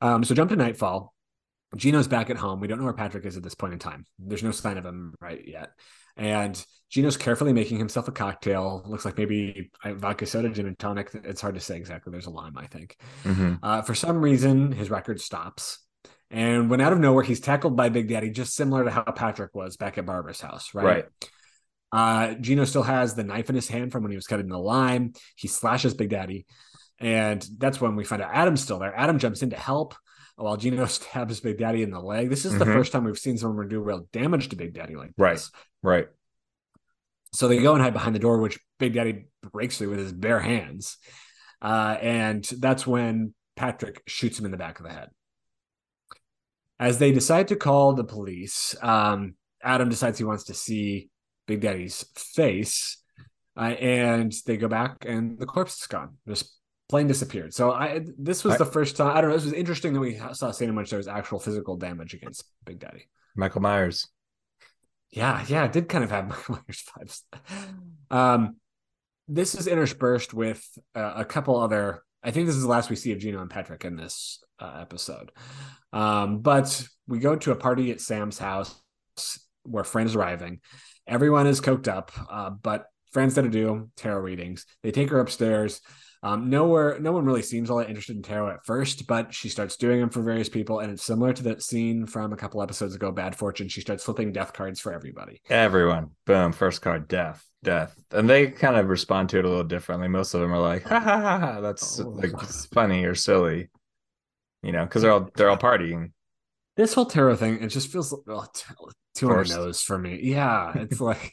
Um, 0.00 0.24
so 0.24 0.34
jump 0.34 0.50
to 0.50 0.56
nightfall. 0.56 1.14
Gino's 1.76 2.08
back 2.08 2.30
at 2.30 2.36
home. 2.36 2.60
We 2.60 2.66
don't 2.66 2.78
know 2.78 2.84
where 2.84 2.92
Patrick 2.92 3.24
is 3.24 3.36
at 3.36 3.42
this 3.42 3.54
point 3.54 3.72
in 3.72 3.78
time. 3.78 4.04
There's 4.18 4.42
no 4.42 4.50
sign 4.50 4.78
of 4.78 4.84
him 4.84 5.14
right 5.20 5.42
yet. 5.46 5.70
And 6.16 6.62
Gino's 6.90 7.16
carefully 7.16 7.52
making 7.52 7.78
himself 7.78 8.08
a 8.08 8.12
cocktail. 8.12 8.82
Looks 8.86 9.04
like 9.04 9.16
maybe 9.16 9.70
uh, 9.84 9.94
vodka 9.94 10.26
soda, 10.26 10.48
gin 10.50 10.66
and 10.66 10.78
tonic. 10.78 11.10
It's 11.14 11.40
hard 11.40 11.54
to 11.54 11.60
say 11.60 11.76
exactly. 11.76 12.10
There's 12.10 12.26
a 12.26 12.30
lime, 12.30 12.58
I 12.58 12.66
think. 12.66 12.96
hmm 13.22 13.54
Uh, 13.62 13.82
for 13.82 13.94
some 13.94 14.20
reason, 14.20 14.72
his 14.72 14.90
record 14.90 15.20
stops. 15.20 15.78
And 16.30 16.70
when 16.70 16.80
out 16.80 16.92
of 16.92 16.98
nowhere, 17.00 17.24
he's 17.24 17.40
tackled 17.40 17.76
by 17.76 17.88
Big 17.88 18.08
Daddy, 18.08 18.30
just 18.30 18.54
similar 18.54 18.84
to 18.84 18.90
how 18.90 19.02
Patrick 19.02 19.54
was 19.54 19.76
back 19.76 19.98
at 19.98 20.06
Barbara's 20.06 20.40
house, 20.40 20.74
right? 20.74 20.84
Right. 20.84 21.04
Uh, 21.92 22.34
Gino 22.34 22.64
still 22.64 22.84
has 22.84 23.14
the 23.14 23.24
knife 23.24 23.48
in 23.48 23.56
his 23.56 23.68
hand 23.68 23.90
from 23.90 24.02
when 24.02 24.12
he 24.12 24.16
was 24.16 24.28
cutting 24.28 24.48
the 24.48 24.58
lime. 24.58 25.12
He 25.34 25.48
slashes 25.48 25.94
Big 25.94 26.10
Daddy. 26.10 26.46
And 27.00 27.44
that's 27.58 27.80
when 27.80 27.96
we 27.96 28.04
find 28.04 28.22
out 28.22 28.30
Adam's 28.32 28.62
still 28.62 28.78
there. 28.78 28.94
Adam 28.94 29.18
jumps 29.18 29.42
in 29.42 29.50
to 29.50 29.56
help 29.56 29.94
while 30.40 30.56
Gino 30.56 30.86
stabs 30.86 31.40
Big 31.40 31.58
Daddy 31.58 31.82
in 31.82 31.90
the 31.90 32.00
leg. 32.00 32.30
This 32.30 32.44
is 32.44 32.58
the 32.58 32.64
Mhm. 32.64 32.72
first 32.74 32.92
time 32.92 33.04
we've 33.04 33.18
seen 33.18 33.38
someone 33.38 33.68
do 33.68 33.80
real 33.80 34.08
damage 34.12 34.48
to 34.48 34.56
Big 34.56 34.72
Daddy 34.74 34.96
like 34.96 35.12
Right. 35.18 35.34
this. 35.34 35.50
Right. 35.82 36.08
So 37.32 37.46
they 37.46 37.60
go 37.62 37.74
and 37.74 37.82
hide 37.82 37.92
behind 37.92 38.14
the 38.14 38.18
door, 38.20 38.38
which 38.38 38.58
Big 38.78 38.94
Daddy 38.94 39.26
breaks 39.52 39.78
through 39.78 39.90
with 39.90 39.98
his 39.98 40.12
bare 40.12 40.40
hands. 40.40 40.96
Uh, 41.62 41.96
and 42.00 42.44
that's 42.58 42.86
when 42.86 43.34
Patrick 43.56 44.02
shoots 44.06 44.38
him 44.38 44.46
in 44.46 44.50
the 44.50 44.56
back 44.56 44.80
of 44.80 44.86
the 44.86 44.92
head. 44.92 45.10
As 46.78 46.98
they 46.98 47.12
decide 47.12 47.48
to 47.48 47.56
call 47.56 47.92
the 47.92 48.04
police, 48.04 48.74
um, 48.82 49.34
Adam 49.62 49.88
decides 49.90 50.18
he 50.18 50.24
wants 50.24 50.44
to 50.44 50.54
see 50.54 51.10
Big 51.46 51.60
Daddy's 51.60 52.04
face. 52.16 52.96
Uh, 53.56 53.74
and 53.78 54.32
they 54.46 54.56
go 54.56 54.68
back, 54.68 55.04
and 55.04 55.38
the 55.38 55.44
corpse 55.44 55.80
is 55.80 55.86
gone. 55.86 56.16
Just 56.26 56.56
plain 56.90 57.06
disappeared. 57.06 57.54
So 57.54 57.70
I 57.72 58.04
this 58.18 58.42
was 58.42 58.54
I- 58.54 58.58
the 58.58 58.66
first 58.66 58.96
time. 58.96 59.16
I 59.16 59.20
don't 59.20 59.30
know. 59.30 59.36
This 59.36 59.44
was 59.44 59.54
interesting 59.54 59.92
that 59.94 60.00
we 60.00 60.20
saw 60.32 60.50
so 60.50 60.72
much 60.72 60.90
there 60.90 60.96
was 60.96 61.06
actual 61.08 61.38
physical 61.38 61.76
damage 61.76 62.14
against 62.14 62.44
Big 62.66 62.80
Daddy. 62.80 63.08
Michael 63.36 63.62
Myers. 63.62 64.08
Yeah, 65.12 65.44
yeah, 65.48 65.64
it 65.64 65.72
did 65.72 65.88
kind 65.88 66.02
of 66.04 66.10
have 66.10 66.28
Michael 66.28 66.56
Myers 66.56 66.84
vibes. 66.98 68.14
Um, 68.14 68.56
this 69.28 69.54
is 69.54 69.68
interspersed 69.68 70.34
with 70.34 70.66
uh, 70.96 71.12
a 71.16 71.24
couple 71.24 71.56
other. 71.58 72.02
I 72.24 72.32
think 72.32 72.46
this 72.46 72.56
is 72.56 72.62
the 72.62 72.68
last 72.68 72.90
we 72.90 72.96
see 72.96 73.12
of 73.12 73.18
Gino 73.20 73.40
and 73.40 73.48
Patrick 73.48 73.84
in 73.84 73.96
this 73.96 74.42
uh, 74.58 74.78
episode. 74.80 75.30
Um, 75.92 76.40
but 76.40 76.86
we 77.06 77.20
go 77.20 77.36
to 77.36 77.52
a 77.52 77.56
party 77.56 77.92
at 77.92 78.00
Sam's 78.00 78.38
house, 78.38 78.74
where 79.62 79.84
Fran 79.84 80.06
is 80.06 80.16
arriving. 80.16 80.60
Everyone 81.06 81.46
is 81.46 81.60
coked 81.60 81.88
up, 81.88 82.10
uh, 82.28 82.50
but 82.50 82.86
Fran's 83.12 83.34
to 83.34 83.48
do 83.48 83.90
tarot 83.96 84.20
readings. 84.20 84.66
They 84.82 84.90
take 84.90 85.10
her 85.10 85.20
upstairs. 85.20 85.80
Um, 86.22 86.50
nowhere, 86.50 86.98
no 87.00 87.12
one 87.12 87.24
really 87.24 87.42
seems 87.42 87.70
all 87.70 87.78
that 87.78 87.88
interested 87.88 88.14
in 88.14 88.22
tarot 88.22 88.50
at 88.50 88.66
first, 88.66 89.06
but 89.06 89.32
she 89.32 89.48
starts 89.48 89.76
doing 89.76 90.00
them 90.00 90.10
for 90.10 90.20
various 90.20 90.50
people, 90.50 90.80
and 90.80 90.92
it's 90.92 91.02
similar 91.02 91.32
to 91.32 91.42
that 91.44 91.62
scene 91.62 92.04
from 92.06 92.34
a 92.34 92.36
couple 92.36 92.62
episodes 92.62 92.94
ago, 92.94 93.10
Bad 93.10 93.34
Fortune. 93.34 93.68
She 93.68 93.80
starts 93.80 94.04
flipping 94.04 94.32
death 94.32 94.52
cards 94.52 94.80
for 94.80 94.92
everybody. 94.92 95.40
Everyone, 95.48 96.10
boom, 96.26 96.52
first 96.52 96.82
card, 96.82 97.08
death, 97.08 97.42
death, 97.62 97.96
and 98.10 98.28
they 98.28 98.48
kind 98.48 98.76
of 98.76 98.88
respond 98.88 99.30
to 99.30 99.38
it 99.38 99.46
a 99.46 99.48
little 99.48 99.64
differently. 99.64 100.08
Most 100.08 100.34
of 100.34 100.42
them 100.42 100.52
are 100.52 100.60
like, 100.60 100.82
ha 100.82 101.00
ha 101.00 101.20
ha, 101.20 101.38
ha. 101.38 101.60
that's 101.62 102.00
oh. 102.00 102.10
like 102.10 102.38
funny 102.74 103.04
or 103.04 103.14
silly, 103.14 103.70
you 104.62 104.72
know, 104.72 104.84
because 104.84 105.00
they're 105.00 105.12
all 105.12 105.30
they're 105.36 105.48
all 105.48 105.56
partying. 105.56 106.12
This 106.76 106.92
whole 106.92 107.06
tarot 107.06 107.36
thing, 107.36 107.62
it 107.62 107.68
just 107.68 107.90
feels 107.90 108.12
oh, 108.12 108.46
too 109.14 109.30
on 109.30 109.44
the 109.44 109.54
nose 109.54 109.80
for 109.80 109.98
me. 109.98 110.20
Yeah, 110.22 110.72
it's 110.74 111.00
like. 111.00 111.32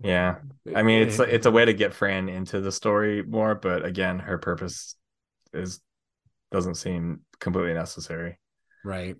Yeah, 0.00 0.36
I 0.74 0.82
mean 0.82 1.02
it's 1.02 1.18
it's 1.18 1.46
a 1.46 1.50
way 1.50 1.64
to 1.64 1.72
get 1.72 1.94
Fran 1.94 2.28
into 2.28 2.60
the 2.60 2.72
story 2.72 3.22
more, 3.22 3.54
but 3.54 3.84
again, 3.84 4.18
her 4.18 4.38
purpose 4.38 4.94
is 5.52 5.80
doesn't 6.50 6.74
seem 6.74 7.20
completely 7.40 7.74
necessary. 7.74 8.38
Right. 8.84 9.16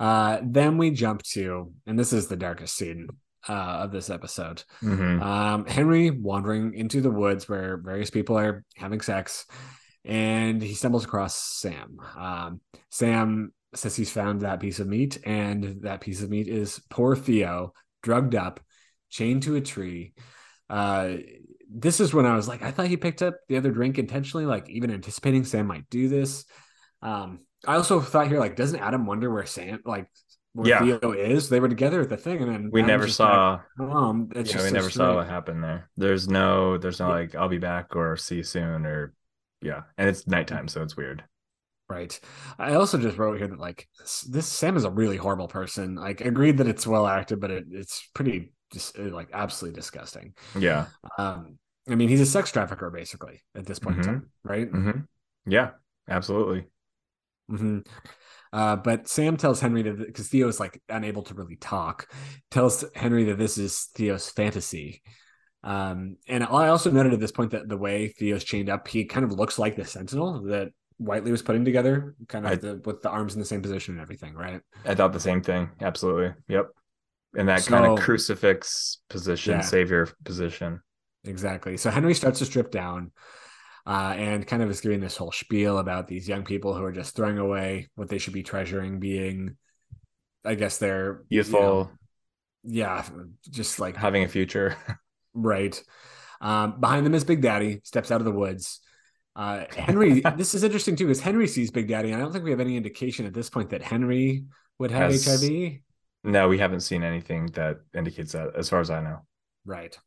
Uh, 0.00 0.38
then 0.42 0.78
we 0.78 0.90
jump 0.90 1.22
to, 1.22 1.72
and 1.86 1.98
this 1.98 2.12
is 2.12 2.28
the 2.28 2.36
darkest 2.36 2.76
scene 2.76 3.08
uh, 3.48 3.52
of 3.52 3.92
this 3.92 4.10
episode. 4.10 4.62
Mm-hmm. 4.82 5.22
Um, 5.22 5.66
Henry 5.66 6.10
wandering 6.10 6.74
into 6.74 7.00
the 7.00 7.10
woods 7.10 7.48
where 7.48 7.76
various 7.76 8.10
people 8.10 8.38
are 8.38 8.64
having 8.76 9.00
sex, 9.00 9.46
and 10.04 10.62
he 10.62 10.74
stumbles 10.74 11.04
across 11.04 11.36
Sam. 11.36 11.98
Um, 12.16 12.60
Sam 12.90 13.52
says 13.74 13.96
he's 13.96 14.10
found 14.10 14.40
that 14.40 14.60
piece 14.60 14.78
of 14.78 14.86
meat, 14.86 15.18
and 15.24 15.82
that 15.82 16.00
piece 16.00 16.22
of 16.22 16.30
meat 16.30 16.48
is 16.48 16.80
poor 16.88 17.16
Theo, 17.16 17.72
drugged 18.02 18.34
up, 18.34 18.60
chained 19.10 19.42
to 19.44 19.56
a 19.56 19.60
tree. 19.60 20.14
Uh, 20.68 21.16
this 21.70 22.00
is 22.00 22.14
when 22.14 22.26
I 22.26 22.36
was 22.36 22.48
like, 22.48 22.62
I 22.62 22.70
thought 22.70 22.86
he 22.86 22.96
picked 22.96 23.22
up 23.22 23.36
the 23.48 23.56
other 23.56 23.70
drink 23.70 23.98
intentionally, 23.98 24.46
like 24.46 24.68
even 24.70 24.90
anticipating 24.90 25.44
Sam 25.44 25.66
might 25.66 25.88
do 25.90 26.08
this. 26.08 26.44
Um, 27.02 27.40
I 27.66 27.76
also 27.76 28.00
thought 28.00 28.28
here, 28.28 28.38
like, 28.38 28.56
doesn't 28.56 28.80
Adam 28.80 29.06
wonder 29.06 29.30
where 29.30 29.46
Sam, 29.46 29.80
like, 29.84 30.08
where 30.52 30.68
yeah. 30.68 30.98
Theo 30.98 31.12
is? 31.12 31.48
They 31.48 31.60
were 31.60 31.68
together 31.68 32.00
at 32.00 32.08
the 32.08 32.16
thing, 32.16 32.42
and 32.42 32.52
then 32.52 32.70
we 32.72 32.80
Adam 32.80 32.88
never 32.88 33.08
saw. 33.08 33.60
Like, 33.78 33.88
Mom, 33.88 34.30
yeah, 34.34 34.42
we 34.42 34.46
never 34.46 34.90
strange. 34.90 34.92
saw 34.92 35.14
what 35.16 35.28
happened 35.28 35.62
there. 35.62 35.90
There's 35.96 36.28
no, 36.28 36.78
there's 36.78 37.00
no 37.00 37.08
like, 37.08 37.34
I'll 37.34 37.48
be 37.48 37.58
back 37.58 37.96
or 37.96 38.16
see 38.16 38.36
you 38.36 38.42
soon 38.42 38.86
or, 38.86 39.12
yeah, 39.60 39.82
and 39.96 40.08
it's 40.08 40.26
nighttime, 40.26 40.68
so 40.68 40.82
it's 40.82 40.96
weird. 40.96 41.24
Right. 41.88 42.20
I 42.58 42.74
also 42.74 42.98
just 42.98 43.16
wrote 43.16 43.38
here 43.38 43.48
that 43.48 43.58
like 43.58 43.88
this 44.28 44.46
Sam 44.46 44.76
is 44.76 44.84
a 44.84 44.90
really 44.90 45.16
horrible 45.16 45.48
person. 45.48 45.94
Like 45.94 46.20
agreed 46.20 46.58
that 46.58 46.68
it's 46.68 46.86
well 46.86 47.06
acted, 47.06 47.40
but 47.40 47.50
it, 47.50 47.64
it's 47.70 48.06
pretty 48.14 48.52
just 48.72 48.98
uh, 48.98 49.02
like 49.04 49.28
absolutely 49.32 49.78
disgusting. 49.78 50.34
Yeah. 50.58 50.86
Um, 51.18 51.58
I 51.88 51.94
mean, 51.94 52.08
he's 52.08 52.20
a 52.20 52.26
sex 52.26 52.52
trafficker 52.52 52.90
basically 52.90 53.40
at 53.54 53.66
this 53.66 53.78
point 53.78 53.98
mm-hmm. 53.98 54.08
in 54.08 54.14
time, 54.14 54.30
right? 54.44 54.70
Mm-hmm. 54.70 55.00
Yeah, 55.50 55.70
absolutely. 56.08 56.66
Mm-hmm. 57.50 57.78
Uh, 58.52 58.76
but 58.76 59.08
Sam 59.08 59.36
tells 59.36 59.60
Henry 59.60 59.82
that 59.82 59.98
because 59.98 60.28
Theo 60.28 60.48
is 60.48 60.60
like 60.60 60.80
unable 60.88 61.22
to 61.24 61.34
really 61.34 61.56
talk, 61.56 62.10
tells 62.50 62.84
Henry 62.94 63.24
that 63.24 63.38
this 63.38 63.58
is 63.58 63.88
Theo's 63.94 64.28
fantasy. 64.30 65.02
Um, 65.64 66.16
and 66.28 66.44
I 66.44 66.68
also 66.68 66.90
noted 66.90 67.12
at 67.12 67.20
this 67.20 67.32
point 67.32 67.50
that 67.50 67.68
the 67.68 67.76
way 67.76 68.08
Theo's 68.08 68.44
chained 68.44 68.70
up, 68.70 68.88
he 68.88 69.04
kind 69.04 69.24
of 69.24 69.32
looks 69.32 69.58
like 69.58 69.76
the 69.76 69.84
Sentinel 69.84 70.42
that 70.44 70.68
Whitely 70.98 71.30
was 71.30 71.42
putting 71.42 71.64
together, 71.64 72.16
kind 72.28 72.44
of 72.44 72.52
I, 72.52 72.54
the, 72.56 72.82
with 72.84 73.02
the 73.02 73.10
arms 73.10 73.34
in 73.34 73.38
the 73.38 73.46
same 73.46 73.62
position 73.62 73.94
and 73.94 74.02
everything, 74.02 74.34
right? 74.34 74.60
I 74.84 74.94
thought 74.94 75.12
the 75.12 75.20
same 75.20 75.42
thing. 75.42 75.70
Absolutely. 75.80 76.34
Yep 76.48 76.70
in 77.36 77.46
that 77.46 77.62
so, 77.62 77.70
kind 77.70 77.86
of 77.86 77.98
crucifix 78.00 78.98
position, 79.08 79.54
yeah, 79.54 79.60
savior 79.60 80.08
position. 80.24 80.80
Exactly. 81.24 81.76
So 81.76 81.90
Henry 81.90 82.14
starts 82.14 82.38
to 82.38 82.46
strip 82.46 82.70
down 82.70 83.12
uh, 83.86 84.14
and 84.16 84.46
kind 84.46 84.62
of 84.62 84.70
is 84.70 84.80
giving 84.80 85.00
this 85.00 85.16
whole 85.16 85.32
spiel 85.32 85.78
about 85.78 86.08
these 86.08 86.28
young 86.28 86.44
people 86.44 86.74
who 86.74 86.84
are 86.84 86.92
just 86.92 87.16
throwing 87.16 87.38
away 87.38 87.88
what 87.94 88.08
they 88.08 88.18
should 88.18 88.32
be 88.32 88.42
treasuring, 88.42 89.00
being, 89.00 89.56
I 90.44 90.54
guess, 90.54 90.78
they're 90.78 91.22
youthful. 91.28 91.60
You 91.60 91.66
know, 91.66 91.90
yeah, 92.64 93.04
just 93.50 93.80
like 93.80 93.96
having 93.96 94.24
a 94.24 94.28
future. 94.28 94.76
right. 95.34 95.80
Um, 96.40 96.80
behind 96.80 97.04
them 97.04 97.14
is 97.14 97.24
Big 97.24 97.42
Daddy, 97.42 97.80
steps 97.84 98.10
out 98.10 98.20
of 98.20 98.24
the 98.24 98.32
woods. 98.32 98.80
Uh, 99.34 99.64
Henry, 99.74 100.20
this 100.36 100.54
is 100.54 100.64
interesting 100.64 100.96
too, 100.96 101.06
because 101.06 101.20
Henry 101.20 101.46
sees 101.46 101.70
Big 101.70 101.88
Daddy. 101.88 102.10
and 102.10 102.20
I 102.20 102.22
don't 102.22 102.32
think 102.32 102.44
we 102.44 102.50
have 102.50 102.60
any 102.60 102.76
indication 102.76 103.26
at 103.26 103.34
this 103.34 103.48
point 103.50 103.70
that 103.70 103.82
Henry 103.82 104.44
would 104.78 104.90
have 104.90 105.12
Has, 105.12 105.24
HIV. 105.24 105.80
No, 106.28 106.46
we 106.46 106.58
haven't 106.58 106.80
seen 106.80 107.02
anything 107.02 107.46
that 107.54 107.78
indicates 107.96 108.32
that, 108.32 108.54
as 108.54 108.68
far 108.68 108.80
as 108.80 108.90
I 108.90 109.00
know. 109.00 109.20
Right. 109.64 109.98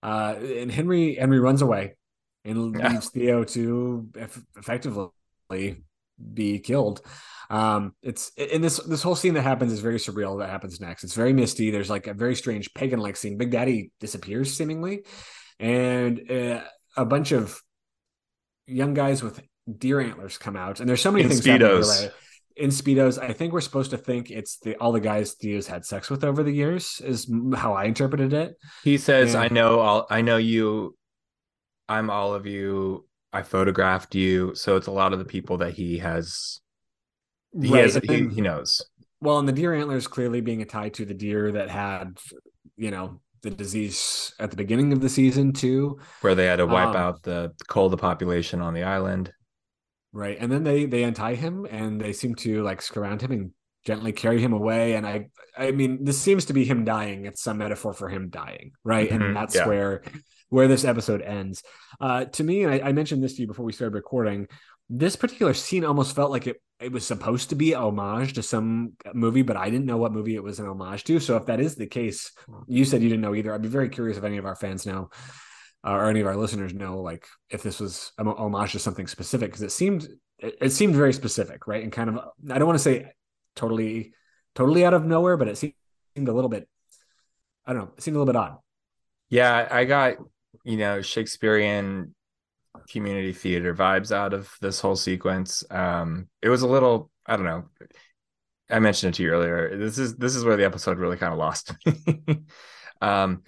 Uh, 0.00 0.36
and 0.38 0.70
Henry 0.70 1.16
Henry 1.16 1.40
runs 1.40 1.60
away 1.60 1.96
and 2.44 2.72
leaves 2.76 3.10
Theo 3.10 3.42
to 3.44 4.08
effectively 4.56 5.82
be 6.32 6.60
killed. 6.60 7.00
Um, 7.50 7.96
it's 8.00 8.30
in 8.36 8.62
this 8.62 8.78
this 8.78 9.02
whole 9.02 9.16
scene 9.16 9.34
that 9.34 9.42
happens 9.42 9.72
is 9.72 9.80
very 9.80 9.98
surreal. 9.98 10.38
That 10.38 10.50
happens 10.50 10.80
next. 10.80 11.02
It's 11.02 11.14
very 11.14 11.32
misty. 11.32 11.72
There's 11.72 11.90
like 11.90 12.06
a 12.06 12.14
very 12.14 12.36
strange 12.36 12.72
pagan 12.72 13.00
like 13.00 13.16
scene. 13.16 13.36
Big 13.36 13.50
Daddy 13.50 13.90
disappears 13.98 14.56
seemingly, 14.56 15.04
and 15.58 16.30
uh, 16.30 16.60
a 16.96 17.04
bunch 17.04 17.32
of 17.32 17.60
young 18.68 18.94
guys 18.94 19.20
with 19.20 19.42
deer 19.68 19.98
antlers 19.98 20.38
come 20.38 20.54
out. 20.54 20.78
And 20.78 20.88
there's 20.88 21.02
so 21.02 21.10
many 21.10 21.24
in 21.24 21.30
things. 21.30 21.44
Speedos 21.44 22.12
in 22.60 22.70
speedos 22.70 23.20
i 23.20 23.32
think 23.32 23.52
we're 23.52 23.60
supposed 23.60 23.90
to 23.90 23.96
think 23.96 24.30
it's 24.30 24.58
the 24.58 24.76
all 24.76 24.92
the 24.92 25.00
guys 25.00 25.32
theo's 25.32 25.66
had 25.66 25.84
sex 25.84 26.10
with 26.10 26.22
over 26.22 26.42
the 26.42 26.52
years 26.52 27.00
is 27.04 27.30
how 27.54 27.72
i 27.72 27.84
interpreted 27.84 28.32
it. 28.32 28.56
He 28.84 28.98
says 28.98 29.34
and, 29.34 29.44
i 29.44 29.48
know 29.48 29.80
all 29.80 30.06
i 30.10 30.20
know 30.20 30.36
you 30.36 30.96
i'm 31.88 32.10
all 32.10 32.34
of 32.34 32.46
you 32.46 33.06
i 33.32 33.42
photographed 33.42 34.14
you. 34.14 34.54
So 34.54 34.76
it's 34.76 34.88
a 34.88 34.92
lot 34.92 35.12
of 35.12 35.18
the 35.18 35.24
people 35.24 35.58
that 35.58 35.72
he 35.72 35.98
has 35.98 36.60
he 37.60 37.72
right, 37.72 37.84
has 37.84 37.94
he, 37.96 38.28
he 38.28 38.40
knows. 38.40 38.84
Well 39.20 39.38
and 39.38 39.48
the 39.48 39.52
deer 39.52 39.74
antlers 39.74 40.06
clearly 40.06 40.40
being 40.40 40.62
a 40.62 40.66
tie 40.66 40.90
to 40.90 41.04
the 41.04 41.14
deer 41.14 41.52
that 41.52 41.70
had 41.70 42.18
you 42.76 42.90
know 42.90 43.20
the 43.42 43.50
disease 43.50 44.34
at 44.38 44.50
the 44.50 44.56
beginning 44.56 44.92
of 44.92 45.00
the 45.00 45.08
season 45.08 45.52
too. 45.52 45.98
Where 46.20 46.34
they 46.34 46.46
had 46.46 46.56
to 46.56 46.66
wipe 46.66 46.88
um, 46.88 46.96
out 46.96 47.22
the 47.22 47.52
cull 47.68 47.88
the 47.88 47.96
population 47.96 48.60
on 48.60 48.74
the 48.74 48.82
island 48.82 49.32
right 50.12 50.38
and 50.40 50.50
then 50.50 50.64
they 50.64 50.86
they 50.86 51.02
untie 51.02 51.34
him 51.34 51.66
and 51.70 52.00
they 52.00 52.12
seem 52.12 52.34
to 52.34 52.62
like 52.62 52.82
surround 52.82 53.22
him 53.22 53.32
and 53.32 53.50
gently 53.84 54.12
carry 54.12 54.40
him 54.40 54.52
away 54.52 54.94
and 54.94 55.06
i 55.06 55.26
i 55.56 55.70
mean 55.70 56.04
this 56.04 56.18
seems 56.18 56.44
to 56.44 56.52
be 56.52 56.64
him 56.64 56.84
dying 56.84 57.24
it's 57.24 57.42
some 57.42 57.58
metaphor 57.58 57.92
for 57.92 58.08
him 58.08 58.28
dying 58.28 58.72
right 58.84 59.10
mm-hmm. 59.10 59.22
and 59.22 59.36
that's 59.36 59.54
yeah. 59.54 59.66
where 59.66 60.02
where 60.48 60.68
this 60.68 60.84
episode 60.84 61.22
ends 61.22 61.62
uh 62.00 62.24
to 62.26 62.44
me 62.44 62.66
I, 62.66 62.88
I 62.88 62.92
mentioned 62.92 63.22
this 63.22 63.34
to 63.34 63.42
you 63.42 63.46
before 63.46 63.64
we 63.64 63.72
started 63.72 63.94
recording 63.94 64.48
this 64.90 65.14
particular 65.14 65.54
scene 65.54 65.84
almost 65.84 66.16
felt 66.16 66.32
like 66.32 66.46
it 66.48 66.60
it 66.80 66.90
was 66.90 67.06
supposed 67.06 67.50
to 67.50 67.54
be 67.54 67.74
homage 67.74 68.32
to 68.34 68.42
some 68.42 68.94
movie, 69.12 69.42
but 69.42 69.56
I 69.56 69.68
didn't 69.68 69.84
know 69.84 69.98
what 69.98 70.12
movie 70.12 70.34
it 70.34 70.42
was 70.42 70.58
an 70.58 70.66
homage 70.66 71.04
to. 71.04 71.20
So 71.20 71.36
if 71.36 71.46
that 71.46 71.60
is 71.60 71.76
the 71.76 71.86
case, 71.86 72.32
you 72.66 72.86
said 72.86 73.02
you 73.02 73.10
didn't 73.10 73.20
know 73.20 73.34
either. 73.34 73.52
I'd 73.52 73.60
be 73.60 73.68
very 73.68 73.90
curious 73.90 74.16
if 74.16 74.24
any 74.24 74.38
of 74.38 74.46
our 74.46 74.56
fans 74.56 74.86
know 74.86 75.10
uh, 75.84 75.92
or 75.92 76.08
any 76.08 76.20
of 76.20 76.26
our 76.26 76.36
listeners 76.36 76.74
know 76.74 77.00
like 77.00 77.26
if 77.48 77.62
this 77.62 77.80
was 77.80 78.12
a 78.18 78.24
homage 78.24 78.72
to 78.72 78.78
something 78.78 79.06
specific 79.06 79.50
because 79.50 79.62
it 79.62 79.72
seemed 79.72 80.08
it, 80.38 80.56
it, 80.60 80.70
seemed 80.70 80.94
very 80.94 81.12
specific 81.12 81.66
right? 81.66 81.82
And 81.82 81.92
kind 81.92 82.10
of 82.10 82.16
i 82.50 82.58
don't 82.58 82.66
want 82.66 82.78
to 82.78 82.82
say 82.82 83.12
totally 83.56 84.12
totally 84.54 84.84
out 84.84 84.94
of 84.94 85.04
nowhere 85.04 85.36
but 85.36 85.48
it 85.48 85.58
seemed 85.58 85.74
a 86.16 86.32
little 86.32 86.50
bit 86.50 86.68
i 87.66 87.72
don't 87.72 87.82
know 87.82 87.92
it 87.96 88.02
seemed 88.02 88.16
a 88.16 88.20
little 88.20 88.32
bit 88.32 88.38
odd. 88.38 88.58
Yeah 89.28 89.68
i 89.70 89.84
got 89.84 90.16
you 90.64 90.76
know 90.76 91.02
shakespearean 91.02 92.14
community 92.88 93.32
theater 93.32 93.74
vibes 93.74 94.12
out 94.12 94.32
of 94.32 94.50
this 94.60 94.80
whole 94.80 94.96
sequence. 94.96 95.64
Um 95.70 96.28
it 96.42 96.48
was 96.48 96.62
a 96.62 96.68
little 96.68 97.10
i 97.26 97.36
don't 97.36 97.46
know 97.46 97.64
i 98.68 98.78
mentioned 98.78 99.14
it 99.14 99.16
to 99.16 99.22
you 99.22 99.30
earlier 99.30 99.76
this 99.76 99.98
is 99.98 100.16
this 100.16 100.36
is 100.36 100.44
where 100.44 100.56
the 100.56 100.64
episode 100.64 100.98
really 100.98 101.16
kind 101.16 101.32
of 101.32 101.38
lost 101.38 101.74
um 103.00 103.42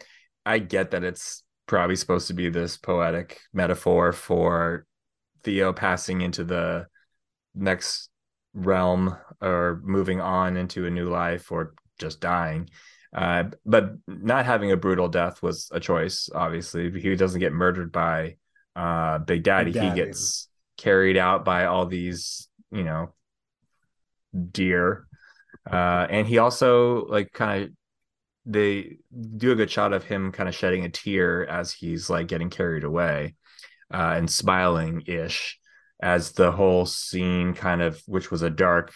i 0.45 0.59
get 0.59 0.91
that 0.91 1.05
it's 1.05 1.45
probably 1.73 1.97
supposed 1.97 2.27
to 2.27 2.35
be 2.35 2.51
this 2.51 2.77
poetic 2.77 3.41
metaphor 3.55 4.13
for 4.13 4.85
Theo 5.43 5.73
passing 5.73 6.21
into 6.21 6.45
the 6.45 6.87
next 7.55 8.11
realm 8.53 9.17
or 9.41 9.81
moving 9.83 10.21
on 10.21 10.59
into 10.59 10.85
a 10.85 10.91
new 10.91 11.09
life 11.09 11.51
or 11.51 11.73
just 11.99 12.21
dying. 12.21 12.69
Uh, 13.17 13.45
but 13.65 13.95
not 14.07 14.45
having 14.45 14.71
a 14.71 14.77
brutal 14.77 15.09
death 15.09 15.43
was 15.43 15.71
a 15.73 15.81
choice. 15.81 16.29
Obviously, 16.35 16.91
he 17.01 17.17
doesn't 17.17 17.41
get 17.41 17.55
murdered 17.55 17.91
by 17.91 18.37
uh, 18.77 19.21
Big 19.21 19.43
Daddy. 19.43 19.73
Big 19.73 19.81
Daddy. 19.81 19.89
He 19.89 19.95
gets 19.95 20.49
carried 20.77 21.17
out 21.17 21.43
by 21.43 21.65
all 21.65 21.87
these, 21.87 22.51
you 22.71 22.85
know, 22.85 23.15
deer. 24.51 25.07
Uh, 25.67 26.07
and 26.11 26.27
he 26.27 26.37
also 26.37 27.07
like 27.07 27.33
kind 27.33 27.65
of 27.65 27.71
they 28.45 28.97
do 29.37 29.53
a 29.53 29.57
good 29.57 29.71
shot 29.71 29.93
of 29.93 30.05
him 30.05 30.33
kind 30.33 30.49
of 30.49 30.55
shedding 30.55 30.85
a 30.85 30.89
tear 30.89 31.47
as 31.47 31.73
he's 31.73 32.11
like 32.11 32.27
getting 32.27 32.51
carried 32.51 32.85
away 32.85 33.35
uh, 33.93 34.15
and 34.17 34.29
smiling 34.29 35.03
ish 35.07 35.59
as 36.03 36.33
the 36.33 36.51
whole 36.51 36.85
scene 36.85 37.55
kind 37.55 37.81
of 37.81 38.03
which 38.07 38.31
was 38.31 38.43
a 38.43 38.51
dark 38.51 38.93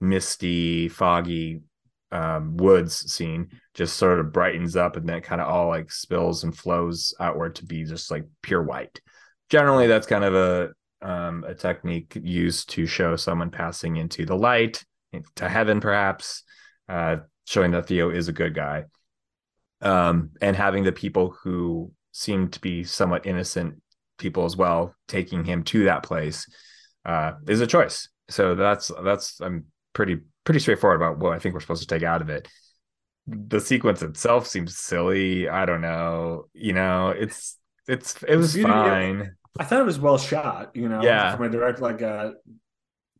misty 0.00 0.88
foggy 0.88 1.60
um, 2.10 2.56
woods 2.56 3.12
scene 3.12 3.48
just 3.74 3.96
sort 3.96 4.20
of 4.20 4.32
brightens 4.32 4.76
up 4.76 4.96
and 4.96 5.08
then 5.08 5.20
kind 5.20 5.40
of 5.40 5.48
all 5.48 5.68
like 5.68 5.90
spills 5.90 6.44
and 6.44 6.56
flows 6.56 7.14
outward 7.20 7.54
to 7.56 7.66
be 7.66 7.84
just 7.84 8.10
like 8.10 8.24
pure 8.42 8.62
white. 8.62 9.00
Generally, 9.50 9.86
that's 9.86 10.06
kind 10.06 10.24
of 10.24 10.34
a 10.34 10.70
um, 11.00 11.44
a 11.46 11.54
technique 11.54 12.18
used 12.22 12.70
to 12.70 12.86
show 12.86 13.14
someone 13.16 13.50
passing 13.50 13.96
into 13.96 14.26
the 14.26 14.34
light, 14.34 14.84
to 15.36 15.48
heaven, 15.48 15.80
perhaps, 15.80 16.42
uh, 16.88 17.18
showing 17.48 17.70
that 17.70 17.86
Theo 17.86 18.10
is 18.10 18.28
a 18.28 18.32
good 18.32 18.54
guy. 18.54 18.84
Um, 19.80 20.30
and 20.42 20.54
having 20.54 20.84
the 20.84 20.92
people 20.92 21.34
who 21.42 21.92
seem 22.12 22.48
to 22.48 22.60
be 22.60 22.84
somewhat 22.84 23.24
innocent 23.26 23.80
people 24.18 24.44
as 24.44 24.56
well 24.56 24.94
taking 25.06 25.44
him 25.44 25.62
to 25.62 25.84
that 25.84 26.02
place 26.02 26.46
uh, 27.06 27.32
is 27.46 27.60
a 27.60 27.66
choice. 27.66 28.08
So 28.28 28.54
that's 28.54 28.90
that's 29.02 29.40
I'm 29.40 29.66
pretty 29.94 30.18
pretty 30.44 30.60
straightforward 30.60 31.00
about 31.00 31.18
what 31.18 31.32
I 31.32 31.38
think 31.38 31.54
we're 31.54 31.60
supposed 31.60 31.88
to 31.88 31.88
take 31.88 32.02
out 32.02 32.20
of 32.20 32.28
it. 32.28 32.46
The 33.26 33.60
sequence 33.60 34.02
itself 34.02 34.46
seems 34.46 34.76
silly. 34.76 35.48
I 35.48 35.64
don't 35.64 35.80
know. 35.80 36.46
You 36.52 36.74
know, 36.74 37.10
it's 37.10 37.56
it's 37.86 38.22
it 38.24 38.36
was 38.36 38.60
fine. 38.60 39.36
I 39.58 39.64
thought 39.64 39.80
it 39.80 39.86
was 39.86 39.98
well 39.98 40.18
shot. 40.18 40.72
You 40.74 40.88
know, 40.88 41.02
yeah, 41.02 41.34
from 41.34 41.46
a 41.46 41.48
direct 41.48 41.80
like 41.80 42.02
a 42.02 42.10
uh, 42.10 42.30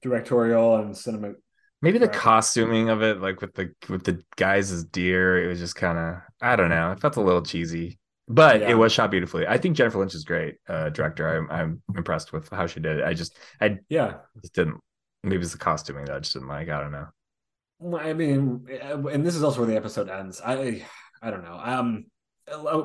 directorial 0.03 0.77
and 0.77 0.95
cinema. 0.95 1.33
Maybe 1.81 1.99
the 1.99 2.09
costuming 2.09 2.89
of 2.89 3.03
it, 3.03 3.21
like 3.21 3.41
with 3.41 3.55
the 3.55 3.73
with 3.89 4.05
the 4.05 4.23
guys 4.37 4.73
as 4.73 4.85
deer, 4.85 5.43
it 5.43 5.47
was 5.47 5.61
just 5.61 5.77
kind 5.77 5.99
of 5.99 6.17
I 6.41 6.57
don't 6.57 6.71
know. 6.71 6.93
It 6.93 7.01
felt 7.01 7.17
a 7.17 7.21
little 7.21 7.43
cheesy 7.43 7.99
but 8.29 8.61
yeah. 8.61 8.71
it 8.71 8.75
was 8.75 8.93
shot 8.93 9.11
beautifully. 9.11 9.47
I 9.47 9.57
think 9.59 9.77
Jennifer 9.77 9.99
Lynch 9.99 10.15
is 10.15 10.25
great 10.25 10.57
uh, 10.69 10.91
director. 10.91 11.27
I'm 11.27 11.51
I'm 11.51 11.83
impressed 11.97 12.33
with 12.33 12.49
how 12.51 12.67
she 12.67 12.81
did 12.81 12.99
it. 12.99 13.05
I 13.05 13.15
just 13.15 13.37
I 13.61 13.79
yeah 13.89 14.15
just 14.43 14.55
didn't. 14.55 14.81
Maybe 15.25 15.43
it's 15.43 15.53
the 15.53 15.59
costuming 15.59 16.05
that 16.05 16.17
I 16.17 16.21
just 16.21 16.35
didn't 16.35 16.49
like. 16.49 16.69
I 16.69 16.81
don't 16.81 16.93
know. 16.93 17.99
I 17.99 18.13
mean, 18.13 18.67
and 19.11 19.27
this 19.27 19.35
is 19.35 19.43
also 19.43 19.61
where 19.61 19.67
the 19.67 19.77
episode 19.77 20.11
ends. 20.11 20.41
I 20.45 20.85
I 21.23 21.31
don't 21.31 21.43
know. 21.43 21.59
Um, 21.61 22.07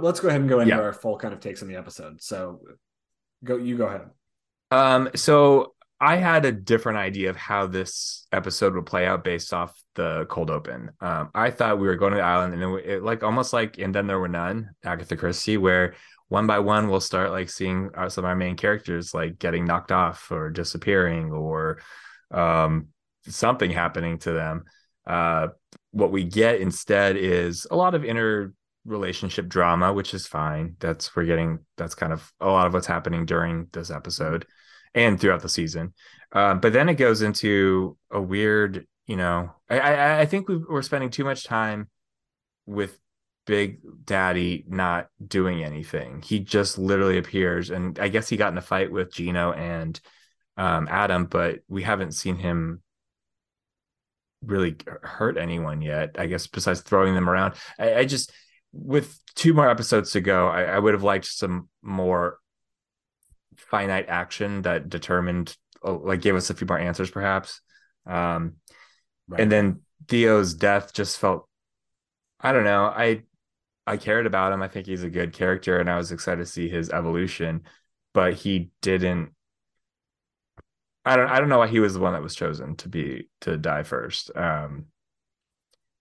let's 0.02 0.20
go 0.20 0.30
ahead 0.30 0.42
and 0.42 0.50
go 0.50 0.62
into 0.62 0.76
yeah. 0.76 0.82
our 0.82 0.94
full 0.94 1.18
kind 1.18 1.34
of 1.34 1.42
takes 1.42 1.62
on 1.62 1.68
the 1.68 1.76
episode. 1.76 2.22
So, 2.22 2.62
go 3.44 3.58
you 3.58 3.78
go 3.78 3.88
ahead. 3.88 4.10
Um, 4.72 5.10
so 5.16 5.73
I 6.04 6.18
had 6.18 6.44
a 6.44 6.52
different 6.52 6.98
idea 6.98 7.30
of 7.30 7.38
how 7.38 7.66
this 7.66 8.28
episode 8.34 8.76
would 8.76 8.86
play 8.86 9.08
out 9.08 9.24
based 9.24 9.54
off 9.54 9.82
the 9.96 10.26
cold 10.30 10.52
open. 10.52 10.92
Um, 11.00 11.30
I 11.34 11.50
thought 11.50 11.80
we 11.80 11.88
were 11.88 11.96
going 11.96 12.12
to 12.12 12.18
the 12.18 12.24
island, 12.24 12.54
and 12.54 12.62
it, 12.62 12.86
it, 12.86 13.04
like 13.04 13.24
almost 13.24 13.54
like 13.54 13.78
and 13.78 13.96
then 13.96 14.08
there 14.08 14.20
were 14.20 14.28
none, 14.28 14.72
Agatha 14.84 15.16
Christie, 15.16 15.56
where 15.56 15.94
one 16.28 16.46
by 16.46 16.60
one 16.60 16.90
we'll 16.90 17.00
start 17.00 17.32
like 17.32 17.50
seeing 17.50 17.90
our, 17.94 18.10
some 18.10 18.26
of 18.26 18.28
our 18.28 18.36
main 18.36 18.58
characters 18.58 19.14
like 19.14 19.40
getting 19.40 19.64
knocked 19.64 19.94
off 19.94 20.30
or 20.30 20.50
disappearing 20.50 21.32
or 21.32 21.80
um, 22.32 22.90
something 23.26 23.72
happening 23.72 24.18
to 24.20 24.34
them. 24.34 24.66
Uh, 25.08 25.48
what 25.92 26.12
we 26.12 26.26
get 26.26 26.60
instead 26.60 27.16
is 27.16 27.66
a 27.72 27.78
lot 27.78 27.96
of 27.96 28.04
inner 28.04 28.54
relationship 28.84 29.48
drama, 29.48 29.94
which 29.94 30.14
is 30.14 30.28
fine. 30.28 30.76
That's 30.82 31.16
we're 31.16 31.24
getting 31.24 31.60
that's 31.78 31.96
kind 31.96 32.12
of 32.12 32.30
a 32.42 32.50
lot 32.50 32.68
of 32.68 32.74
what's 32.74 32.88
happening 32.88 33.26
during 33.26 33.68
this 33.72 33.90
episode 33.90 34.46
and 34.96 35.20
throughout 35.20 35.42
the 35.42 35.50
season. 35.50 35.94
Uh, 36.32 36.56
but 36.56 36.74
then 36.74 36.90
it 36.90 36.96
goes 36.96 37.22
into 37.22 37.98
a 38.12 38.22
weird, 38.22 38.88
you 39.08 39.16
know, 39.16 39.52
I, 39.70 39.80
I, 39.80 40.20
I 40.22 40.26
think 40.26 40.48
we 40.48 40.58
we're 40.58 40.82
spending 40.82 41.10
too 41.10 41.24
much 41.24 41.44
time 41.44 41.90
with 42.66 42.98
Big 43.46 43.80
Daddy 44.06 44.64
not 44.68 45.10
doing 45.26 45.64
anything. 45.64 46.22
He 46.22 46.40
just 46.40 46.78
literally 46.78 47.18
appears, 47.18 47.70
and 47.70 48.00
I 48.00 48.08
guess 48.08 48.30
he 48.30 48.38
got 48.38 48.52
in 48.52 48.58
a 48.58 48.62
fight 48.62 48.92
with 48.92 49.14
Gino 49.14 49.52
and 49.52 50.00
um, 50.58 50.88
Adam, 50.90 51.26
but 51.26 51.60
we 51.68 51.84
haven't 51.84 52.14
seen 52.14 52.38
him 52.38 52.82
really 54.46 54.76
hurt 55.02 55.38
anyone 55.38 55.82
yet. 55.82 56.16
I 56.18 56.28
guess 56.28 56.48
besides 56.48 56.82
throwing 56.82 57.16
them 57.16 57.30
around, 57.30 57.56
I, 57.78 57.96
I 57.96 58.06
just 58.06 58.32
with 58.72 59.20
two 59.36 59.54
more 59.54 59.70
episodes 59.70 60.12
to 60.12 60.22
go, 60.22 60.48
I, 60.48 60.64
I 60.64 60.80
would 60.80 60.94
have 60.94 61.04
liked 61.04 61.26
some 61.26 61.70
more 61.82 62.38
finite 63.58 64.10
action 64.10 64.62
that 64.64 64.90
determined 64.90 65.56
uh, 65.86 65.94
like 65.94 66.22
gave 66.22 66.36
us 66.36 66.50
a 66.50 66.54
few 66.54 66.68
more 66.68 66.80
answers 66.80 67.10
perhaps. 67.10 67.62
Um 68.06 68.56
right. 69.28 69.42
and 69.42 69.52
then 69.52 69.82
theo's 70.08 70.54
death 70.54 70.94
just 70.94 71.18
felt 71.18 71.48
i 72.42 72.52
don't 72.52 72.66
know 72.66 72.84
i 72.86 73.24
i 73.88 73.96
cared 73.96 74.26
about 74.26 74.52
him. 74.52 74.62
I 74.62 74.68
think 74.68 74.86
he's 74.86 75.04
a 75.04 75.10
good 75.10 75.32
character 75.32 75.80
and 75.80 75.90
i 75.90 75.96
was 75.96 76.12
excited 76.12 76.42
to 76.44 76.46
see 76.46 76.68
his 76.68 76.90
evolution 76.90 77.64
but 78.14 78.34
he 78.34 78.72
didn't 78.82 79.32
i 81.06 81.16
don't 81.16 81.30
i 81.30 81.40
don't 81.40 81.50
know 81.50 81.60
why 81.60 81.68
he 81.68 81.80
was 81.80 81.94
the 81.94 82.00
one 82.02 82.14
that 82.14 82.22
was 82.22 82.36
chosen 82.36 82.76
to 82.76 82.90
be 82.90 83.30
to 83.42 83.58
die 83.58 83.84
first. 83.84 84.32
Um 84.36 84.88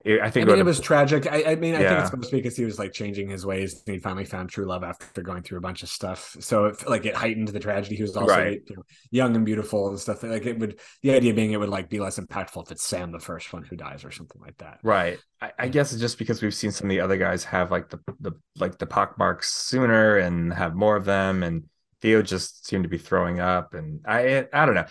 I 0.04 0.30
think 0.30 0.48
I 0.48 0.52
mean, 0.52 0.58
it 0.58 0.64
was 0.64 0.80
tragic. 0.80 1.30
I, 1.30 1.52
I 1.52 1.54
mean, 1.54 1.76
I 1.76 1.80
yeah. 1.82 1.88
think 1.88 2.00
it's 2.00 2.10
supposed 2.10 2.30
to 2.30 2.36
be 2.36 2.42
because 2.42 2.56
he 2.56 2.64
was 2.64 2.78
like 2.78 2.92
changing 2.92 3.28
his 3.28 3.46
ways 3.46 3.82
and 3.86 3.94
he 3.94 4.00
finally 4.00 4.24
found 4.24 4.50
true 4.50 4.64
love 4.64 4.82
after 4.82 5.22
going 5.22 5.42
through 5.42 5.58
a 5.58 5.60
bunch 5.60 5.84
of 5.84 5.88
stuff. 5.88 6.36
So 6.40 6.66
it, 6.66 6.88
like 6.88 7.06
it 7.06 7.14
heightened 7.14 7.48
the 7.48 7.60
tragedy. 7.60 7.94
He 7.94 8.02
was 8.02 8.16
also 8.16 8.34
right. 8.34 8.60
you 8.68 8.76
know, 8.76 8.82
young 9.12 9.36
and 9.36 9.46
beautiful 9.46 9.88
and 9.88 9.98
stuff. 10.00 10.24
Like 10.24 10.44
it 10.44 10.58
would, 10.58 10.80
the 11.02 11.12
idea 11.12 11.34
being 11.34 11.52
it 11.52 11.60
would 11.60 11.68
like 11.68 11.88
be 11.88 12.00
less 12.00 12.18
impactful 12.18 12.64
if 12.64 12.72
it's 12.72 12.82
Sam 12.82 13.12
the 13.12 13.20
first 13.20 13.52
one 13.52 13.62
who 13.62 13.76
dies 13.76 14.04
or 14.04 14.10
something 14.10 14.40
like 14.40 14.58
that. 14.58 14.80
Right. 14.82 15.18
I, 15.40 15.52
I 15.58 15.68
guess 15.68 15.92
it's 15.92 16.00
just 16.00 16.18
because 16.18 16.42
we've 16.42 16.54
seen 16.54 16.72
some 16.72 16.86
of 16.86 16.90
the 16.90 17.00
other 17.00 17.16
guys 17.16 17.44
have 17.44 17.70
like 17.70 17.88
the 17.88 18.00
the 18.18 18.32
like 18.58 18.78
the 18.78 18.86
pock 18.86 19.18
marks 19.18 19.52
sooner 19.52 20.16
and 20.16 20.52
have 20.52 20.74
more 20.74 20.96
of 20.96 21.04
them, 21.04 21.44
and 21.44 21.64
Theo 22.00 22.22
just 22.22 22.66
seemed 22.66 22.82
to 22.82 22.90
be 22.90 22.98
throwing 22.98 23.38
up. 23.38 23.74
And 23.74 24.00
I 24.04 24.46
I 24.52 24.66
don't 24.66 24.74
know. 24.74 24.86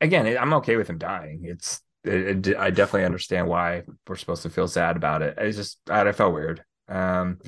Again, 0.00 0.38
I'm 0.38 0.54
okay 0.54 0.76
with 0.76 0.88
him 0.88 0.98
dying. 0.98 1.42
It's 1.44 1.80
it, 2.04 2.46
it, 2.46 2.56
I 2.56 2.70
definitely 2.70 3.06
understand 3.06 3.48
why 3.48 3.82
we're 4.06 4.16
supposed 4.16 4.42
to 4.42 4.50
feel 4.50 4.68
sad 4.68 4.96
about 4.96 5.22
it. 5.22 5.34
It's 5.38 5.56
just 5.56 5.78
I, 5.88 6.08
I 6.08 6.12
felt 6.12 6.34
weird. 6.34 6.64
Um, 6.88 7.38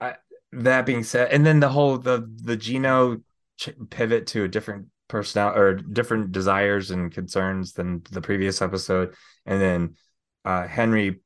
I, 0.00 0.16
that 0.52 0.86
being 0.86 1.02
said, 1.02 1.32
and 1.32 1.46
then 1.46 1.60
the 1.60 1.68
whole 1.68 1.98
the 1.98 2.30
the 2.42 2.56
Gino 2.56 3.18
ch- 3.58 3.70
pivot 3.90 4.26
to 4.28 4.44
a 4.44 4.48
different 4.48 4.86
personality 5.08 5.60
or 5.60 5.74
different 5.74 6.32
desires 6.32 6.90
and 6.90 7.12
concerns 7.12 7.72
than 7.72 8.02
the 8.10 8.20
previous 8.20 8.60
episode, 8.60 9.14
and 9.46 9.60
then 9.60 9.96
uh, 10.44 10.66
Henry 10.66 11.20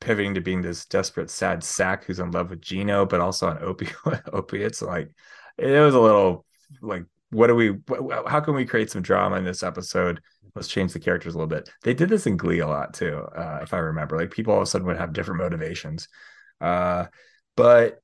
pivoting 0.00 0.34
to 0.34 0.40
being 0.40 0.62
this 0.62 0.84
desperate 0.86 1.30
sad 1.30 1.64
sack 1.64 2.04
who's 2.04 2.20
in 2.20 2.30
love 2.30 2.50
with 2.50 2.60
Gino, 2.60 3.04
but 3.04 3.20
also 3.20 3.48
on 3.48 3.58
opi- 3.58 4.22
opiates. 4.32 4.80
Like 4.80 5.10
it 5.56 5.80
was 5.80 5.94
a 5.94 6.00
little 6.00 6.44
like 6.80 7.04
what 7.30 7.48
do 7.48 7.54
we 7.54 7.76
how 8.26 8.40
can 8.40 8.54
we 8.54 8.64
create 8.64 8.90
some 8.90 9.02
drama 9.02 9.36
in 9.36 9.44
this 9.44 9.62
episode 9.62 10.20
let's 10.58 10.68
change 10.68 10.92
the 10.92 10.98
characters 10.98 11.34
a 11.34 11.38
little 11.38 11.48
bit. 11.48 11.70
They 11.84 11.94
did 11.94 12.08
this 12.08 12.26
in 12.26 12.36
glee 12.36 12.58
a 12.58 12.66
lot 12.66 12.94
too 12.94 13.18
uh, 13.36 13.60
if 13.62 13.72
i 13.72 13.78
remember. 13.78 14.18
Like 14.18 14.32
people 14.32 14.52
all 14.52 14.60
of 14.60 14.64
a 14.64 14.66
sudden 14.66 14.86
would 14.88 14.96
have 14.96 15.12
different 15.12 15.40
motivations. 15.40 16.08
Uh, 16.60 17.06
but 17.56 18.02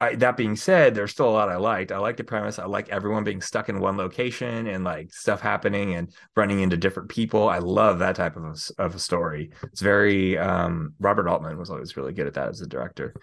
I, 0.00 0.14
that 0.14 0.36
being 0.36 0.54
said 0.54 0.94
there's 0.94 1.10
still 1.10 1.28
a 1.28 1.32
lot 1.32 1.48
i 1.48 1.56
liked. 1.56 1.90
I 1.90 1.98
like 1.98 2.16
the 2.16 2.22
premise. 2.24 2.60
I 2.60 2.66
like 2.66 2.88
everyone 2.90 3.24
being 3.24 3.40
stuck 3.40 3.68
in 3.68 3.80
one 3.80 3.96
location 3.96 4.68
and 4.68 4.84
like 4.84 5.12
stuff 5.12 5.40
happening 5.40 5.94
and 5.94 6.14
running 6.36 6.60
into 6.60 6.76
different 6.76 7.08
people. 7.08 7.48
I 7.48 7.58
love 7.58 7.98
that 7.98 8.14
type 8.14 8.36
of 8.36 8.44
a, 8.44 8.82
of 8.82 8.94
a 8.94 8.98
story. 9.00 9.50
It's 9.64 9.80
very 9.80 10.38
um, 10.38 10.94
robert 11.00 11.26
altman 11.26 11.58
was 11.58 11.70
always 11.70 11.96
really 11.96 12.12
good 12.12 12.28
at 12.28 12.34
that 12.34 12.50
as 12.50 12.60
a 12.60 12.68
director. 12.68 13.14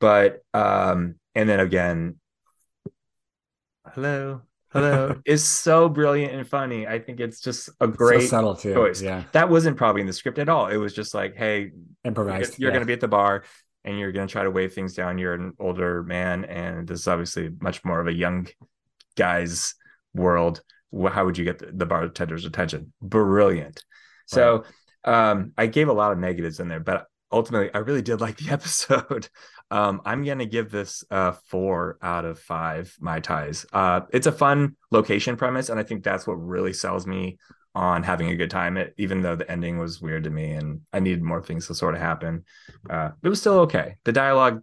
But 0.00 0.42
um, 0.54 1.16
and 1.34 1.46
then 1.46 1.60
again 1.60 2.16
hello 3.92 4.40
Hello 4.74 5.16
is 5.24 5.44
so 5.44 5.88
brilliant 5.88 6.34
and 6.34 6.46
funny. 6.46 6.86
I 6.86 6.98
think 6.98 7.20
it's 7.20 7.40
just 7.40 7.70
a 7.80 7.86
great 7.86 8.22
so 8.22 8.26
subtle 8.26 8.56
too. 8.56 8.74
choice. 8.74 9.00
Yeah, 9.00 9.22
that 9.32 9.48
wasn't 9.48 9.76
probably 9.76 10.00
in 10.00 10.06
the 10.06 10.12
script 10.12 10.38
at 10.38 10.48
all. 10.48 10.66
It 10.66 10.76
was 10.76 10.92
just 10.92 11.14
like, 11.14 11.36
hey, 11.36 11.70
improvised. 12.04 12.58
You're, 12.58 12.66
you're 12.66 12.70
yeah. 12.70 12.74
going 12.74 12.82
to 12.82 12.86
be 12.86 12.92
at 12.92 13.00
the 13.00 13.08
bar 13.08 13.44
and 13.84 13.98
you're 13.98 14.12
going 14.12 14.26
to 14.26 14.32
try 14.32 14.42
to 14.42 14.50
wave 14.50 14.72
things 14.72 14.94
down. 14.94 15.18
You're 15.18 15.34
an 15.34 15.52
older 15.60 16.02
man, 16.02 16.44
and 16.44 16.88
this 16.88 17.00
is 17.00 17.08
obviously 17.08 17.50
much 17.60 17.84
more 17.84 18.00
of 18.00 18.08
a 18.08 18.12
young 18.12 18.48
guy's 19.16 19.74
world. 20.12 20.60
How 20.92 21.24
would 21.24 21.38
you 21.38 21.44
get 21.44 21.60
the, 21.60 21.70
the 21.72 21.86
bartender's 21.86 22.44
attention? 22.44 22.92
Brilliant. 23.00 23.84
So, 24.26 24.64
um, 25.04 25.52
I 25.56 25.66
gave 25.66 25.88
a 25.88 25.92
lot 25.92 26.12
of 26.12 26.18
negatives 26.18 26.60
in 26.60 26.68
there, 26.68 26.80
but 26.80 27.06
ultimately, 27.30 27.70
I 27.74 27.78
really 27.78 28.02
did 28.02 28.20
like 28.20 28.38
the 28.38 28.50
episode. 28.50 29.28
Um, 29.70 30.02
I'm 30.04 30.24
gonna 30.24 30.46
give 30.46 30.70
this 30.70 31.04
a 31.10 31.32
four 31.32 31.98
out 32.02 32.24
of 32.24 32.38
five 32.38 32.94
Mai 33.00 33.20
Tais. 33.20 33.64
Uh, 33.72 34.02
it's 34.12 34.26
a 34.26 34.32
fun 34.32 34.76
location 34.90 35.36
premise, 35.36 35.68
and 35.68 35.80
I 35.80 35.82
think 35.82 36.04
that's 36.04 36.26
what 36.26 36.34
really 36.34 36.72
sells 36.72 37.06
me 37.06 37.38
on 37.74 38.02
having 38.02 38.28
a 38.28 38.36
good 38.36 38.50
time. 38.50 38.76
It, 38.76 38.94
even 38.98 39.22
though 39.22 39.36
the 39.36 39.50
ending 39.50 39.78
was 39.78 40.00
weird 40.00 40.24
to 40.24 40.30
me, 40.30 40.52
and 40.52 40.82
I 40.92 41.00
needed 41.00 41.22
more 41.22 41.42
things 41.42 41.66
to 41.66 41.74
sort 41.74 41.94
of 41.94 42.00
happen, 42.00 42.44
uh, 42.88 43.10
it 43.22 43.28
was 43.28 43.40
still 43.40 43.60
okay. 43.60 43.96
The 44.04 44.12
dialogue, 44.12 44.62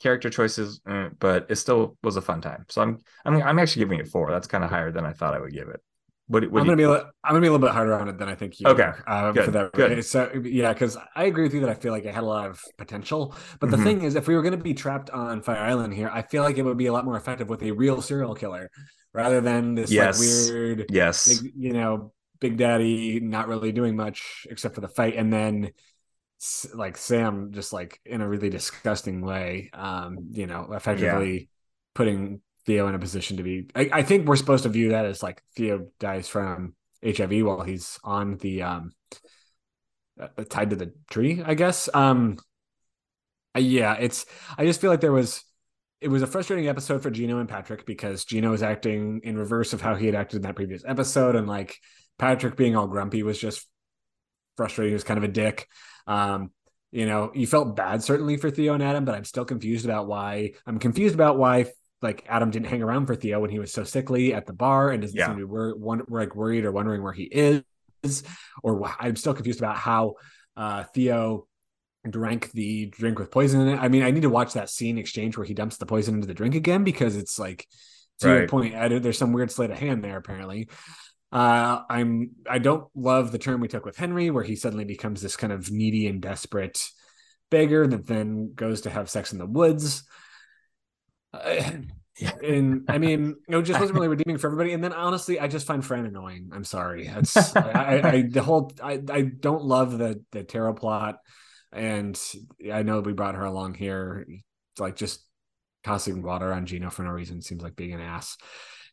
character 0.00 0.30
choices, 0.30 0.80
eh, 0.88 1.08
but 1.18 1.46
it 1.48 1.56
still 1.56 1.96
was 2.02 2.16
a 2.16 2.22
fun 2.22 2.40
time. 2.40 2.66
So 2.68 2.82
I'm 2.82 2.98
I'm 3.24 3.42
I'm 3.42 3.58
actually 3.58 3.80
giving 3.80 4.00
it 4.00 4.08
four. 4.08 4.30
That's 4.30 4.46
kind 4.46 4.64
of 4.64 4.70
higher 4.70 4.90
than 4.90 5.04
I 5.04 5.12
thought 5.12 5.34
I 5.34 5.40
would 5.40 5.52
give 5.52 5.68
it. 5.68 5.80
What, 6.26 6.50
what 6.50 6.60
I'm 6.60 6.66
gonna 6.66 6.80
you... 6.80 6.88
be. 6.88 7.02
I'm 7.22 7.32
gonna 7.32 7.40
be 7.40 7.48
a 7.48 7.52
little 7.52 7.66
bit 7.66 7.72
harder 7.72 7.94
on 7.94 8.08
it 8.08 8.18
than 8.18 8.28
I 8.28 8.34
think 8.34 8.58
you. 8.58 8.66
Okay. 8.66 8.90
Uh, 9.06 9.32
Good. 9.32 9.44
For 9.44 9.50
that. 9.50 9.72
Good. 9.72 10.04
So 10.04 10.30
yeah, 10.42 10.72
because 10.72 10.96
I 11.14 11.24
agree 11.24 11.44
with 11.44 11.54
you 11.54 11.60
that 11.60 11.68
I 11.68 11.74
feel 11.74 11.92
like 11.92 12.04
it 12.04 12.14
had 12.14 12.22
a 12.22 12.26
lot 12.26 12.48
of 12.48 12.62
potential. 12.78 13.34
But 13.60 13.70
the 13.70 13.76
mm-hmm. 13.76 13.84
thing 13.84 14.02
is, 14.02 14.14
if 14.14 14.26
we 14.26 14.34
were 14.34 14.42
gonna 14.42 14.56
be 14.56 14.72
trapped 14.72 15.10
on 15.10 15.42
Fire 15.42 15.58
Island 15.58 15.92
here, 15.92 16.10
I 16.12 16.22
feel 16.22 16.42
like 16.42 16.56
it 16.56 16.62
would 16.62 16.78
be 16.78 16.86
a 16.86 16.92
lot 16.92 17.04
more 17.04 17.16
effective 17.16 17.48
with 17.48 17.62
a 17.62 17.72
real 17.72 18.00
serial 18.00 18.34
killer 18.34 18.70
rather 19.12 19.40
than 19.40 19.74
this 19.74 19.92
yes. 19.92 20.18
like 20.18 20.54
weird, 20.54 20.86
yes, 20.90 21.40
big, 21.40 21.52
you 21.56 21.72
know, 21.74 22.12
Big 22.40 22.56
Daddy 22.56 23.20
not 23.20 23.48
really 23.48 23.72
doing 23.72 23.94
much 23.94 24.46
except 24.50 24.74
for 24.74 24.80
the 24.80 24.88
fight, 24.88 25.16
and 25.16 25.32
then 25.32 25.72
like 26.74 26.96
Sam 26.96 27.52
just 27.52 27.72
like 27.72 28.00
in 28.04 28.20
a 28.20 28.28
really 28.28 28.50
disgusting 28.50 29.20
way, 29.20 29.70
um, 29.74 30.18
you 30.30 30.46
know, 30.46 30.72
effectively 30.72 31.32
yeah. 31.32 31.46
putting 31.94 32.40
Theo 32.66 32.88
in 32.88 32.94
a 32.94 32.98
position 32.98 33.36
to 33.36 33.42
be. 33.42 33.68
I, 33.74 33.90
I, 33.92 34.02
think 34.02 34.26
we're 34.26 34.36
supposed 34.36 34.62
to 34.62 34.68
view 34.70 34.90
that 34.90 35.04
as 35.04 35.22
like 35.22 35.42
Theo 35.54 35.88
dies 36.00 36.28
from 36.28 36.74
HIV 37.04 37.44
while 37.44 37.62
he's 37.62 37.98
on 38.02 38.36
the 38.38 38.62
um 38.62 38.92
uh, 40.20 40.28
tied 40.48 40.70
to 40.70 40.76
the 40.76 40.92
tree, 41.10 41.42
I 41.44 41.54
guess. 41.54 41.88
Um, 41.92 42.38
uh, 43.56 43.60
yeah, 43.60 43.94
it's. 43.94 44.26
I 44.56 44.64
just 44.64 44.80
feel 44.80 44.90
like 44.90 45.00
there 45.00 45.12
was. 45.12 45.42
It 46.00 46.08
was 46.08 46.22
a 46.22 46.26
frustrating 46.26 46.68
episode 46.68 47.02
for 47.02 47.10
Gino 47.10 47.38
and 47.38 47.48
Patrick 47.48 47.86
because 47.86 48.24
Gino 48.24 48.50
was 48.50 48.62
acting 48.62 49.22
in 49.24 49.38
reverse 49.38 49.72
of 49.72 49.80
how 49.80 49.94
he 49.94 50.06
had 50.06 50.14
acted 50.14 50.36
in 50.36 50.42
that 50.42 50.56
previous 50.56 50.84
episode, 50.86 51.34
and 51.34 51.46
like 51.46 51.78
Patrick 52.18 52.56
being 52.56 52.76
all 52.76 52.86
grumpy 52.86 53.22
was 53.22 53.38
just 53.38 53.66
frustrating. 54.56 54.90
He 54.90 54.94
was 54.94 55.04
kind 55.04 55.18
of 55.18 55.24
a 55.24 55.28
dick. 55.28 55.66
Um, 56.06 56.50
you 56.92 57.06
know, 57.06 57.32
you 57.34 57.46
felt 57.46 57.74
bad 57.74 58.02
certainly 58.02 58.36
for 58.36 58.50
Theo 58.50 58.74
and 58.74 58.82
Adam, 58.82 59.04
but 59.04 59.14
I'm 59.14 59.24
still 59.24 59.44
confused 59.44 59.84
about 59.84 60.06
why. 60.06 60.52
I'm 60.66 60.78
confused 60.78 61.14
about 61.14 61.38
why 61.38 61.66
like 62.04 62.24
Adam 62.28 62.50
didn't 62.50 62.68
hang 62.68 62.82
around 62.82 63.06
for 63.06 63.16
Theo 63.16 63.40
when 63.40 63.50
he 63.50 63.58
was 63.58 63.72
so 63.72 63.82
sickly 63.82 64.32
at 64.32 64.46
the 64.46 64.52
bar 64.52 64.90
and 64.90 65.02
doesn't 65.02 65.16
yeah. 65.16 65.26
seem 65.26 65.34
to 65.34 65.38
be 65.38 65.44
wor- 65.44 65.76
one, 65.76 66.02
like 66.08 66.36
worried 66.36 66.64
or 66.64 66.70
wondering 66.70 67.02
where 67.02 67.12
he 67.12 67.24
is. 67.24 67.64
Or 68.62 68.88
I'm 69.00 69.16
still 69.16 69.34
confused 69.34 69.58
about 69.58 69.76
how 69.76 70.14
uh, 70.56 70.84
Theo 70.94 71.48
drank 72.08 72.52
the 72.52 72.86
drink 72.86 73.18
with 73.18 73.30
poison 73.30 73.62
in 73.62 73.68
it. 73.68 73.80
I 73.80 73.88
mean, 73.88 74.02
I 74.02 74.10
need 74.10 74.22
to 74.22 74.30
watch 74.30 74.52
that 74.52 74.70
scene 74.70 74.98
exchange 74.98 75.36
where 75.36 75.46
he 75.46 75.54
dumps 75.54 75.78
the 75.78 75.86
poison 75.86 76.14
into 76.14 76.26
the 76.26 76.34
drink 76.34 76.54
again 76.54 76.84
because 76.84 77.16
it's 77.16 77.38
like 77.38 77.66
to 78.20 78.28
right. 78.28 78.38
your 78.40 78.48
point, 78.48 78.74
there's 78.74 79.18
some 79.18 79.32
weird 79.32 79.50
sleight 79.50 79.70
of 79.70 79.78
hand 79.78 80.04
there 80.04 80.16
apparently. 80.16 80.68
Uh, 81.32 81.82
I'm 81.90 82.30
I 82.48 82.58
don't 82.58 82.86
love 82.94 83.32
the 83.32 83.38
turn 83.38 83.60
we 83.60 83.66
took 83.66 83.84
with 83.84 83.96
Henry, 83.96 84.30
where 84.30 84.44
he 84.44 84.54
suddenly 84.54 84.84
becomes 84.84 85.20
this 85.20 85.36
kind 85.36 85.52
of 85.52 85.70
needy 85.70 86.06
and 86.06 86.20
desperate 86.20 86.86
beggar 87.50 87.86
that 87.86 88.06
then 88.06 88.52
goes 88.54 88.82
to 88.82 88.90
have 88.90 89.10
sex 89.10 89.32
in 89.32 89.38
the 89.38 89.46
woods. 89.46 90.04
And 92.44 92.84
I 92.88 92.98
mean, 92.98 93.34
it 93.48 93.62
just 93.62 93.80
wasn't 93.80 93.96
really 93.96 94.06
redeeming 94.06 94.38
for 94.38 94.46
everybody. 94.46 94.72
And 94.72 94.84
then 94.84 94.92
honestly, 94.92 95.40
I 95.40 95.48
just 95.48 95.66
find 95.66 95.84
Fran 95.84 96.06
annoying. 96.06 96.50
I'm 96.52 96.62
sorry. 96.62 97.08
It's 97.08 97.56
I, 97.56 98.00
I, 98.04 98.22
the 98.22 98.40
whole 98.40 98.70
I, 98.80 99.00
I 99.10 99.22
don't 99.22 99.64
love 99.64 99.98
the 99.98 100.22
the 100.30 100.44
tarot 100.44 100.74
plot, 100.74 101.16
and 101.72 102.16
I 102.72 102.84
know 102.84 103.00
we 103.00 103.14
brought 103.14 103.34
her 103.34 103.44
along 103.44 103.74
here, 103.74 104.26
like 104.78 104.94
just 104.94 105.26
tossing 105.82 106.22
water 106.22 106.52
on 106.52 106.66
Gino 106.66 106.88
for 106.88 107.02
no 107.02 107.10
reason 107.10 107.42
seems 107.42 107.62
like 107.62 107.74
being 107.74 107.94
an 107.94 108.00
ass. 108.00 108.36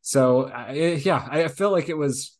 So 0.01 0.47
yeah, 0.71 1.27
I 1.29 1.47
feel 1.47 1.69
like 1.69 1.89
it 1.89 1.97
was 1.97 2.35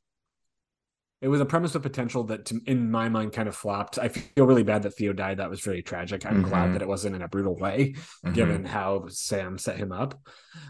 it 1.21 1.27
was 1.27 1.39
a 1.39 1.45
premise 1.45 1.73
with 1.73 1.83
potential 1.83 2.23
that 2.25 2.45
to, 2.45 2.59
in 2.65 2.89
my 2.89 3.07
mind 3.07 3.31
kind 3.31 3.47
of 3.47 3.55
flopped. 3.55 3.99
I 3.99 4.09
feel 4.09 4.45
really 4.45 4.63
bad 4.63 4.83
that 4.83 4.95
Theo 4.95 5.13
died. 5.13 5.37
That 5.37 5.49
was 5.49 5.61
very 5.61 5.83
tragic. 5.83 6.25
I'm 6.25 6.41
mm-hmm. 6.41 6.49
glad 6.49 6.73
that 6.73 6.81
it 6.81 6.87
wasn't 6.87 7.15
in 7.15 7.21
a 7.21 7.27
brutal 7.27 7.55
way, 7.55 7.93
mm-hmm. 7.93 8.33
given 8.33 8.65
how 8.65 9.05
Sam 9.07 9.57
set 9.57 9.77
him 9.77 9.91
up. 9.91 10.19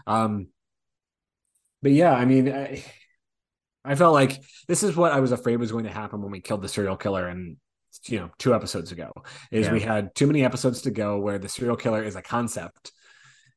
Um, 0.06 0.48
but 1.80 1.92
yeah, 1.92 2.12
I 2.12 2.26
mean, 2.26 2.52
I, 2.52 2.84
I 3.84 3.94
felt 3.94 4.12
like 4.12 4.42
this 4.68 4.82
is 4.82 4.94
what 4.94 5.12
I 5.12 5.20
was 5.20 5.32
afraid 5.32 5.56
was 5.56 5.72
going 5.72 5.84
to 5.84 5.90
happen 5.90 6.22
when 6.22 6.30
we 6.30 6.40
killed 6.40 6.62
the 6.62 6.68
serial 6.68 6.96
killer 6.96 7.26
and 7.26 7.56
you 8.06 8.18
know 8.18 8.30
two 8.38 8.54
episodes 8.54 8.90
ago 8.90 9.12
is 9.50 9.66
yeah. 9.66 9.72
we 9.72 9.80
had 9.80 10.14
too 10.14 10.26
many 10.26 10.42
episodes 10.42 10.80
to 10.82 10.90
go 10.90 11.18
where 11.18 11.38
the 11.38 11.48
serial 11.48 11.76
killer 11.76 12.02
is 12.02 12.16
a 12.16 12.22
concept 12.22 12.90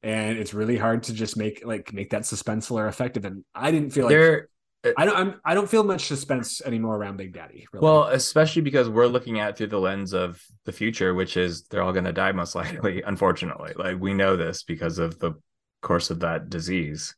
and 0.05 0.37
it's 0.37 0.53
really 0.53 0.77
hard 0.77 1.01
to 1.03 1.13
just 1.13 1.35
make 1.35 1.65
like 1.65 1.91
make 1.91 2.11
that 2.11 2.21
suspenseful 2.21 2.77
or 2.77 2.87
effective. 2.87 3.25
And 3.25 3.43
I 3.55 3.71
didn't 3.71 3.89
feel 3.89 4.05
like 4.05 4.11
there. 4.11 4.49
I 4.97 5.05
don't. 5.05 5.15
I'm, 5.15 5.41
I 5.45 5.53
don't 5.53 5.69
feel 5.69 5.83
much 5.83 6.05
suspense 6.05 6.61
anymore 6.61 6.95
around 6.95 7.17
Big 7.17 7.33
Daddy. 7.33 7.67
Really. 7.71 7.83
Well, 7.83 8.03
especially 8.05 8.61
because 8.61 8.89
we're 8.89 9.07
looking 9.07 9.39
at 9.39 9.57
through 9.57 9.67
the 9.67 9.79
lens 9.79 10.13
of 10.13 10.41
the 10.65 10.71
future, 10.71 11.13
which 11.13 11.37
is 11.37 11.63
they're 11.63 11.81
all 11.81 11.93
going 11.93 12.05
to 12.05 12.13
die 12.13 12.31
most 12.31 12.55
likely. 12.55 13.01
Unfortunately, 13.01 13.73
like 13.75 13.99
we 13.99 14.13
know 14.13 14.35
this 14.35 14.63
because 14.63 14.99
of 14.99 15.19
the 15.19 15.33
course 15.81 16.09
of 16.09 16.19
that 16.21 16.49
disease. 16.49 17.15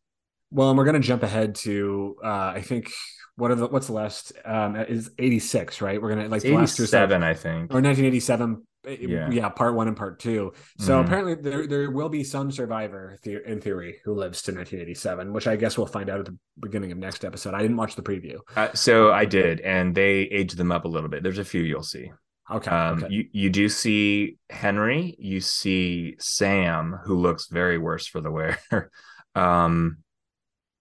Well, 0.51 0.69
and 0.69 0.77
we're 0.77 0.85
going 0.85 1.01
to 1.01 1.05
jump 1.05 1.23
ahead 1.23 1.55
to 1.55 2.15
uh, 2.23 2.53
I 2.55 2.61
think 2.61 2.91
what 3.37 3.51
are 3.51 3.55
the 3.55 3.67
what's 3.67 3.87
the 3.87 3.93
last 3.93 4.33
um, 4.43 4.75
is 4.75 5.11
86 5.17 5.79
right 5.81 6.01
we're 6.01 6.09
gonna 6.09 6.27
like 6.27 6.41
the 6.41 6.53
last 6.53 6.75
two 6.75 6.85
seven 6.85 7.23
i 7.23 7.33
think 7.33 7.71
or 7.71 7.79
1987 7.81 8.63
yeah. 8.87 9.29
yeah, 9.29 9.49
part 9.49 9.75
one 9.75 9.87
and 9.87 9.97
part 9.97 10.19
two. 10.19 10.53
So 10.79 10.93
mm-hmm. 10.93 11.05
apparently 11.05 11.35
there 11.35 11.67
there 11.67 11.91
will 11.91 12.09
be 12.09 12.23
some 12.23 12.51
survivor 12.51 13.17
the- 13.23 13.49
in 13.49 13.61
theory 13.61 13.99
who 14.03 14.13
lives 14.13 14.41
to 14.43 14.51
1987, 14.51 15.33
which 15.33 15.47
I 15.47 15.55
guess 15.55 15.77
we'll 15.77 15.87
find 15.87 16.09
out 16.09 16.19
at 16.19 16.25
the 16.25 16.37
beginning 16.59 16.91
of 16.91 16.97
next 16.97 17.25
episode. 17.25 17.53
I 17.53 17.61
didn't 17.61 17.77
watch 17.77 17.95
the 17.95 18.01
preview. 18.01 18.39
Uh, 18.55 18.73
so 18.73 19.11
I 19.11 19.25
did, 19.25 19.59
and 19.61 19.93
they 19.93 20.21
aged 20.21 20.57
them 20.57 20.71
up 20.71 20.85
a 20.85 20.87
little 20.87 21.09
bit. 21.09 21.23
There's 21.23 21.39
a 21.39 21.45
few 21.45 21.61
you'll 21.61 21.83
see. 21.83 22.11
Okay. 22.49 22.71
Um, 22.71 23.03
okay. 23.03 23.13
You 23.13 23.25
you 23.31 23.49
do 23.49 23.67
see 23.69 24.37
Henry. 24.49 25.15
You 25.19 25.41
see 25.41 26.15
Sam, 26.19 26.97
who 27.03 27.19
looks 27.19 27.47
very 27.47 27.77
worse 27.77 28.07
for 28.07 28.21
the 28.21 28.31
wear. 28.31 28.59
um, 29.35 29.97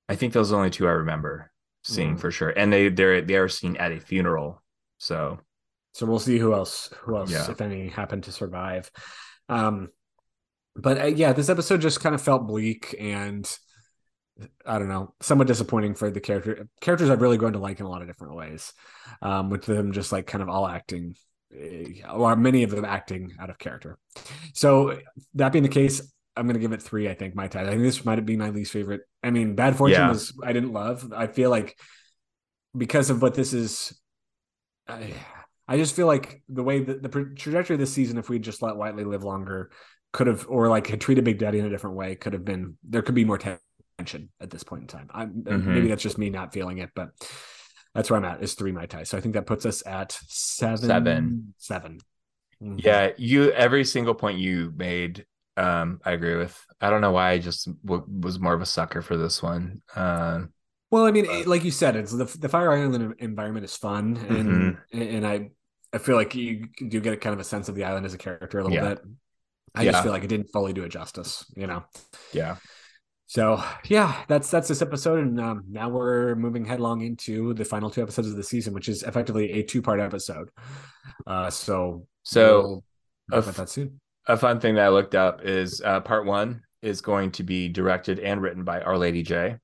I 0.08 0.14
think 0.14 0.32
those 0.32 0.50
are 0.50 0.52
the 0.52 0.58
only 0.58 0.70
two 0.70 0.86
I 0.86 0.92
remember 0.92 1.50
seeing 1.82 2.16
mm. 2.16 2.20
for 2.20 2.30
sure, 2.30 2.50
and 2.50 2.72
they 2.72 2.88
they're 2.88 3.20
they 3.22 3.36
are 3.36 3.48
seen 3.48 3.76
at 3.76 3.92
a 3.92 4.00
funeral. 4.00 4.62
So 4.98 5.40
so 5.96 6.04
we'll 6.04 6.18
see 6.18 6.38
who 6.38 6.52
else, 6.52 6.90
who 7.00 7.16
else, 7.16 7.30
yeah. 7.30 7.50
if 7.50 7.62
any, 7.62 7.88
happened 7.88 8.24
to 8.24 8.32
survive. 8.32 8.90
Um, 9.48 9.88
but 10.74 11.00
uh, 11.00 11.06
yeah, 11.06 11.32
this 11.32 11.48
episode 11.48 11.80
just 11.80 12.02
kind 12.02 12.14
of 12.14 12.20
felt 12.20 12.46
bleak 12.46 12.94
and 13.00 13.50
I 14.66 14.78
don't 14.78 14.90
know, 14.90 15.14
somewhat 15.22 15.46
disappointing 15.46 15.94
for 15.94 16.10
the 16.10 16.20
character 16.20 16.68
characters 16.82 17.08
I've 17.08 17.22
really 17.22 17.38
grown 17.38 17.54
to 17.54 17.58
like 17.58 17.80
in 17.80 17.86
a 17.86 17.88
lot 17.88 18.02
of 18.02 18.08
different 18.08 18.34
ways. 18.34 18.74
Um, 19.22 19.48
with 19.48 19.64
them 19.64 19.92
just 19.92 20.12
like 20.12 20.26
kind 20.26 20.42
of 20.42 20.50
all 20.50 20.68
acting, 20.68 21.16
uh, 21.50 22.12
or 22.12 22.36
many 22.36 22.62
of 22.62 22.72
them 22.72 22.84
acting 22.84 23.32
out 23.40 23.48
of 23.48 23.58
character. 23.58 23.96
So 24.52 24.98
that 25.32 25.52
being 25.52 25.62
the 25.62 25.70
case, 25.70 26.12
I'm 26.36 26.44
going 26.44 26.56
to 26.56 26.60
give 26.60 26.72
it 26.72 26.82
three. 26.82 27.08
I 27.08 27.14
think 27.14 27.34
Mai 27.34 27.48
Tai. 27.48 27.62
I 27.62 27.68
think 27.68 27.80
this 27.80 28.04
might 28.04 28.22
be 28.26 28.36
my 28.36 28.50
least 28.50 28.70
favorite. 28.70 29.00
I 29.22 29.30
mean, 29.30 29.54
Bad 29.54 29.76
Fortune 29.76 29.98
yeah. 29.98 30.10
was 30.10 30.38
I 30.44 30.52
didn't 30.52 30.74
love. 30.74 31.10
I 31.16 31.26
feel 31.26 31.48
like 31.48 31.78
because 32.76 33.08
of 33.08 33.22
what 33.22 33.32
this 33.32 33.54
is. 33.54 33.98
I, 34.86 35.14
I 35.68 35.76
just 35.76 35.96
feel 35.96 36.06
like 36.06 36.42
the 36.48 36.62
way 36.62 36.80
that 36.80 37.02
the 37.02 37.08
trajectory 37.08 37.74
of 37.74 37.80
this 37.80 37.92
season, 37.92 38.18
if 38.18 38.28
we 38.28 38.38
just 38.38 38.62
let 38.62 38.76
Whitely 38.76 39.04
live 39.04 39.24
longer, 39.24 39.70
could 40.12 40.26
have, 40.28 40.46
or 40.48 40.68
like 40.68 40.86
had 40.86 41.00
treated 41.00 41.24
Big 41.24 41.38
Daddy 41.38 41.58
in 41.58 41.66
a 41.66 41.70
different 41.70 41.96
way, 41.96 42.14
could 42.14 42.32
have 42.32 42.44
been, 42.44 42.76
there 42.88 43.02
could 43.02 43.14
be 43.14 43.24
more 43.24 43.38
tension 43.38 44.30
at 44.40 44.50
this 44.50 44.62
point 44.62 44.82
in 44.82 44.88
time. 44.88 45.10
I, 45.12 45.26
mm-hmm. 45.26 45.74
Maybe 45.74 45.88
that's 45.88 46.02
just 46.02 46.18
me 46.18 46.30
not 46.30 46.52
feeling 46.52 46.78
it, 46.78 46.90
but 46.94 47.10
that's 47.94 48.10
where 48.10 48.18
I'm 48.18 48.24
at 48.24 48.42
is 48.42 48.54
three 48.54 48.72
Mai 48.72 48.86
Tai. 48.86 49.02
So 49.02 49.18
I 49.18 49.20
think 49.20 49.34
that 49.34 49.46
puts 49.46 49.66
us 49.66 49.84
at 49.86 50.12
seven. 50.28 50.88
Seven. 50.88 51.54
7 51.58 52.00
mm-hmm. 52.62 52.78
Yeah. 52.78 53.10
You, 53.16 53.50
every 53.50 53.84
single 53.84 54.14
point 54.14 54.38
you 54.38 54.72
made, 54.76 55.26
um, 55.56 56.00
I 56.04 56.12
agree 56.12 56.36
with. 56.36 56.58
I 56.80 56.90
don't 56.90 57.00
know 57.00 57.12
why 57.12 57.30
I 57.30 57.38
just 57.38 57.68
w- 57.84 58.04
was 58.06 58.38
more 58.38 58.54
of 58.54 58.60
a 58.60 58.66
sucker 58.66 59.02
for 59.02 59.16
this 59.16 59.42
one. 59.42 59.82
Um, 59.96 60.52
well, 60.90 61.04
I 61.04 61.10
mean, 61.10 61.26
like 61.46 61.64
you 61.64 61.70
said, 61.70 61.96
it's 61.96 62.12
the 62.12 62.24
the 62.38 62.48
Fire 62.48 62.72
Island 62.72 63.16
environment 63.18 63.64
is 63.64 63.76
fun, 63.76 64.16
and 64.28 64.76
mm-hmm. 64.92 65.02
and 65.02 65.26
I 65.26 65.50
I 65.96 65.98
feel 65.98 66.16
like 66.16 66.34
you 66.34 66.68
do 66.88 67.00
get 67.00 67.14
a 67.14 67.16
kind 67.16 67.32
of 67.32 67.40
a 67.40 67.44
sense 67.44 67.70
of 67.70 67.74
the 67.74 67.84
island 67.84 68.04
as 68.04 68.12
a 68.12 68.18
character 68.18 68.58
a 68.58 68.62
little 68.62 68.76
yeah. 68.76 68.88
bit. 68.90 69.00
I 69.74 69.82
yeah. 69.82 69.92
just 69.92 70.02
feel 70.02 70.12
like 70.12 70.24
it 70.24 70.28
didn't 70.28 70.52
fully 70.52 70.74
do 70.74 70.84
it 70.84 70.90
justice, 70.90 71.50
you 71.56 71.66
know. 71.66 71.84
Yeah. 72.34 72.56
So 73.28 73.64
yeah, 73.86 74.22
that's 74.28 74.50
that's 74.50 74.68
this 74.68 74.82
episode, 74.82 75.20
and 75.20 75.40
um, 75.40 75.64
now 75.70 75.88
we're 75.88 76.34
moving 76.34 76.66
headlong 76.66 77.00
into 77.00 77.54
the 77.54 77.64
final 77.64 77.88
two 77.88 78.02
episodes 78.02 78.28
of 78.28 78.36
the 78.36 78.42
season, 78.42 78.74
which 78.74 78.90
is 78.90 79.04
effectively 79.04 79.52
a 79.52 79.62
two 79.62 79.80
part 79.80 79.98
episode. 79.98 80.50
Uh, 81.26 81.48
so 81.48 82.06
so 82.24 82.82
we'll 83.30 83.40
a, 83.40 83.48
f- 83.48 83.56
that 83.56 83.70
soon. 83.70 83.98
a 84.26 84.36
fun 84.36 84.60
thing 84.60 84.74
that 84.74 84.84
I 84.84 84.88
looked 84.90 85.14
up 85.14 85.44
is 85.44 85.80
uh, 85.82 86.00
part 86.00 86.26
one 86.26 86.60
is 86.82 87.00
going 87.00 87.32
to 87.32 87.42
be 87.42 87.68
directed 87.68 88.18
and 88.18 88.42
written 88.42 88.64
by 88.64 88.82
Our 88.82 88.98
Lady 88.98 89.22
J. 89.22 89.56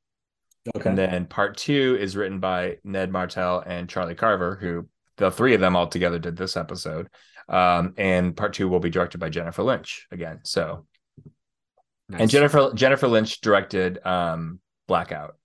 Okay. 0.74 0.88
And 0.88 0.96
then 0.96 1.26
part 1.26 1.58
two 1.58 1.98
is 2.00 2.16
written 2.16 2.40
by 2.40 2.78
Ned 2.84 3.12
Martel 3.12 3.62
and 3.66 3.88
Charlie 3.88 4.14
Carver, 4.14 4.56
who 4.56 4.88
the 5.22 5.30
three 5.30 5.54
of 5.54 5.60
them 5.60 5.76
all 5.76 5.86
together 5.86 6.18
did 6.18 6.36
this 6.36 6.56
episode. 6.56 7.08
Um, 7.48 7.94
and 7.96 8.36
part 8.36 8.54
two 8.54 8.68
will 8.68 8.80
be 8.80 8.90
directed 8.90 9.18
by 9.18 9.28
Jennifer 9.28 9.62
Lynch 9.62 10.06
again. 10.10 10.40
So, 10.42 10.86
nice. 12.08 12.20
and 12.22 12.30
Jennifer 12.30 12.72
Jennifer 12.74 13.06
Lynch 13.06 13.40
directed 13.40 14.04
um, 14.04 14.58
Blackout 14.88 15.36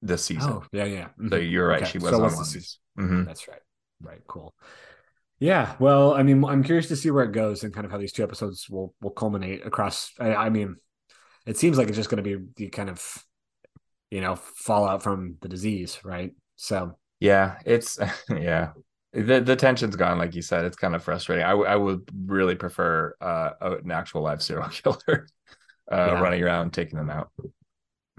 this 0.00 0.24
season. 0.24 0.50
Oh, 0.50 0.64
yeah, 0.72 0.84
yeah. 0.84 1.04
Mm-hmm. 1.04 1.28
So 1.28 1.36
you're 1.36 1.68
right. 1.68 1.82
Okay. 1.82 1.90
She 1.90 1.98
was 1.98 2.10
so 2.10 2.24
on 2.24 2.34
one. 2.34 2.44
Mm-hmm. 2.44 3.24
That's 3.24 3.48
right. 3.48 3.60
Right. 4.00 4.20
Cool. 4.26 4.54
Yeah. 5.38 5.74
Well, 5.78 6.14
I 6.14 6.22
mean, 6.22 6.42
I'm 6.44 6.62
curious 6.62 6.88
to 6.88 6.96
see 6.96 7.10
where 7.10 7.24
it 7.24 7.32
goes 7.32 7.64
and 7.64 7.74
kind 7.74 7.84
of 7.84 7.92
how 7.92 7.98
these 7.98 8.12
two 8.12 8.22
episodes 8.22 8.68
will 8.70 8.94
will 9.02 9.10
culminate 9.10 9.66
across. 9.66 10.12
I, 10.18 10.34
I 10.34 10.48
mean, 10.48 10.76
it 11.44 11.58
seems 11.58 11.76
like 11.76 11.88
it's 11.88 11.96
just 11.96 12.08
going 12.08 12.22
to 12.24 12.38
be 12.38 12.44
the 12.56 12.68
kind 12.68 12.88
of 12.88 13.02
you 14.10 14.20
know 14.20 14.36
fallout 14.36 15.02
from 15.02 15.36
the 15.40 15.48
disease 15.48 15.98
right 16.04 16.32
so 16.54 16.96
yeah 17.20 17.58
it's 17.64 17.98
yeah 18.30 18.70
the 19.16 19.40
the 19.40 19.56
tension's 19.56 19.96
gone 19.96 20.18
like 20.18 20.34
you 20.34 20.42
said 20.42 20.64
it's 20.64 20.76
kind 20.76 20.94
of 20.94 21.02
frustrating 21.02 21.44
I, 21.44 21.50
w- 21.50 21.68
I 21.68 21.76
would 21.76 22.08
really 22.26 22.54
prefer 22.54 23.14
uh 23.20 23.50
an 23.60 23.90
actual 23.90 24.22
live 24.22 24.42
serial 24.42 24.68
killer 24.70 25.26
uh 25.90 25.96
yeah. 25.96 26.20
running 26.20 26.42
around 26.42 26.72
taking 26.72 26.98
them 26.98 27.10
out 27.10 27.30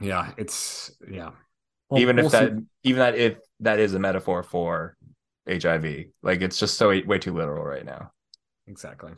yeah 0.02 0.32
it's 0.38 0.92
yeah 1.10 1.32
well, 1.90 2.02
even 2.02 2.20
if 2.20 2.24
we'll 2.24 2.30
that 2.32 2.52
see. 2.52 2.64
even 2.84 3.00
that 3.00 3.16
if 3.16 3.38
that 3.60 3.80
is 3.80 3.94
a 3.94 4.00
metaphor 4.00 4.44
for 4.44 4.98
hiv 5.48 5.86
like 6.24 6.42
it's 6.42 6.60
just 6.60 6.78
so 6.78 6.90
way 7.06 7.20
too 7.20 7.34
literal 7.34 7.64
right 7.64 7.86
now 7.86 8.12
exactly. 8.68 9.14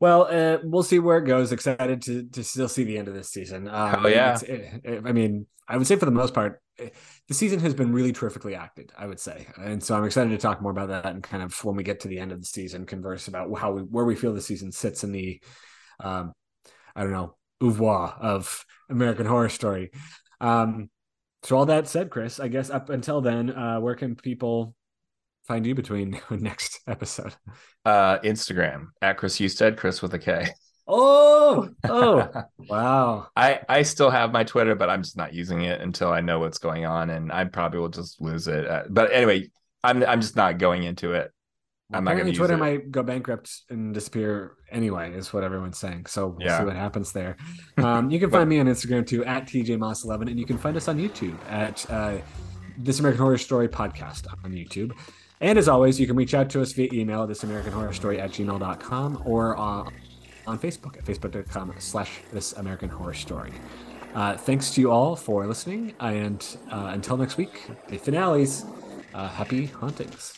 Well, 0.00 0.28
uh, 0.30 0.58
we'll 0.62 0.82
see 0.84 0.98
where 1.00 1.18
it 1.18 1.26
goes. 1.26 1.50
Excited 1.50 2.02
to 2.02 2.24
to 2.24 2.44
still 2.44 2.68
see 2.68 2.84
the 2.84 2.98
end 2.98 3.08
of 3.08 3.14
this 3.14 3.30
season. 3.30 3.68
Um, 3.68 3.90
Hell 3.90 4.10
yeah! 4.10 4.38
It, 4.40 4.80
it, 4.84 5.02
I 5.04 5.12
mean, 5.12 5.46
I 5.66 5.76
would 5.76 5.86
say 5.86 5.96
for 5.96 6.04
the 6.04 6.12
most 6.12 6.34
part, 6.34 6.60
eh, 6.78 6.90
the 7.28 7.34
season 7.34 7.60
has 7.60 7.74
been 7.74 7.92
really 7.92 8.12
terrifically 8.12 8.54
acted. 8.54 8.90
I 8.96 9.06
would 9.06 9.20
say, 9.20 9.46
and 9.56 9.82
so 9.82 9.94
I'm 9.94 10.04
excited 10.04 10.30
to 10.30 10.38
talk 10.38 10.62
more 10.62 10.72
about 10.72 10.88
that 10.88 11.06
and 11.06 11.22
kind 11.22 11.42
of 11.42 11.62
when 11.64 11.76
we 11.76 11.82
get 11.82 12.00
to 12.00 12.08
the 12.08 12.18
end 12.18 12.32
of 12.32 12.40
the 12.40 12.46
season, 12.46 12.86
converse 12.86 13.28
about 13.28 13.56
how 13.58 13.72
we 13.72 13.82
where 13.82 14.04
we 14.04 14.16
feel 14.16 14.32
the 14.32 14.40
season 14.40 14.72
sits 14.72 15.04
in 15.04 15.12
the, 15.12 15.40
um, 16.00 16.32
I 16.96 17.02
don't 17.02 17.12
know, 17.12 17.36
oeuvre 17.62 18.14
of 18.20 18.64
American 18.88 19.26
Horror 19.26 19.50
Story. 19.50 19.90
Um, 20.40 20.88
so 21.42 21.56
all 21.56 21.66
that 21.66 21.86
said, 21.86 22.10
Chris, 22.10 22.40
I 22.40 22.48
guess 22.48 22.70
up 22.70 22.90
until 22.90 23.20
then, 23.20 23.50
uh, 23.50 23.78
where 23.78 23.94
can 23.94 24.16
people 24.16 24.74
find 25.46 25.66
you 25.66 25.74
between 25.74 26.20
next 26.30 26.80
episode? 26.86 27.34
Uh, 27.84 28.18
Instagram 28.20 28.88
at 29.02 29.18
Chris 29.18 29.38
Husted, 29.38 29.76
Chris 29.76 30.02
with 30.02 30.14
a 30.14 30.18
K. 30.18 30.48
Oh, 30.90 31.68
oh, 31.84 32.44
wow. 32.68 33.28
I 33.36 33.60
I 33.68 33.82
still 33.82 34.10
have 34.10 34.32
my 34.32 34.42
Twitter, 34.42 34.74
but 34.74 34.88
I'm 34.88 35.02
just 35.02 35.18
not 35.18 35.34
using 35.34 35.62
it 35.62 35.80
until 35.82 36.10
I 36.10 36.22
know 36.22 36.38
what's 36.38 36.58
going 36.58 36.86
on, 36.86 37.10
and 37.10 37.30
I 37.30 37.44
probably 37.44 37.80
will 37.80 37.90
just 37.90 38.20
lose 38.20 38.48
it. 38.48 38.66
Uh, 38.66 38.84
but 38.88 39.12
anyway, 39.12 39.50
I'm 39.84 40.02
I'm 40.02 40.22
just 40.22 40.34
not 40.34 40.56
going 40.56 40.84
into 40.84 41.12
it. 41.12 41.30
I'm 41.92 42.04
not 42.04 42.16
going 42.16 42.26
to 42.26 42.32
Twitter 42.32 42.54
it. 42.54 42.58
might 42.58 42.90
go 42.90 43.02
bankrupt 43.02 43.50
and 43.70 43.94
disappear 43.94 44.56
anyway, 44.70 45.12
is 45.12 45.32
what 45.32 45.42
everyone's 45.42 45.78
saying. 45.78 46.06
So 46.06 46.28
we'll 46.28 46.46
yeah. 46.46 46.58
see 46.58 46.64
what 46.64 46.76
happens 46.76 47.12
there. 47.12 47.36
Um, 47.78 48.10
you 48.10 48.18
can 48.18 48.28
find 48.28 48.48
me 48.48 48.58
on 48.58 48.66
Instagram 48.66 49.06
too 49.06 49.24
at 49.24 49.46
TJMoss11, 49.46 50.22
and 50.22 50.38
you 50.38 50.44
can 50.44 50.58
find 50.58 50.76
us 50.76 50.88
on 50.88 50.98
YouTube 50.98 51.38
at 51.48 51.88
uh, 51.90 52.18
This 52.76 52.98
American 52.98 53.22
Horror 53.22 53.38
Story 53.38 53.68
Podcast 53.68 54.26
on 54.44 54.50
YouTube. 54.50 54.90
And 55.40 55.56
as 55.56 55.68
always, 55.68 56.00
you 56.00 56.08
can 56.08 56.16
reach 56.16 56.34
out 56.34 56.50
to 56.50 56.60
us 56.60 56.72
via 56.72 56.88
email 56.92 57.22
at 57.22 57.28
thisamericanhorrorstory 57.28 58.18
at 58.18 58.32
gmail.com 58.32 59.22
or 59.24 59.56
uh, 59.56 59.88
on 60.48 60.58
Facebook 60.58 60.96
at 60.96 61.04
facebook.com 61.04 61.74
slash 61.78 62.20
This 62.32 62.54
American 62.54 62.88
Horror 62.88 63.14
Story. 63.14 63.52
Uh, 64.14 64.36
thanks 64.36 64.70
to 64.72 64.80
you 64.80 64.90
all 64.90 65.14
for 65.14 65.46
listening. 65.46 65.94
And 66.00 66.44
uh, 66.70 66.90
until 66.94 67.16
next 67.16 67.36
week, 67.36 67.70
the 67.88 67.98
finales, 67.98 68.64
uh, 69.14 69.28
happy 69.28 69.66
hauntings. 69.66 70.37